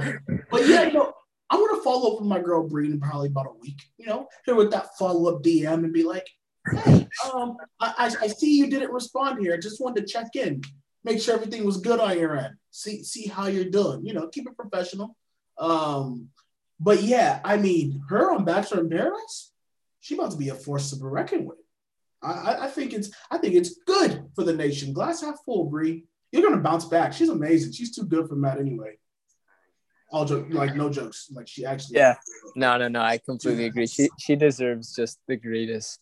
but 0.50 0.68
yeah, 0.68 0.88
you 0.88 1.14
know, 1.52 1.58
I'm 1.58 1.68
gonna 1.68 1.84
follow 1.84 2.14
up 2.14 2.22
with 2.22 2.30
my 2.30 2.40
girl 2.40 2.68
Bri 2.68 2.88
in 2.88 3.00
probably 3.00 3.28
about 3.28 3.48
a 3.48 3.60
week. 3.60 3.82
You 3.98 4.08
know, 4.08 4.28
here 4.46 4.56
with 4.56 4.72
that 4.72 4.98
follow 4.98 5.36
up 5.36 5.44
DM 5.44 5.84
and 5.84 5.94
be 5.94 6.04
like, 6.04 6.28
hey, 6.72 7.08
um, 7.34 7.58
I, 7.80 8.14
I 8.22 8.28
see 8.28 8.58
you 8.58 8.68
didn't 8.68 8.92
respond 8.92 9.40
here. 9.40 9.54
I 9.54 9.58
just 9.58 9.82
wanted 9.82 10.06
to 10.06 10.14
check 10.14 10.36
in, 10.36 10.62
make 11.04 11.22
sure 11.22 11.36
everything 11.36 11.66
was 11.66 11.78
good 11.78 12.00
on 12.00 12.18
your 12.18 12.38
end. 12.38 12.56
See 12.72 13.04
see 13.04 13.28
how 13.28 13.48
you're 13.48 13.66
doing. 13.66 14.06
You 14.06 14.14
know, 14.14 14.28
keep 14.28 14.48
it 14.48 14.58
professional. 14.58 15.16
Um, 15.58 16.30
but 16.80 17.04
yeah, 17.04 17.40
I 17.44 17.58
mean, 17.58 18.02
her 18.10 18.32
on 18.32 18.46
Bachelor 18.46 18.82
in 18.82 18.90
Paradise, 18.90 19.52
she 20.00 20.16
about 20.16 20.32
to 20.32 20.38
be 20.38 20.50
a 20.50 20.56
force 20.56 20.90
to 20.90 20.96
be 20.96 21.04
reckoned 21.06 21.46
with. 21.46 21.58
I, 22.24 22.58
I 22.62 22.68
think 22.68 22.94
it's 22.94 23.10
I 23.30 23.38
think 23.38 23.56
it's 23.56 23.78
good 23.86 24.26
for 24.36 24.44
the 24.44 24.54
nation. 24.54 24.94
Glass 24.94 25.22
half 25.22 25.44
full, 25.46 25.66
Bri. 25.66 26.06
You're 26.32 26.44
gonna 26.44 26.62
bounce 26.62 26.86
back. 26.86 27.14
She's 27.14 27.30
amazing. 27.30 27.74
She's 27.74 27.96
too 27.96 28.04
good 28.04 28.28
for 28.28 28.36
Matt 28.36 28.60
anyway. 28.60 28.98
All 30.12 30.26
joke, 30.26 30.48
like 30.50 30.76
no 30.76 30.90
jokes. 30.90 31.30
Like 31.32 31.48
she 31.48 31.66
actually. 31.66 31.98
Yeah. 31.98 32.16
No, 32.56 32.78
no, 32.78 32.88
no. 32.88 33.02
I 33.02 33.18
completely 33.18 33.66
agree. 33.66 33.88
She 33.88 34.10
she 34.20 34.36
deserves 34.36 34.94
just 34.94 35.20
the 35.28 35.38
greatest, 35.38 36.00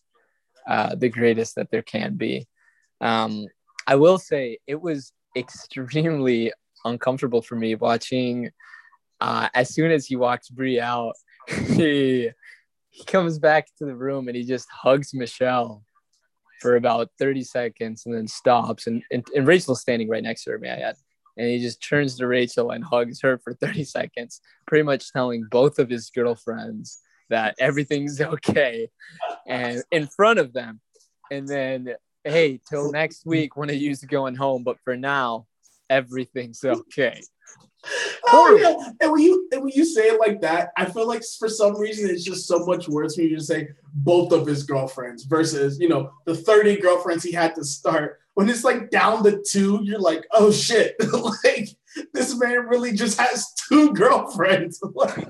uh, 0.66 0.94
the 0.96 1.08
greatest 1.08 1.54
that 1.54 1.70
there 1.70 1.82
can 1.82 2.16
be. 2.16 2.46
Um, 3.00 3.46
I 3.86 3.94
will 3.94 4.18
say 4.18 4.58
it 4.66 4.80
was 4.80 5.12
extremely 5.36 6.52
uncomfortable 6.84 7.42
for 7.42 7.54
me 7.56 7.74
watching. 7.76 8.50
Uh, 9.20 9.48
as 9.54 9.72
soon 9.72 9.90
as 9.90 10.06
he 10.06 10.16
walks 10.16 10.48
Bri 10.48 10.80
out, 10.80 11.14
he 11.48 12.30
he 12.90 13.04
comes 13.04 13.38
back 13.38 13.66
to 13.78 13.84
the 13.84 13.94
room 13.94 14.28
and 14.28 14.36
he 14.36 14.44
just 14.44 14.68
hugs 14.70 15.14
Michelle 15.14 15.84
for 16.60 16.76
about 16.76 17.10
30 17.18 17.42
seconds 17.42 18.04
and 18.04 18.14
then 18.14 18.28
stops. 18.28 18.86
And, 18.86 19.02
and, 19.10 19.26
and 19.34 19.46
Rachel's 19.46 19.80
standing 19.80 20.08
right 20.08 20.22
next 20.22 20.44
to 20.44 20.50
her, 20.50 20.58
may 20.58 20.70
I 20.70 20.88
add. 20.90 20.96
And 21.40 21.48
he 21.48 21.58
just 21.58 21.82
turns 21.82 22.18
to 22.18 22.26
Rachel 22.26 22.70
and 22.70 22.84
hugs 22.84 23.22
her 23.22 23.38
for 23.38 23.54
30 23.54 23.84
seconds, 23.84 24.42
pretty 24.66 24.82
much 24.82 25.10
telling 25.10 25.46
both 25.50 25.78
of 25.78 25.88
his 25.88 26.10
girlfriends 26.10 27.00
that 27.30 27.54
everything's 27.58 28.20
okay 28.20 28.90
and 29.46 29.82
in 29.90 30.06
front 30.06 30.38
of 30.38 30.52
them. 30.52 30.80
And 31.30 31.48
then, 31.48 31.94
hey, 32.24 32.60
till 32.68 32.92
next 32.92 33.24
week 33.24 33.56
when 33.56 33.70
I 33.70 33.72
use 33.72 34.00
going 34.02 34.34
home, 34.34 34.64
but 34.64 34.76
for 34.84 34.98
now, 34.98 35.46
everything's 35.88 36.62
okay. 36.62 37.22
Oh 38.26 38.58
yeah, 38.60 38.92
and 39.00 39.12
when 39.12 39.22
you 39.22 39.48
and 39.52 39.62
when 39.62 39.72
you 39.74 39.84
say 39.84 40.08
it 40.08 40.20
like 40.20 40.40
that, 40.42 40.70
I 40.76 40.84
feel 40.84 41.06
like 41.06 41.22
for 41.38 41.48
some 41.48 41.78
reason 41.78 42.10
it's 42.10 42.24
just 42.24 42.46
so 42.46 42.64
much 42.66 42.88
worse 42.88 43.16
when 43.16 43.28
you 43.28 43.36
just 43.36 43.48
say 43.48 43.68
both 43.94 44.32
of 44.32 44.46
his 44.46 44.64
girlfriends 44.64 45.24
versus 45.24 45.80
you 45.80 45.88
know 45.88 46.12
the 46.26 46.34
thirty 46.34 46.76
girlfriends 46.76 47.24
he 47.24 47.32
had 47.32 47.54
to 47.54 47.64
start. 47.64 48.20
When 48.34 48.48
it's 48.48 48.64
like 48.64 48.90
down 48.90 49.24
to 49.24 49.42
two, 49.46 49.80
you're 49.82 49.98
like, 49.98 50.26
oh 50.32 50.52
shit, 50.52 50.94
like 51.12 51.68
this 52.12 52.38
man 52.38 52.66
really 52.66 52.92
just 52.92 53.18
has 53.18 53.52
two 53.68 53.92
girlfriends. 53.94 54.80
like, 54.94 55.26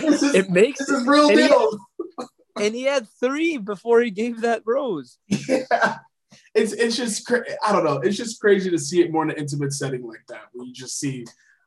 this 0.00 0.22
is, 0.22 0.34
it 0.34 0.50
makes 0.50 0.78
this 0.80 0.90
is 0.90 1.06
real 1.06 1.28
and 1.28 1.38
deal. 1.38 1.78
He, 2.18 2.24
and 2.64 2.74
he 2.74 2.82
had 2.84 3.08
three 3.20 3.56
before 3.56 4.00
he 4.00 4.10
gave 4.10 4.42
that 4.42 4.62
rose. 4.66 5.18
Yeah. 5.26 5.98
It's 6.54 6.72
it's 6.72 6.96
just 6.96 7.26
cra- 7.26 7.44
I 7.64 7.72
don't 7.72 7.84
know. 7.84 7.98
It's 7.98 8.16
just 8.16 8.40
crazy 8.40 8.70
to 8.70 8.78
see 8.78 9.00
it 9.00 9.10
more 9.10 9.24
in 9.24 9.30
an 9.30 9.36
intimate 9.36 9.72
setting 9.72 10.06
like 10.06 10.24
that, 10.28 10.44
where 10.52 10.66
you 10.66 10.72
just 10.72 10.98
see 10.98 11.24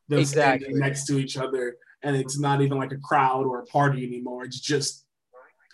them 0.10 0.20
Exactly. 0.20 0.66
standing 0.66 0.80
next 0.80 1.06
to 1.06 1.18
each 1.18 1.38
other, 1.38 1.78
and 2.04 2.16
it's 2.16 2.40
not 2.40 2.62
even 2.62 2.78
like 2.78 2.92
a 2.92 2.98
crowd 2.98 3.46
or 3.46 3.60
a 3.62 3.66
party 3.66 4.06
anymore. 4.06 4.44
It's 4.46 4.60
just 4.60 5.06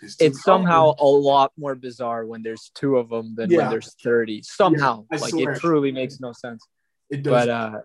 two 0.00 0.08
It's 0.20 0.42
somehow 0.42 0.94
a 0.98 1.06
lot 1.06 1.52
more 1.56 1.74
bizarre 1.74 2.26
when 2.26 2.42
there's 2.42 2.70
two 2.74 2.96
of 2.96 3.08
them 3.08 3.34
than 3.36 3.50
Yeah. 3.50 3.58
when 3.58 3.70
there's 3.70 3.94
30. 4.02 4.42
Somehow. 4.42 5.06
I 5.10 5.16
like 5.16 5.30
swear. 5.30 5.52
it 5.52 5.60
truly 5.60 5.92
makes 5.92 6.20
no 6.20 6.32
sense. 6.32 6.66
It 7.10 7.22
does. 7.22 7.32
But 7.46 7.48
uh 7.48 7.80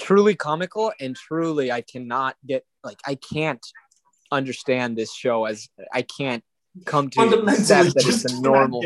truly 0.00 0.34
comical 0.34 0.92
and 1.00 1.14
truly 1.14 1.70
I 1.70 1.80
cannot 1.82 2.36
get 2.46 2.64
like 2.82 3.00
I 3.06 3.14
can't 3.14 3.64
understand 4.30 4.96
this 4.96 5.12
show 5.14 5.44
as 5.44 5.68
I 5.92 6.02
can't 6.02 6.42
come 6.86 7.10
to 7.10 7.20
accept 7.20 7.94
that 7.94 8.06
it's 8.06 8.24
a 8.24 8.40
normal. 8.40 8.82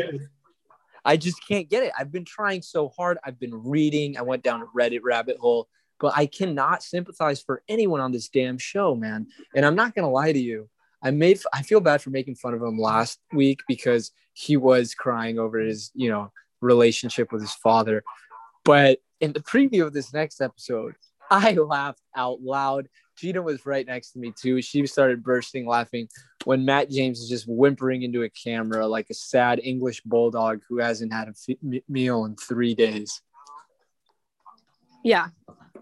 I 1.05 1.15
just 1.15 1.37
can't 1.47 1.69
get 1.69 1.83
it. 1.83 1.93
I've 1.97 2.11
been 2.11 2.25
trying 2.25 2.61
so 2.61 2.89
hard. 2.89 3.17
I've 3.23 3.39
been 3.39 3.53
reading. 3.63 4.17
I 4.17 4.23
went 4.23 4.43
down 4.43 4.61
a 4.61 4.65
Reddit 4.77 4.99
rabbit 5.03 5.37
hole, 5.37 5.69
but 5.99 6.13
I 6.15 6.25
cannot 6.25 6.83
sympathize 6.83 7.41
for 7.41 7.63
anyone 7.67 8.01
on 8.01 8.11
this 8.11 8.29
damn 8.29 8.57
show, 8.57 8.95
man. 8.95 9.27
And 9.55 9.65
I'm 9.65 9.75
not 9.75 9.95
gonna 9.95 10.09
lie 10.09 10.31
to 10.31 10.39
you. 10.39 10.69
I 11.01 11.11
made 11.11 11.39
I 11.53 11.61
feel 11.61 11.79
bad 11.79 12.01
for 12.01 12.09
making 12.09 12.35
fun 12.35 12.53
of 12.53 12.61
him 12.61 12.77
last 12.77 13.19
week 13.33 13.61
because 13.67 14.11
he 14.33 14.57
was 14.57 14.93
crying 14.93 15.39
over 15.39 15.59
his, 15.59 15.91
you 15.93 16.09
know, 16.09 16.31
relationship 16.61 17.31
with 17.31 17.41
his 17.41 17.53
father. 17.53 18.03
But 18.63 18.99
in 19.19 19.33
the 19.33 19.39
preview 19.39 19.83
of 19.83 19.93
this 19.93 20.13
next 20.13 20.41
episode, 20.41 20.95
I 21.31 21.53
laughed 21.53 22.01
out 22.15 22.41
loud. 22.41 22.87
Gina 23.17 23.41
was 23.41 23.65
right 23.65 23.85
next 23.85 24.11
to 24.11 24.19
me 24.19 24.31
too. 24.31 24.61
She 24.61 24.85
started 24.85 25.23
bursting 25.23 25.65
laughing 25.65 26.07
when 26.45 26.65
Matt 26.65 26.91
James 26.91 27.19
is 27.19 27.29
just 27.29 27.45
whimpering 27.47 28.03
into 28.03 28.23
a 28.23 28.29
camera 28.29 28.85
like 28.87 29.09
a 29.09 29.15
sad 29.15 29.59
English 29.63 30.01
bulldog 30.01 30.61
who 30.69 30.77
hasn't 30.77 31.11
had 31.11 31.27
a 31.27 31.31
f- 31.31 31.81
meal 31.89 32.25
in 32.25 32.35
three 32.35 32.75
days. 32.75 33.21
Yeah. 35.03 35.27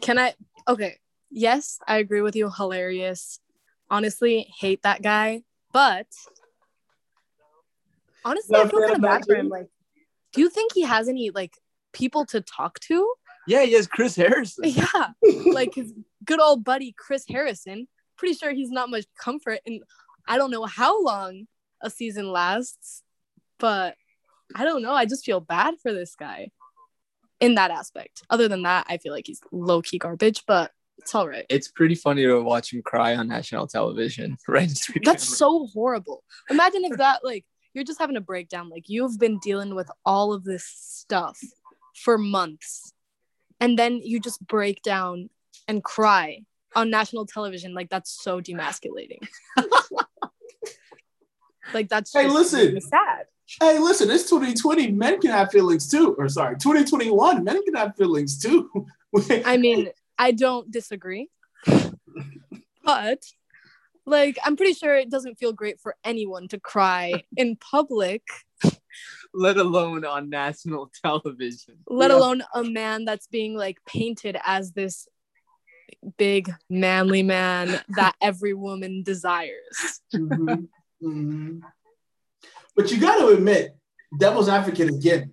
Can 0.01 0.19
I? 0.19 0.33
Okay. 0.67 0.97
Yes, 1.31 1.79
I 1.87 1.97
agree 1.97 2.21
with 2.21 2.35
you. 2.35 2.49
Hilarious. 2.49 3.39
Honestly, 3.89 4.51
hate 4.59 4.83
that 4.83 5.01
guy. 5.01 5.43
But 5.73 6.07
honestly, 8.23 8.55
I 8.55 8.67
feel 8.67 8.79
kind 8.79 8.91
of 8.91 8.97
of 8.97 9.01
bad 9.01 9.25
for 9.25 9.35
him. 9.35 9.49
Like, 9.49 9.67
do 10.33 10.41
you 10.41 10.49
think 10.49 10.73
he 10.73 10.83
has 10.83 11.07
any 11.09 11.31
like 11.31 11.57
people 11.93 12.25
to 12.27 12.41
talk 12.41 12.79
to? 12.81 13.13
Yeah, 13.47 13.63
he 13.63 13.73
has 13.73 13.87
Chris 13.87 14.15
Harrison. 14.15 14.63
Yeah. 14.69 15.09
like 15.51 15.75
his 15.75 15.93
good 16.23 16.39
old 16.39 16.63
buddy 16.63 16.93
Chris 16.97 17.25
Harrison. 17.27 17.87
Pretty 18.17 18.35
sure 18.35 18.51
he's 18.53 18.71
not 18.71 18.89
much 18.89 19.05
comfort, 19.19 19.59
and 19.65 19.81
I 20.27 20.37
don't 20.37 20.51
know 20.51 20.65
how 20.65 21.03
long 21.03 21.47
a 21.81 21.89
season 21.89 22.31
lasts, 22.31 23.03
but 23.59 23.95
I 24.55 24.63
don't 24.63 24.81
know. 24.81 24.93
I 24.93 25.05
just 25.05 25.25
feel 25.25 25.41
bad 25.41 25.75
for 25.81 25.91
this 25.91 26.15
guy 26.15 26.49
in 27.39 27.55
that 27.55 27.71
aspect. 27.71 28.23
Other 28.29 28.47
than 28.47 28.63
that, 28.63 28.85
I 28.89 28.97
feel 28.97 29.13
like 29.13 29.27
he's 29.27 29.41
low 29.51 29.81
key 29.81 29.97
garbage, 29.97 30.43
but 30.47 30.71
it's 30.97 31.13
all 31.13 31.27
right. 31.27 31.45
It's 31.49 31.67
pretty 31.67 31.95
funny 31.95 32.23
to 32.23 32.41
watch 32.41 32.73
him 32.73 32.81
cry 32.81 33.15
on 33.15 33.27
national 33.27 33.67
television. 33.67 34.37
Right? 34.47 34.71
That's 35.03 35.37
so 35.37 35.67
horrible. 35.73 36.23
Imagine 36.49 36.85
if 36.85 36.97
that 36.97 37.23
like 37.23 37.45
you're 37.73 37.83
just 37.83 37.99
having 37.99 38.15
a 38.15 38.21
breakdown. 38.21 38.69
Like 38.69 38.87
you've 38.87 39.19
been 39.19 39.37
dealing 39.39 39.75
with 39.75 39.89
all 40.05 40.33
of 40.33 40.43
this 40.45 40.65
stuff 40.65 41.37
for 41.93 42.17
months, 42.17 42.93
and 43.59 43.77
then 43.77 43.99
you 44.03 44.19
just 44.19 44.45
break 44.47 44.81
down 44.81 45.29
and 45.67 45.83
cry 45.83 46.39
on 46.75 46.89
national 46.89 47.25
television. 47.25 47.73
Like 47.73 47.89
that's 47.89 48.11
so 48.23 48.39
demasculating. 48.41 49.27
like 51.73 51.89
that's 51.89 52.13
Hey, 52.13 52.27
listen. 52.27 52.59
really 52.67 52.79
sad. 52.81 53.25
Hey, 53.59 53.79
listen, 53.79 54.09
it's 54.09 54.29
2020. 54.29 54.91
Men 54.91 55.19
can 55.19 55.31
have 55.31 55.51
feelings 55.51 55.89
too. 55.89 56.15
Or 56.17 56.27
sorry, 56.29 56.55
2021. 56.57 57.43
Men 57.43 57.63
can 57.63 57.75
have 57.75 57.95
feelings 57.95 58.39
too. 58.39 58.69
I 59.45 59.57
mean, 59.57 59.89
I 60.17 60.31
don't 60.31 60.69
disagree, 60.71 61.29
but 62.83 63.19
like 64.05 64.37
I'm 64.43 64.55
pretty 64.55 64.73
sure 64.73 64.95
it 64.95 65.09
doesn't 65.09 65.37
feel 65.37 65.53
great 65.53 65.79
for 65.79 65.95
anyone 66.03 66.47
to 66.49 66.59
cry 66.59 67.23
in 67.37 67.55
public 67.55 68.23
let 69.33 69.57
alone 69.57 70.05
on 70.05 70.29
national 70.29 70.91
television. 71.03 71.77
let 71.87 72.11
Yeah. 72.11 72.17
alone 72.17 72.43
a 72.53 72.63
man 72.63 73.05
that's 73.05 73.27
being 73.27 73.55
like 73.55 73.77
painted 73.85 74.37
as 74.45 74.71
this 74.71 75.07
big 76.17 76.51
manly 76.69 77.23
man 77.23 77.79
that 77.89 78.15
every 78.21 78.53
woman 78.53 79.03
desires. 79.03 80.01
Mhm, 80.13 80.67
mhm. 81.01 81.61
But 82.75 82.91
you 82.91 82.99
got 82.99 83.17
to 83.19 83.29
admit, 83.29 83.75
devil's 84.17 84.49
advocate 84.49 84.89
again. 84.89 85.31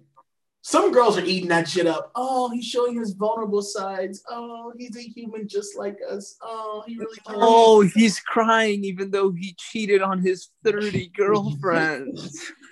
Some 0.64 0.92
girls 0.92 1.18
are 1.18 1.24
eating 1.24 1.48
that 1.48 1.68
shit 1.68 1.88
up. 1.88 2.12
Oh, 2.14 2.48
he's 2.50 2.64
showing 2.64 2.96
his 2.96 3.14
vulnerable 3.14 3.62
sides. 3.62 4.22
Oh, 4.30 4.72
he's 4.78 4.96
a 4.96 5.02
human 5.02 5.48
just 5.48 5.76
like 5.76 5.98
us. 6.08 6.36
Oh, 6.40 6.84
he 6.86 6.96
really. 6.96 7.18
cares. 7.26 7.38
Oh, 7.42 7.80
he's 7.80 8.20
crying 8.20 8.84
even 8.84 9.10
though 9.10 9.32
he 9.32 9.56
cheated 9.58 10.02
on 10.02 10.20
his 10.20 10.48
30 10.64 11.08
girlfriends. 11.16 12.52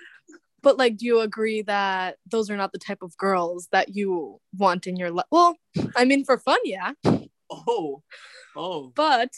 But 0.63 0.77
like, 0.77 0.99
do 0.99 1.07
you 1.07 1.21
agree 1.21 1.63
that 1.63 2.17
those 2.31 2.51
are 2.51 2.57
not 2.57 2.71
the 2.71 2.79
type 2.79 3.01
of 3.01 3.17
girls 3.17 3.69
that 3.73 3.95
you 3.97 4.43
want 4.55 4.87
in 4.87 4.97
your 4.97 5.11
life? 5.11 5.25
Well, 5.31 5.57
I 5.97 6.05
mean, 6.05 6.23
for 6.27 6.37
fun, 6.37 6.59
yeah. 6.65 6.93
oh, 7.51 8.03
oh. 8.55 8.93
But 8.95 9.31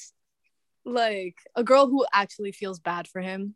like 0.85 1.37
a 1.55 1.63
girl 1.63 1.87
who 1.87 2.05
actually 2.13 2.51
feels 2.51 2.81
bad 2.81 3.07
for 3.07 3.21
him, 3.21 3.55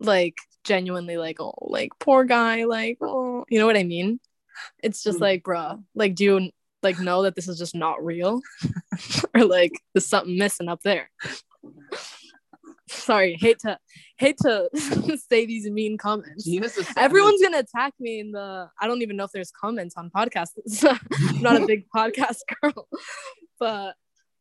like 0.00 0.36
genuinely, 0.64 1.16
like 1.16 1.40
oh, 1.40 1.54
like 1.60 1.92
poor 1.98 2.24
guy, 2.24 2.64
like 2.64 2.98
oh, 3.00 3.44
you 3.48 3.58
know 3.58 3.66
what 3.66 3.76
I 3.76 3.84
mean? 3.84 4.20
It's 4.82 5.02
just 5.02 5.18
Hmm. 5.18 5.24
like, 5.24 5.42
bruh, 5.42 5.82
like, 5.94 6.14
do 6.14 6.24
you 6.24 6.50
like 6.82 6.98
know 7.00 7.22
that 7.22 7.34
this 7.34 7.48
is 7.48 7.58
just 7.58 7.74
not 7.74 8.04
real, 8.04 8.40
or 9.34 9.44
like 9.44 9.72
there's 9.92 10.06
something 10.06 10.38
missing 10.38 10.68
up 10.68 10.80
there? 10.82 11.10
sorry, 12.88 13.36
hate 13.40 13.58
to 13.60 13.78
hate 14.18 14.36
to 14.38 14.68
say 15.30 15.46
these 15.46 15.68
mean 15.70 15.98
comments. 15.98 16.48
Everyone's 16.96 17.42
gonna 17.42 17.58
attack 17.58 17.94
me 17.98 18.20
in 18.20 18.32
the. 18.32 18.68
I 18.80 18.86
don't 18.86 19.02
even 19.02 19.16
know 19.16 19.24
if 19.24 19.32
there's 19.32 19.50
comments 19.50 19.94
on 19.96 20.10
podcasts. 20.10 20.84
I'm 21.28 21.42
not 21.42 21.62
a 21.62 21.66
big 21.66 21.86
podcast 21.94 22.38
girl, 22.60 22.88
but 23.58 23.94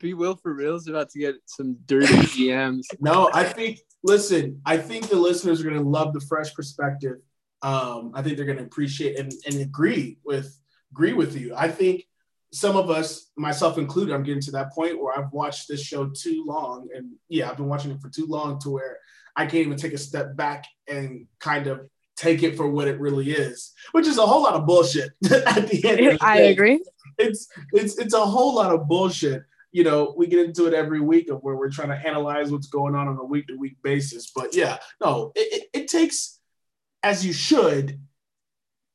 be 0.04 0.14
Will 0.14 0.36
for 0.36 0.54
reals 0.54 0.88
about 0.88 1.10
to 1.12 1.20
get 1.20 1.36
some 1.46 1.78
dirty 1.88 2.06
DMs. 2.14 2.84
No, 3.00 3.30
I 3.34 3.46
think. 3.46 3.80
Listen, 4.04 4.62
I 4.66 4.78
think 4.78 5.08
the 5.08 5.16
listeners 5.16 5.62
are 5.62 5.70
gonna 5.70 5.82
love 5.82 6.14
the 6.14 6.20
fresh 6.20 6.54
perspective. 6.54 7.18
Um, 7.62 8.12
I 8.14 8.22
think 8.22 8.38
they're 8.38 8.46
gonna 8.46 8.64
appreciate 8.64 9.18
and, 9.18 9.32
and 9.48 9.62
agree 9.62 10.18
with 10.26 10.60
agree 10.92 11.14
with 11.14 11.36
you. 11.36 11.56
I 11.56 11.70
think 11.70 12.06
some 12.52 12.76
of 12.76 12.90
us, 12.92 13.32
myself 13.36 13.78
included, 13.80 14.14
I'm 14.14 14.24
getting 14.24 14.44
to 14.44 14.52
that 14.52 14.74
point 14.74 15.02
where 15.02 15.18
I've 15.18 15.32
watched 15.32 15.68
this 15.68 15.82
show 15.82 16.10
too 16.10 16.44
long. 16.46 16.90
And 16.94 17.14
yeah, 17.30 17.50
I've 17.50 17.58
been 17.58 17.70
watching 17.70 17.92
it 17.92 18.00
for 18.00 18.10
too 18.10 18.28
long 18.28 18.60
to 18.60 18.70
where 18.70 19.00
I 19.36 19.46
can't 19.46 19.66
even 19.66 19.78
take 19.78 19.94
a 19.94 19.98
step 19.98 20.36
back 20.36 20.66
and 20.88 21.26
kind 21.40 21.66
of 21.66 21.90
take 22.16 22.44
it 22.44 22.56
for 22.56 22.70
what 22.70 22.88
it 22.88 23.00
really 23.00 23.32
is, 23.32 23.72
which 23.94 24.06
is 24.06 24.20
a 24.20 24.26
whole 24.26 24.44
lot 24.44 24.54
of 24.54 24.68
bullshit 24.68 25.12
at 25.32 25.68
the 25.68 25.84
end. 25.86 26.00
The 26.00 26.18
I 26.22 26.38
agree. 26.38 26.84
It's 27.18 27.48
it's 27.72 27.98
it's 27.98 28.14
a 28.14 28.26
whole 28.26 28.56
lot 28.56 28.72
of 28.72 28.88
bullshit. 28.88 29.44
You 29.74 29.84
know, 29.84 30.14
we 30.16 30.28
get 30.28 30.46
into 30.46 30.68
it 30.68 30.74
every 30.74 31.02
week 31.02 31.30
of 31.30 31.44
where 31.44 31.56
we're 31.56 31.70
trying 31.70 31.90
to 31.90 31.96
analyze 31.96 32.52
what's 32.52 32.68
going 32.68 32.96
on 32.96 33.10
on 33.10 33.18
a 33.18 33.26
week 33.26 33.48
to 33.48 33.58
week 33.58 33.76
basis. 33.84 34.32
But 34.34 34.56
yeah, 34.56 34.78
no, 35.02 35.34
it, 35.36 35.64
it, 35.74 35.82
it 35.82 35.88
takes, 35.90 36.40
as 37.02 37.26
you 37.26 37.34
should, 37.34 38.00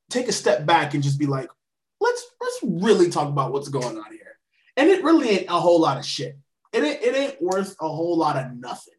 take 0.08 0.28
a 0.28 0.32
step 0.32 0.64
back 0.64 0.94
and 0.94 1.02
just 1.02 1.18
be 1.18 1.26
like, 1.26 1.50
let's 2.00 2.24
let's 2.40 2.58
really 2.62 3.10
talk 3.10 3.28
about 3.28 3.52
what's 3.52 3.68
going 3.68 3.98
on 3.98 4.12
here. 4.12 4.38
And 4.76 4.88
it 4.88 5.02
really 5.02 5.28
ain't 5.28 5.50
a 5.50 5.60
whole 5.60 5.80
lot 5.80 5.98
of 5.98 6.06
shit. 6.06 6.38
It 6.72 6.84
ain't, 6.84 7.02
it 7.02 7.14
ain't 7.14 7.42
worth 7.42 7.74
a 7.80 7.88
whole 7.88 8.16
lot 8.16 8.36
of 8.36 8.54
nothing. 8.54 8.94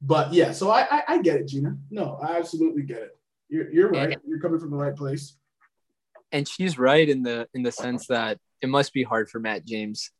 But 0.00 0.32
yeah, 0.32 0.50
so 0.50 0.68
I, 0.68 0.86
I, 0.90 1.02
I 1.08 1.22
get 1.22 1.36
it, 1.36 1.46
Gina. 1.46 1.76
No, 1.90 2.18
I 2.20 2.36
absolutely 2.38 2.82
get 2.82 2.98
it. 2.98 3.16
You're, 3.48 3.70
you're 3.70 3.90
right. 3.90 4.18
You're 4.26 4.40
coming 4.40 4.58
from 4.58 4.70
the 4.70 4.76
right 4.76 4.96
place. 4.96 5.36
And 6.32 6.48
she's 6.48 6.76
right 6.78 7.08
in 7.08 7.22
the 7.22 7.46
in 7.54 7.62
the 7.62 7.70
sense 7.70 8.08
that 8.08 8.38
it 8.60 8.68
must 8.68 8.92
be 8.92 9.04
hard 9.04 9.30
for 9.30 9.38
Matt 9.38 9.64
James, 9.64 10.10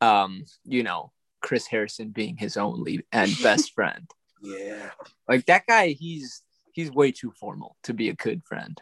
um, 0.00 0.44
you 0.64 0.82
know, 0.82 1.12
Chris 1.40 1.66
Harrison 1.66 2.10
being 2.10 2.36
his 2.36 2.56
only 2.56 3.04
and 3.12 3.32
best 3.42 3.72
friend. 3.72 4.10
Yeah. 4.42 4.90
Like 5.28 5.46
that 5.46 5.66
guy, 5.66 5.88
he's 5.88 6.42
he's 6.72 6.90
way 6.90 7.12
too 7.12 7.32
formal 7.38 7.76
to 7.84 7.94
be 7.94 8.08
a 8.08 8.14
good 8.14 8.42
friend. 8.44 8.80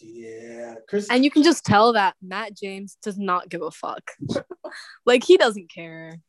Yeah, 0.00 0.74
Chris. 0.88 1.08
And 1.10 1.24
you 1.24 1.30
can 1.30 1.42
just 1.42 1.64
tell 1.64 1.92
that 1.94 2.14
Matt 2.22 2.56
James 2.56 2.98
does 3.02 3.18
not 3.18 3.48
give 3.48 3.62
a 3.62 3.70
fuck. 3.70 4.12
like 5.06 5.24
he 5.24 5.36
doesn't 5.36 5.70
care. 5.70 6.20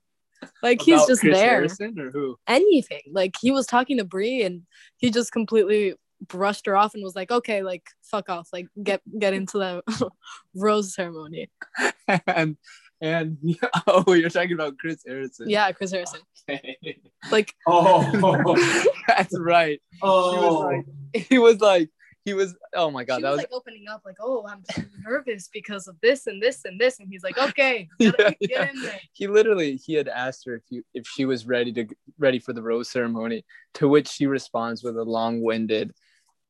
Like 0.61 0.81
he's 0.81 1.05
just 1.05 1.21
Chris 1.21 1.37
there. 1.37 1.49
Harrison 1.49 1.99
or 1.99 2.11
who? 2.11 2.37
Anything. 2.47 3.01
Like 3.11 3.35
he 3.39 3.51
was 3.51 3.65
talking 3.65 3.97
to 3.97 4.03
Bri 4.03 4.43
and 4.43 4.63
he 4.97 5.09
just 5.09 5.31
completely 5.31 5.95
brushed 6.25 6.65
her 6.65 6.75
off 6.77 6.93
and 6.93 7.03
was 7.03 7.15
like, 7.15 7.31
"Okay, 7.31 7.63
like 7.63 7.83
fuck 8.03 8.29
off. 8.29 8.49
Like 8.53 8.67
get 8.81 9.01
get 9.19 9.33
into 9.33 9.57
the 9.57 10.09
rose 10.55 10.93
ceremony." 10.93 11.49
and 12.27 12.57
and 13.01 13.37
oh, 13.87 14.13
you're 14.13 14.29
talking 14.29 14.53
about 14.53 14.77
Chris 14.77 15.03
Harrison. 15.05 15.49
Yeah, 15.49 15.71
Chris 15.71 15.91
Harrison. 15.91 16.21
Okay. 16.49 16.99
Like 17.31 17.53
oh, 17.67 18.85
that's 19.07 19.37
right. 19.37 19.81
Oh, 20.01 20.31
he 20.31 20.39
was 20.39 20.63
like, 20.63 21.25
he 21.27 21.39
was 21.39 21.61
like 21.61 21.89
he 22.27 22.33
was 22.33 22.57
oh 22.75 22.91
my 22.91 23.05
god 23.05 23.17
she 23.17 23.21
that 23.21 23.29
was, 23.29 23.37
was 23.37 23.43
like 23.43 23.53
opening 23.53 23.85
up 23.87 24.01
like 24.03 24.17
oh 24.19 24.45
i'm 24.49 24.61
nervous 25.07 25.47
because 25.53 25.87
of 25.87 25.95
this 26.01 26.27
and 26.27 26.43
this 26.43 26.65
and 26.65 26.77
this 26.77 26.99
and 26.99 27.07
he's 27.09 27.23
like 27.23 27.37
okay 27.37 27.87
yeah, 27.99 28.31
yeah. 28.41 28.69
he 29.13 29.27
literally 29.27 29.77
he 29.77 29.93
had 29.93 30.09
asked 30.09 30.43
her 30.45 30.55
if 30.55 30.63
you 30.69 30.83
if 30.93 31.07
she 31.07 31.23
was 31.23 31.47
ready 31.47 31.71
to 31.71 31.87
ready 32.19 32.37
for 32.37 32.51
the 32.51 32.61
rose 32.61 32.89
ceremony 32.89 33.45
to 33.75 33.87
which 33.87 34.09
she 34.09 34.27
responds 34.27 34.83
with 34.83 34.97
a 34.97 35.03
long-winded 35.03 35.93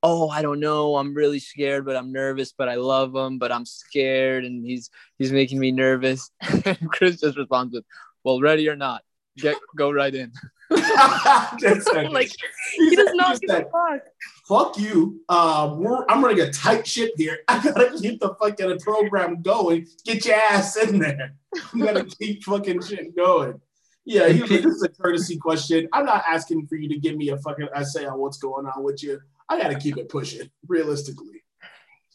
oh 0.03 0.29
i 0.29 0.41
don't 0.41 0.59
know 0.59 0.95
i'm 0.95 1.13
really 1.13 1.39
scared 1.39 1.85
but 1.85 1.95
i'm 1.95 2.11
nervous 2.11 2.51
but 2.51 2.69
i 2.69 2.75
love 2.75 3.15
him 3.15 3.37
but 3.37 3.51
i'm 3.51 3.65
scared 3.65 4.45
and 4.45 4.65
he's 4.65 4.89
he's 5.17 5.31
making 5.31 5.59
me 5.59 5.71
nervous 5.71 6.29
and 6.65 6.89
chris 6.89 7.19
just 7.19 7.37
responds 7.37 7.73
with 7.73 7.85
well 8.23 8.39
ready 8.39 8.67
or 8.69 8.75
not 8.75 9.01
get 9.37 9.55
go 9.75 9.91
right 9.91 10.15
in 10.15 10.31
like 10.69 12.29
he 12.75 12.95
does 12.95 13.13
not 13.13 13.39
give 13.39 13.49
a 13.49 13.63
fuck. 13.63 14.01
Fuck 14.47 14.77
you. 14.77 15.21
Um, 15.29 15.85
I'm 16.09 16.23
running 16.23 16.41
a 16.41 16.51
tight 16.51 16.85
ship 16.85 17.11
here. 17.15 17.39
I 17.47 17.63
gotta 17.63 17.97
keep 17.97 18.19
the 18.19 18.35
fucking 18.35 18.79
program 18.79 19.41
going. 19.41 19.87
Get 20.03 20.25
your 20.25 20.35
ass 20.35 20.75
in 20.75 20.99
there. 20.99 21.35
I'm 21.73 21.79
gonna 21.79 22.05
keep 22.05 22.43
fucking 22.43 22.81
shit 22.81 23.15
going. 23.15 23.61
Yeah, 24.03 24.29
he 24.29 24.41
was 24.41 24.51
like, 24.51 24.63
this 24.63 24.75
is 24.75 24.83
a 24.83 24.89
courtesy 24.89 25.37
question. 25.37 25.87
I'm 25.93 26.05
not 26.05 26.23
asking 26.29 26.67
for 26.67 26.75
you 26.75 26.87
to 26.89 26.97
give 26.97 27.15
me 27.15 27.29
a 27.29 27.37
fucking 27.37 27.67
essay 27.73 28.05
on 28.05 28.19
what's 28.19 28.37
going 28.37 28.65
on 28.65 28.83
with 28.83 29.03
you. 29.03 29.19
I 29.49 29.61
gotta 29.61 29.75
keep 29.75 29.97
it 29.97 30.09
pushing, 30.09 30.49
realistically. 30.67 31.43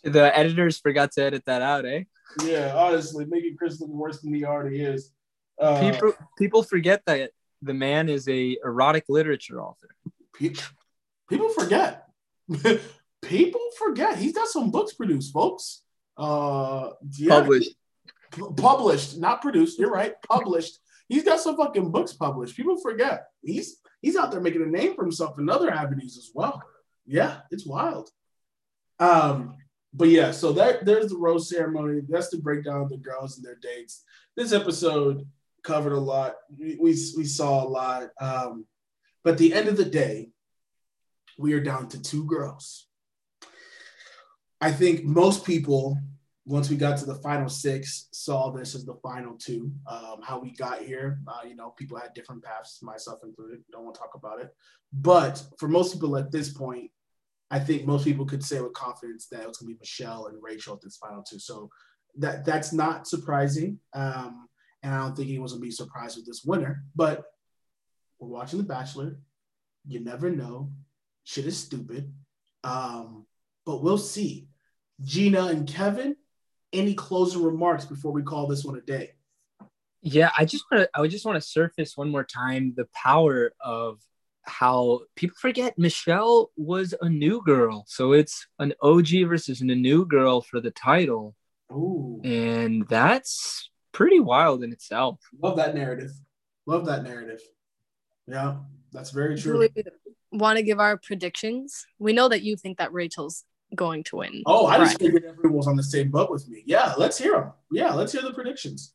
The 0.04 0.36
editors 0.36 0.78
forgot 0.78 1.12
to 1.12 1.24
edit 1.24 1.44
that 1.46 1.62
out, 1.62 1.86
eh? 1.86 2.04
Yeah, 2.44 2.74
honestly, 2.74 3.24
making 3.26 3.56
Chris 3.56 3.80
look 3.80 3.90
worse 3.90 4.20
than 4.20 4.34
he 4.34 4.44
already 4.44 4.82
is. 4.82 5.12
Uh, 5.60 5.80
people 5.80 6.12
people 6.38 6.62
forget 6.62 7.02
that 7.06 7.30
the 7.60 7.74
man 7.74 8.08
is 8.08 8.28
a 8.28 8.56
erotic 8.64 9.04
literature 9.08 9.62
author. 9.62 9.88
People 10.34 11.48
forget. 11.50 12.08
People 13.22 13.60
forget. 13.78 14.18
He's 14.18 14.34
got 14.34 14.48
some 14.48 14.70
books 14.70 14.94
produced, 14.94 15.32
folks. 15.32 15.82
Uh, 16.16 16.90
yeah. 17.16 17.40
Published. 17.40 17.76
P- 18.32 18.42
published, 18.56 19.18
not 19.18 19.40
produced. 19.40 19.78
You're 19.78 19.92
right. 19.92 20.14
Published. 20.28 20.78
He's 21.08 21.22
got 21.22 21.40
some 21.40 21.56
fucking 21.56 21.90
books 21.90 22.12
published. 22.12 22.56
People 22.56 22.80
forget. 22.80 23.26
He's 23.42 23.76
he's 24.00 24.16
out 24.16 24.32
there 24.32 24.40
making 24.40 24.62
a 24.62 24.66
name 24.66 24.94
for 24.94 25.02
himself 25.02 25.38
in 25.38 25.48
other 25.48 25.70
avenues 25.70 26.18
as 26.18 26.30
well. 26.34 26.62
Yeah, 27.06 27.40
it's 27.50 27.66
wild. 27.66 28.10
Um, 28.98 29.56
but 29.92 30.08
yeah, 30.08 30.30
so 30.30 30.52
that 30.52 30.84
there's 30.84 31.08
the 31.08 31.18
rose 31.18 31.48
ceremony. 31.48 32.00
That's 32.08 32.30
the 32.30 32.38
breakdown 32.38 32.82
of 32.82 32.88
the 32.88 32.96
girls 32.96 33.36
and 33.36 33.44
their 33.44 33.56
dates. 33.56 34.04
This 34.36 34.52
episode 34.52 35.26
covered 35.62 35.92
a 35.92 36.00
lot. 36.00 36.36
We, 36.58 36.76
we, 36.80 36.90
we 37.16 37.24
saw 37.24 37.64
a 37.64 37.68
lot. 37.68 38.08
Um, 38.20 38.66
but 39.22 39.38
the 39.38 39.52
end 39.52 39.68
of 39.68 39.76
the 39.76 39.84
day, 39.84 40.30
we 41.38 41.52
are 41.54 41.60
down 41.60 41.88
to 41.88 42.02
two 42.02 42.24
girls. 42.24 42.86
I 44.60 44.70
think 44.70 45.04
most 45.04 45.44
people, 45.44 45.98
once 46.44 46.68
we 46.68 46.76
got 46.76 46.98
to 46.98 47.06
the 47.06 47.14
final 47.16 47.48
six, 47.48 48.08
saw 48.12 48.50
this 48.50 48.74
as 48.74 48.84
the 48.84 48.96
final 49.02 49.36
two. 49.36 49.72
Um, 49.86 50.20
how 50.22 50.40
we 50.40 50.52
got 50.52 50.82
here, 50.82 51.20
uh, 51.28 51.46
you 51.46 51.54
know, 51.54 51.70
people 51.70 51.96
had 51.98 52.14
different 52.14 52.42
paths, 52.42 52.80
myself 52.82 53.20
included. 53.22 53.62
Don't 53.70 53.84
want 53.84 53.94
to 53.94 54.00
talk 54.00 54.14
about 54.14 54.40
it. 54.40 54.54
But 54.92 55.42
for 55.58 55.68
most 55.68 55.92
people 55.92 56.16
at 56.16 56.32
this 56.32 56.52
point, 56.52 56.90
I 57.50 57.58
think 57.58 57.86
most 57.86 58.04
people 58.04 58.24
could 58.24 58.42
say 58.42 58.60
with 58.60 58.72
confidence 58.72 59.28
that 59.28 59.42
it 59.42 59.48
was 59.48 59.58
going 59.58 59.70
to 59.70 59.74
be 59.74 59.80
Michelle 59.80 60.26
and 60.26 60.42
Rachel 60.42 60.74
at 60.74 60.80
this 60.80 60.96
final 60.96 61.22
two. 61.22 61.38
So 61.38 61.70
that 62.16 62.44
that's 62.44 62.72
not 62.72 63.06
surprising. 63.06 63.78
Um, 63.94 64.48
and 64.82 64.94
I 64.94 64.98
don't 64.98 65.16
think 65.16 65.28
anyone's 65.28 65.52
gonna 65.52 65.62
be 65.62 65.70
surprised 65.70 66.16
with 66.16 66.26
this 66.26 66.42
winner. 66.44 66.84
But 66.94 67.24
we're 68.18 68.28
watching 68.28 68.58
The 68.58 68.64
Bachelor. 68.64 69.18
You 69.86 70.00
never 70.00 70.30
know. 70.30 70.72
Shit 71.24 71.46
is 71.46 71.56
stupid. 71.56 72.12
Um, 72.64 73.26
but 73.64 73.82
we'll 73.82 73.98
see. 73.98 74.48
Gina 75.02 75.46
and 75.46 75.68
Kevin, 75.68 76.16
any 76.72 76.94
closing 76.94 77.42
remarks 77.42 77.84
before 77.84 78.12
we 78.12 78.22
call 78.22 78.46
this 78.46 78.64
one 78.64 78.76
a 78.76 78.80
day? 78.80 79.12
Yeah, 80.00 80.30
I 80.36 80.44
just 80.44 80.64
want 80.70 80.84
to 80.84 80.90
I 81.00 81.06
just 81.06 81.24
want 81.24 81.36
to 81.36 81.48
surface 81.48 81.96
one 81.96 82.10
more 82.10 82.24
time 82.24 82.74
the 82.76 82.88
power 82.92 83.52
of 83.60 84.00
how 84.44 85.00
people 85.14 85.36
forget 85.40 85.78
Michelle 85.78 86.50
was 86.56 86.94
a 87.00 87.08
new 87.08 87.42
girl. 87.44 87.84
So 87.86 88.12
it's 88.12 88.46
an 88.58 88.74
OG 88.82 89.08
versus 89.26 89.60
a 89.60 89.64
new 89.64 90.04
girl 90.04 90.40
for 90.40 90.60
the 90.60 90.72
title. 90.72 91.36
Ooh. 91.70 92.20
And 92.24 92.86
that's 92.88 93.70
pretty 93.92 94.20
wild 94.20 94.64
in 94.64 94.72
itself. 94.72 95.20
Love 95.40 95.56
that 95.56 95.74
narrative. 95.74 96.10
Love 96.66 96.86
that 96.86 97.04
narrative. 97.04 97.40
Yeah, 98.26 98.56
that's 98.92 99.10
very 99.10 99.38
true. 99.38 99.68
Want 100.32 100.56
to 100.56 100.62
give 100.62 100.80
our 100.80 100.96
predictions? 100.96 101.86
We 101.98 102.12
know 102.12 102.28
that 102.28 102.42
you 102.42 102.56
think 102.56 102.78
that 102.78 102.92
Rachel's 102.92 103.44
going 103.74 104.04
to 104.04 104.16
win. 104.16 104.42
Oh, 104.46 104.66
I 104.66 104.78
just 104.78 104.98
figured 104.98 105.24
everyone 105.24 105.56
was 105.56 105.66
on 105.66 105.76
the 105.76 105.82
same 105.82 106.10
boat 106.10 106.30
with 106.30 106.48
me. 106.48 106.62
Yeah, 106.66 106.94
let's 106.96 107.18
hear 107.18 107.32
them. 107.32 107.52
Yeah, 107.70 107.94
let's 107.94 108.12
hear 108.12 108.22
the 108.22 108.32
predictions. 108.32 108.94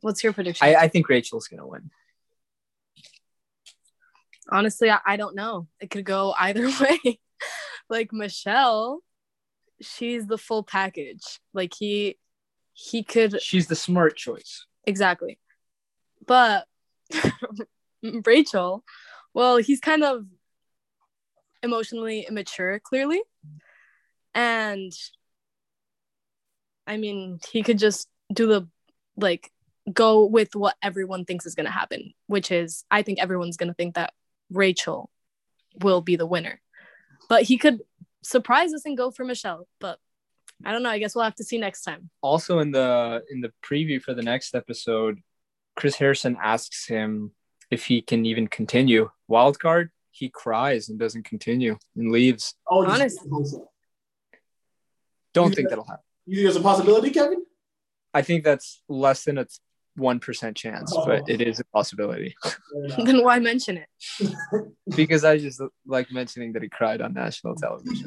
What's 0.00 0.22
your 0.22 0.32
prediction? 0.32 0.66
I, 0.66 0.74
I 0.74 0.88
think 0.88 1.08
Rachel's 1.08 1.48
going 1.48 1.60
to 1.60 1.66
win. 1.66 1.90
Honestly, 4.50 4.90
I, 4.90 5.00
I 5.04 5.16
don't 5.16 5.34
know. 5.34 5.66
It 5.80 5.90
could 5.90 6.04
go 6.04 6.34
either 6.38 6.68
way. 6.80 7.20
like 7.88 8.12
Michelle, 8.12 9.00
she's 9.80 10.26
the 10.26 10.38
full 10.38 10.62
package. 10.62 11.40
Like 11.52 11.72
he 11.76 12.18
he 12.76 13.02
could 13.02 13.40
she's 13.40 13.66
the 13.66 13.74
smart 13.74 14.16
choice 14.16 14.66
exactly 14.86 15.38
but 16.26 16.66
rachel 18.26 18.84
well 19.32 19.56
he's 19.56 19.80
kind 19.80 20.04
of 20.04 20.26
emotionally 21.62 22.26
immature 22.28 22.78
clearly 22.78 23.22
and 24.36 24.92
i 26.86 26.96
mean 26.96 27.40
he 27.50 27.64
could 27.64 27.78
just 27.78 28.08
do 28.32 28.46
the 28.46 28.68
like 29.16 29.50
go 29.92 30.24
with 30.24 30.54
what 30.54 30.76
everyone 30.82 31.24
thinks 31.24 31.46
is 31.46 31.54
going 31.54 31.66
to 31.66 31.72
happen 31.72 32.12
which 32.28 32.52
is 32.52 32.84
i 32.90 33.02
think 33.02 33.18
everyone's 33.20 33.56
going 33.56 33.68
to 33.68 33.74
think 33.74 33.96
that 33.96 34.12
Rachel 34.50 35.10
will 35.80 36.00
be 36.00 36.16
the 36.16 36.26
winner. 36.26 36.60
But 37.28 37.42
he 37.42 37.58
could 37.58 37.80
surprise 38.22 38.72
us 38.72 38.84
and 38.84 38.96
go 38.96 39.10
for 39.10 39.24
Michelle. 39.24 39.66
But 39.80 39.98
I 40.64 40.72
don't 40.72 40.82
know. 40.82 40.90
I 40.90 40.98
guess 40.98 41.14
we'll 41.14 41.24
have 41.24 41.34
to 41.36 41.44
see 41.44 41.58
next 41.58 41.82
time. 41.82 42.10
Also 42.22 42.60
in 42.60 42.70
the 42.70 43.22
in 43.30 43.40
the 43.40 43.52
preview 43.64 44.00
for 44.00 44.14
the 44.14 44.22
next 44.22 44.54
episode, 44.54 45.20
Chris 45.74 45.96
Harrison 45.96 46.36
asks 46.42 46.86
him 46.86 47.32
if 47.70 47.86
he 47.86 48.00
can 48.00 48.24
even 48.24 48.46
continue. 48.46 49.10
Wild 49.28 49.58
card, 49.58 49.90
he 50.10 50.28
cries 50.28 50.88
and 50.88 50.98
doesn't 50.98 51.24
continue 51.24 51.76
and 51.96 52.12
leaves. 52.12 52.54
Oh, 52.70 52.86
Honestly. 52.86 53.28
Don't 55.36 55.50
Yeah. 55.50 55.54
think 55.56 55.68
that'll 55.68 55.84
happen. 55.84 56.02
You 56.24 56.36
think 56.36 56.44
there's 56.46 56.56
a 56.56 56.60
possibility, 56.62 57.10
Kevin? 57.10 57.44
I 58.14 58.22
think 58.22 58.42
that's 58.42 58.82
less 58.88 59.24
than 59.24 59.36
a 59.38 59.46
one 59.96 60.18
percent 60.18 60.56
chance, 60.56 60.92
oh. 60.94 61.04
but 61.06 61.20
Oh. 61.22 61.24
it 61.34 61.40
is 61.42 61.60
a 61.60 61.64
possibility. 61.78 62.34
Then 63.04 63.22
why 63.22 63.38
mention 63.38 63.74
it? 63.84 63.88
because 64.96 65.24
I 65.24 65.36
just 65.38 65.60
like 65.86 66.10
mentioning 66.10 66.52
that 66.54 66.62
he 66.62 66.68
cried 66.70 67.00
on 67.02 67.12
national 67.12 67.54
television. 67.54 68.06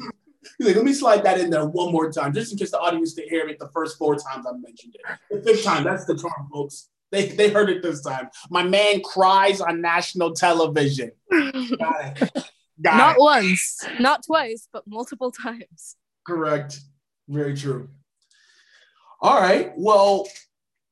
He's 0.58 0.66
like, 0.66 0.76
let 0.76 0.84
me 0.84 0.92
slide 0.92 1.22
that 1.24 1.38
in 1.40 1.50
there 1.50 1.66
one 1.66 1.92
more 1.92 2.10
time, 2.10 2.32
just 2.32 2.50
in 2.52 2.58
case 2.58 2.72
the 2.72 2.80
audience 2.80 3.14
didn't 3.14 3.30
hear 3.30 3.48
it 3.48 3.58
the 3.60 3.68
first 3.68 3.96
four 3.98 4.14
times 4.16 4.44
I 4.48 4.52
mentioned 4.56 4.96
it. 4.98 5.18
The 5.30 5.42
fifth 5.42 5.64
time, 5.64 5.84
that's 5.84 6.04
the 6.06 6.16
charm, 6.16 6.48
folks. 6.52 6.88
They, 7.12 7.26
they 7.28 7.50
heard 7.50 7.70
it 7.70 7.82
this 7.82 8.02
time. 8.02 8.28
My 8.50 8.62
man 8.62 9.02
cries 9.02 9.60
on 9.60 9.80
national 9.80 10.32
television. 10.32 11.10
Got 11.30 12.22
it. 12.22 12.30
Got 12.82 12.96
not 12.96 13.16
it. 13.16 13.20
once, 13.20 13.84
not 13.98 14.24
twice, 14.24 14.68
but 14.72 14.84
multiple 14.86 15.30
times. 15.32 15.96
Correct. 16.26 16.80
Very 17.30 17.56
true. 17.56 17.88
All 19.20 19.40
right. 19.40 19.72
Well, 19.76 20.26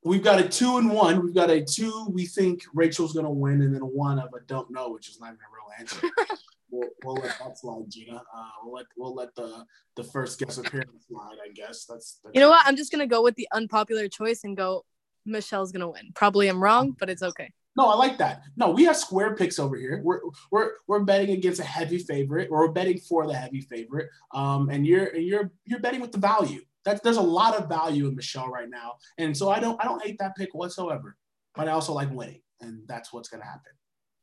we've 0.04 0.22
got 0.22 0.38
a 0.40 0.48
two 0.48 0.78
and 0.78 0.88
one. 0.88 1.20
We've 1.20 1.34
got 1.34 1.50
a 1.50 1.64
two. 1.64 2.06
We 2.12 2.26
think 2.26 2.62
Rachel's 2.72 3.12
gonna 3.12 3.30
win, 3.30 3.60
and 3.62 3.74
then 3.74 3.82
a 3.82 3.86
one 3.86 4.20
of 4.20 4.28
a 4.32 4.40
don't 4.46 4.70
know, 4.70 4.90
which 4.90 5.08
is 5.08 5.18
not 5.20 5.28
even 5.28 5.38
a 5.38 5.52
real 5.52 5.80
answer. 5.80 6.36
we'll, 6.70 6.88
we'll 7.02 7.14
let 7.16 7.36
that 7.40 7.58
slide, 7.58 7.86
Gina. 7.88 8.22
Uh, 8.32 8.48
we'll 8.62 8.74
let 8.74 8.86
we'll 8.96 9.14
let 9.16 9.34
the 9.34 9.64
the 9.96 10.04
first 10.04 10.38
guest 10.38 10.58
appearance 10.58 11.06
slide. 11.08 11.38
I 11.44 11.50
guess 11.52 11.86
that's, 11.86 12.20
that's 12.22 12.34
You 12.34 12.40
know 12.40 12.50
what? 12.50 12.64
I'm 12.64 12.76
just 12.76 12.92
gonna 12.92 13.08
go 13.08 13.20
with 13.20 13.34
the 13.34 13.48
unpopular 13.52 14.06
choice 14.08 14.44
and 14.44 14.56
go. 14.56 14.84
Michelle's 15.26 15.72
gonna 15.72 15.90
win. 15.90 16.12
Probably 16.14 16.46
I'm 16.46 16.62
wrong, 16.62 16.94
but 16.98 17.10
it's 17.10 17.22
okay. 17.22 17.50
No, 17.78 17.86
I 17.86 17.94
like 17.94 18.18
that. 18.18 18.42
No, 18.56 18.70
we 18.70 18.82
have 18.86 18.96
square 18.96 19.36
picks 19.36 19.60
over 19.60 19.76
here. 19.76 20.00
We're 20.02 20.20
we're 20.50 20.72
we're 20.88 21.04
betting 21.04 21.30
against 21.30 21.60
a 21.60 21.64
heavy 21.64 21.98
favorite, 21.98 22.48
or 22.50 22.66
we're 22.66 22.72
betting 22.72 22.98
for 22.98 23.24
the 23.28 23.34
heavy 23.34 23.60
favorite. 23.60 24.08
Um, 24.34 24.68
and 24.68 24.84
you're 24.84 25.06
and 25.06 25.24
you're 25.24 25.52
you're 25.64 25.78
betting 25.78 26.00
with 26.00 26.10
the 26.10 26.18
value. 26.18 26.60
That 26.84 27.04
there's 27.04 27.18
a 27.18 27.22
lot 27.40 27.54
of 27.54 27.68
value 27.68 28.08
in 28.08 28.16
Michelle 28.16 28.48
right 28.48 28.68
now, 28.68 28.96
and 29.16 29.36
so 29.36 29.48
I 29.48 29.60
don't 29.60 29.80
I 29.80 29.84
don't 29.84 30.02
hate 30.02 30.18
that 30.18 30.34
pick 30.36 30.54
whatsoever. 30.54 31.16
But 31.54 31.68
I 31.68 31.70
also 31.70 31.92
like 31.92 32.10
winning, 32.10 32.42
and 32.60 32.82
that's 32.88 33.12
what's 33.12 33.28
gonna 33.28 33.44
happen. 33.44 33.70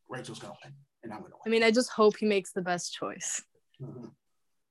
Rachel's 0.09 0.39
gonna 0.39 0.55
win, 0.61 0.73
and 1.03 1.13
I'm 1.13 1.21
gonna 1.21 1.35
win. 1.35 1.41
I 1.45 1.49
mean, 1.49 1.63
I 1.63 1.71
just 1.71 1.91
hope 1.91 2.17
he 2.17 2.25
makes 2.25 2.51
the 2.51 2.61
best 2.61 2.93
choice. 2.93 3.41
win. 3.79 3.89
Mhm. 3.89 4.11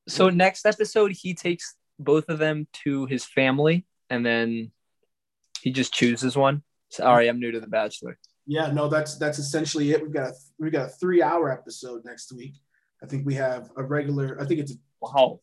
So 0.09 0.29
next 0.29 0.67
episode, 0.67 1.13
he 1.13 1.33
takes 1.33 1.75
both 1.99 2.29
of 2.29 2.39
them 2.39 2.69
to 2.85 3.07
his 3.07 3.25
family, 3.25 3.87
and 4.11 4.27
then 4.27 4.73
he 5.63 5.71
just 5.73 5.95
chooses 5.95 6.37
one. 6.37 6.63
Sorry, 6.91 7.29
I'm 7.29 7.41
new 7.41 7.51
to 7.51 7.61
The 7.61 7.67
Bachelor. 7.67 8.19
Yeah, 8.47 8.71
no, 8.71 8.89
that's 8.89 9.17
that's 9.17 9.39
essentially 9.39 9.93
it. 9.93 10.03
We've 10.03 10.13
got 10.13 10.31
a 10.31 10.35
we've 10.59 10.73
got 10.73 10.87
a 10.87 10.93
three 10.93 11.23
hour 11.23 11.51
episode 11.51 12.05
next 12.05 12.33
week. 12.33 12.55
I 13.03 13.07
think 13.07 13.27
we 13.27 13.35
have 13.35 13.71
a 13.77 13.83
regular. 13.83 14.39
I 14.41 14.45
think 14.45 14.61
it's 14.61 14.73
a 14.73 14.77
Wow, 15.05 15.41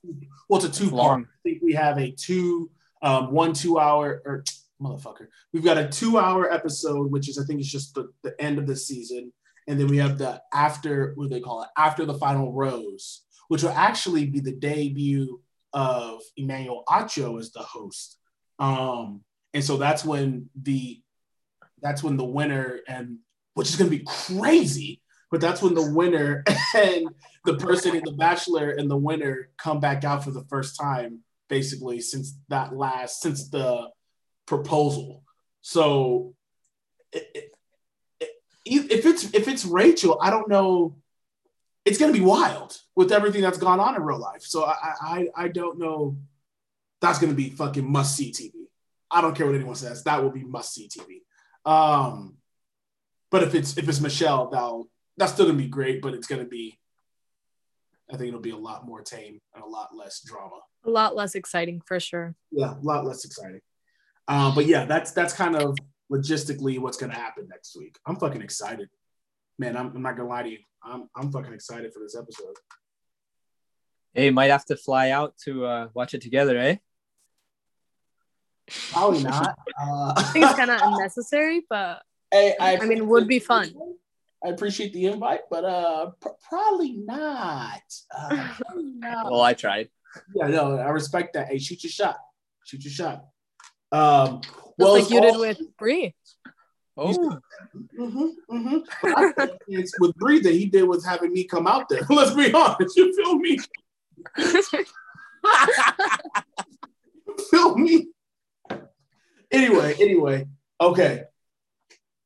well, 0.49 0.64
it's 0.64 0.78
a 0.78 0.82
two 0.82 0.89
part. 0.89 0.97
Long. 0.97 1.22
I 1.24 1.41
think 1.43 1.62
we 1.62 1.74
have 1.74 1.99
a 1.99 2.12
two, 2.12 2.72
um, 3.04 3.32
one 3.32 3.54
two 3.54 3.78
hour 3.78 4.22
or 4.26 4.43
motherfucker. 4.82 5.28
We've 5.54 5.64
got 5.64 5.78
a 5.78 5.88
two 5.88 6.18
hour 6.18 6.52
episode, 6.52 7.12
which 7.12 7.30
is 7.30 7.38
I 7.38 7.45
think 7.45 7.60
it's 7.60 7.72
just 7.72 7.93
the, 7.93 8.12
the 8.24 8.39
end 8.41 8.58
of 8.58 8.66
the 8.66 8.76
season, 8.76 9.32
and 9.68 9.80
then 9.80 9.88
we 9.88 9.97
have 9.97 10.18
the 10.18 10.41
after 10.52 11.14
what 11.16 11.30
do 11.30 11.36
they 11.36 11.41
call 11.41 11.62
it 11.62 11.70
after 11.78 12.06
the 12.06 12.16
final 12.16 12.52
rose, 12.52 13.22
which 13.49 13.62
will 13.62 13.72
actually 13.72 14.26
be 14.26 14.39
the 14.39 14.56
debut 14.56 15.39
of 15.74 16.22
Emmanuel 16.38 16.84
Acho 16.89 17.39
as 17.39 17.52
the 17.52 17.62
host. 17.62 18.18
Um, 18.58 19.22
and 19.54 19.64
so 19.64 19.78
that's 19.78 20.04
when 20.04 20.49
the 20.60 21.02
that's 21.82 22.03
when 22.03 22.17
the 22.17 22.25
winner 22.25 22.79
and 22.88 23.17
which 23.53 23.69
is 23.69 23.75
going 23.75 23.89
to 23.91 23.97
be 23.97 24.05
crazy, 24.05 25.01
but 25.29 25.41
that's 25.41 25.61
when 25.61 25.73
the 25.73 25.91
winner 25.91 26.43
and 26.75 27.07
the 27.45 27.55
person 27.57 27.95
in 27.95 28.03
the 28.03 28.11
bachelor 28.13 28.69
and 28.69 28.89
the 28.89 28.97
winner 28.97 29.49
come 29.57 29.79
back 29.79 30.03
out 30.03 30.23
for 30.23 30.32
the 30.32 30.43
first 30.45 30.79
time 30.79 31.19
basically 31.49 31.99
since 31.99 32.38
that 32.47 32.75
last 32.75 33.21
since 33.21 33.49
the 33.49 33.89
proposal. 34.45 35.23
So 35.61 36.34
it, 37.11 37.27
it, 37.34 37.51
it- 38.19 38.32
if 38.91 39.05
it's 39.05 39.23
if 39.34 39.47
it's 39.47 39.65
rachel 39.65 40.17
i 40.21 40.29
don't 40.29 40.47
know. 40.49 40.95
It's 41.84 41.97
going 41.97 42.13
to 42.13 42.19
be 42.19 42.23
wild 42.23 42.79
with 42.95 43.11
everything 43.11 43.41
that's 43.41 43.57
gone 43.57 43.79
on 43.79 43.95
in 43.95 44.03
real 44.03 44.19
life. 44.19 44.43
So 44.43 44.63
i 44.65 44.75
i 45.01 45.27
i 45.36 45.47
don't 45.47 45.79
know. 45.79 46.15
That's 47.01 47.17
going 47.17 47.32
to 47.32 47.36
be 47.36 47.49
fucking 47.49 47.89
must 47.91 48.15
see 48.15 48.32
tv 48.32 48.51
i 49.09 49.19
don't 49.19 49.36
care 49.36 49.47
what 49.47 49.55
anyone 49.55 49.75
says. 49.75 50.03
That 50.03 50.21
will 50.21 50.29
be 50.29 50.43
must 50.43 50.73
see 50.75 50.88
tv 50.88 51.21
um 51.66 52.36
but 53.30 53.43
if 53.43 53.53
it's 53.55 53.78
if 53.78 53.88
it's 53.88 54.01
michelle 54.01 54.49
that'll 54.49 54.89
that's 55.18 55.34
still 55.34 55.45
going 55.45 55.57
to 55.57 55.64
be 55.64 55.70
great 55.70 56.01
but 56.01 56.14
it's 56.14 56.28
going 56.28 56.41
to 56.41 56.47
be 56.47 56.80
I 58.12 58.18
think 58.18 58.30
it'll 58.30 58.41
be 58.41 58.51
a 58.51 58.57
lot 58.57 58.86
more 58.86 59.01
tame 59.01 59.39
and 59.55 59.64
a 59.64 59.68
lot 59.68 59.95
less 59.95 60.22
drama. 60.22 60.59
A 60.86 60.89
lot 60.89 61.16
less 61.16 61.36
exciting 61.36 61.82
for 61.86 61.99
sure. 61.99 62.36
Yeah, 62.51 62.74
a 62.74 62.82
lot 62.82 63.05
less 63.05 63.24
exciting. 63.24 63.62
Uh, 64.28 64.53
but 64.53 64.66
yeah, 64.66 64.86
that's 64.86 65.12
that's 65.12 65.34
kind 65.34 65.55
of 65.55 65.78
logistically 66.12 66.80
what's 66.80 66.97
gonna 66.97 67.14
happen 67.14 67.47
next 67.49 67.76
week. 67.78 67.97
I'm 68.05 68.18
fucking 68.18 68.41
excited, 68.41 68.89
man. 69.57 69.78
I'm, 69.78 69.95
I'm 69.95 70.01
not 70.01 70.18
gonna 70.18 70.30
lie 70.30 70.43
to 70.43 70.49
you. 70.49 70.59
I'm 70.84 71.07
I'm 71.16 71.32
fucking 71.32 71.53
excited 71.53 71.93
for 71.93 71.99
this 72.01 72.16
episode. 72.18 72.55
hey, 74.14 74.30
might 74.30 74.51
have 74.51 74.66
to 74.66 74.76
fly 74.76 75.12
out 75.12 75.38
to 75.45 75.66
uh, 75.66 75.88
watch 75.93 76.14
it 76.14 76.22
together, 76.22 76.57
eh? 76.57 76.78
Probably 78.91 79.24
not. 79.24 79.57
Uh, 79.82 80.13
I 80.15 80.24
think 80.34 80.45
it's 80.45 80.55
kind 80.55 80.72
of 80.72 80.82
unnecessary, 80.84 81.65
but 81.69 82.01
hey, 82.32 82.55
I, 82.59 82.78
I 82.78 82.86
mean, 82.86 82.99
it 82.99 83.05
would 83.05 83.28
be 83.28 83.39
fun. 83.39 83.74
I 84.43 84.49
appreciate 84.49 84.93
the 84.93 85.05
invite, 85.05 85.41
but 85.49 85.63
uh, 85.65 86.11
pr- 86.19 86.30
probably 86.49 86.93
not. 86.93 87.82
Uh, 88.15 88.53
probably 88.61 88.91
not. 88.95 89.32
Well, 89.32 89.41
I 89.41 89.53
tried. 89.53 89.89
yeah, 90.36 90.47
no, 90.47 90.78
I 90.78 90.89
respect 90.89 91.34
that. 91.34 91.47
Hey, 91.47 91.59
shoot 91.59 91.84
your 91.84 91.91
shot. 91.91 92.17
Shoot 92.65 92.84
your 92.84 92.91
shot. 92.91 93.26
Um, 93.91 94.41
just 94.41 94.53
well, 94.78 94.93
like 94.93 95.03
it's 95.03 95.11
you 95.11 95.22
did 95.22 95.38
with 95.38 95.59
Bri. 95.78 96.15
Oh, 96.97 97.39
Mm-hmm, 97.97 98.28
mm-hmm. 98.51 98.78
But 99.01 99.17
I 99.17 99.32
think 99.32 99.51
it's 99.67 99.97
with 99.99 100.13
breathing, 100.15 100.53
he 100.53 100.65
did 100.65 100.84
was 100.84 101.05
having 101.05 101.32
me 101.32 101.45
come 101.45 101.67
out 101.67 101.88
there. 101.89 102.01
Let's 102.09 102.34
be 102.34 102.51
honest. 102.53 102.97
You 102.97 103.15
feel 103.15 103.36
me? 103.38 103.59
feel 107.49 107.78
me? 107.78 108.07
Anyway, 109.52 109.95
anyway, 109.99 110.47
okay. 110.80 111.24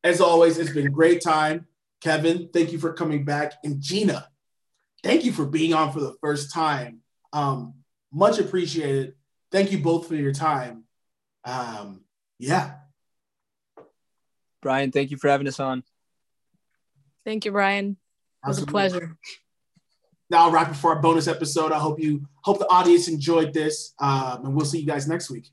As 0.03 0.21
always, 0.21 0.57
it's 0.57 0.71
been 0.71 0.85
a 0.85 0.91
great 0.91 1.21
time. 1.21 1.65
Kevin, 2.01 2.49
thank 2.53 2.71
you 2.71 2.77
for 2.77 2.93
coming 2.93 3.25
back. 3.25 3.53
And 3.63 3.81
Gina, 3.81 4.27
thank 5.03 5.25
you 5.25 5.31
for 5.31 5.45
being 5.45 5.73
on 5.73 5.91
for 5.91 5.99
the 5.99 6.15
first 6.21 6.53
time. 6.53 6.99
Um, 7.33 7.75
much 8.13 8.37
appreciated. 8.37 9.15
Thank 9.51 9.71
you 9.71 9.79
both 9.79 10.07
for 10.07 10.15
your 10.15 10.31
time. 10.31 10.83
Um, 11.43 12.03
yeah. 12.37 12.73
Brian, 14.61 14.91
thank 14.91 15.11
you 15.11 15.17
for 15.17 15.29
having 15.29 15.47
us 15.47 15.59
on. 15.59 15.83
Thank 17.23 17.45
you, 17.45 17.51
Brian. 17.51 17.97
It 18.43 18.47
was 18.47 18.61
a 18.61 18.65
pleasure. 18.67 19.17
Now, 20.29 20.45
I'll 20.45 20.51
wrap 20.51 20.71
it 20.71 20.75
for 20.75 20.93
our 20.95 21.01
bonus 21.01 21.27
episode. 21.27 21.71
I 21.71 21.79
hope 21.79 21.99
you 21.99 22.27
hope 22.43 22.59
the 22.59 22.67
audience 22.67 23.07
enjoyed 23.07 23.53
this. 23.53 23.93
Um, 23.99 24.45
and 24.45 24.55
we'll 24.55 24.65
see 24.65 24.79
you 24.79 24.87
guys 24.87 25.07
next 25.07 25.29
week. 25.29 25.49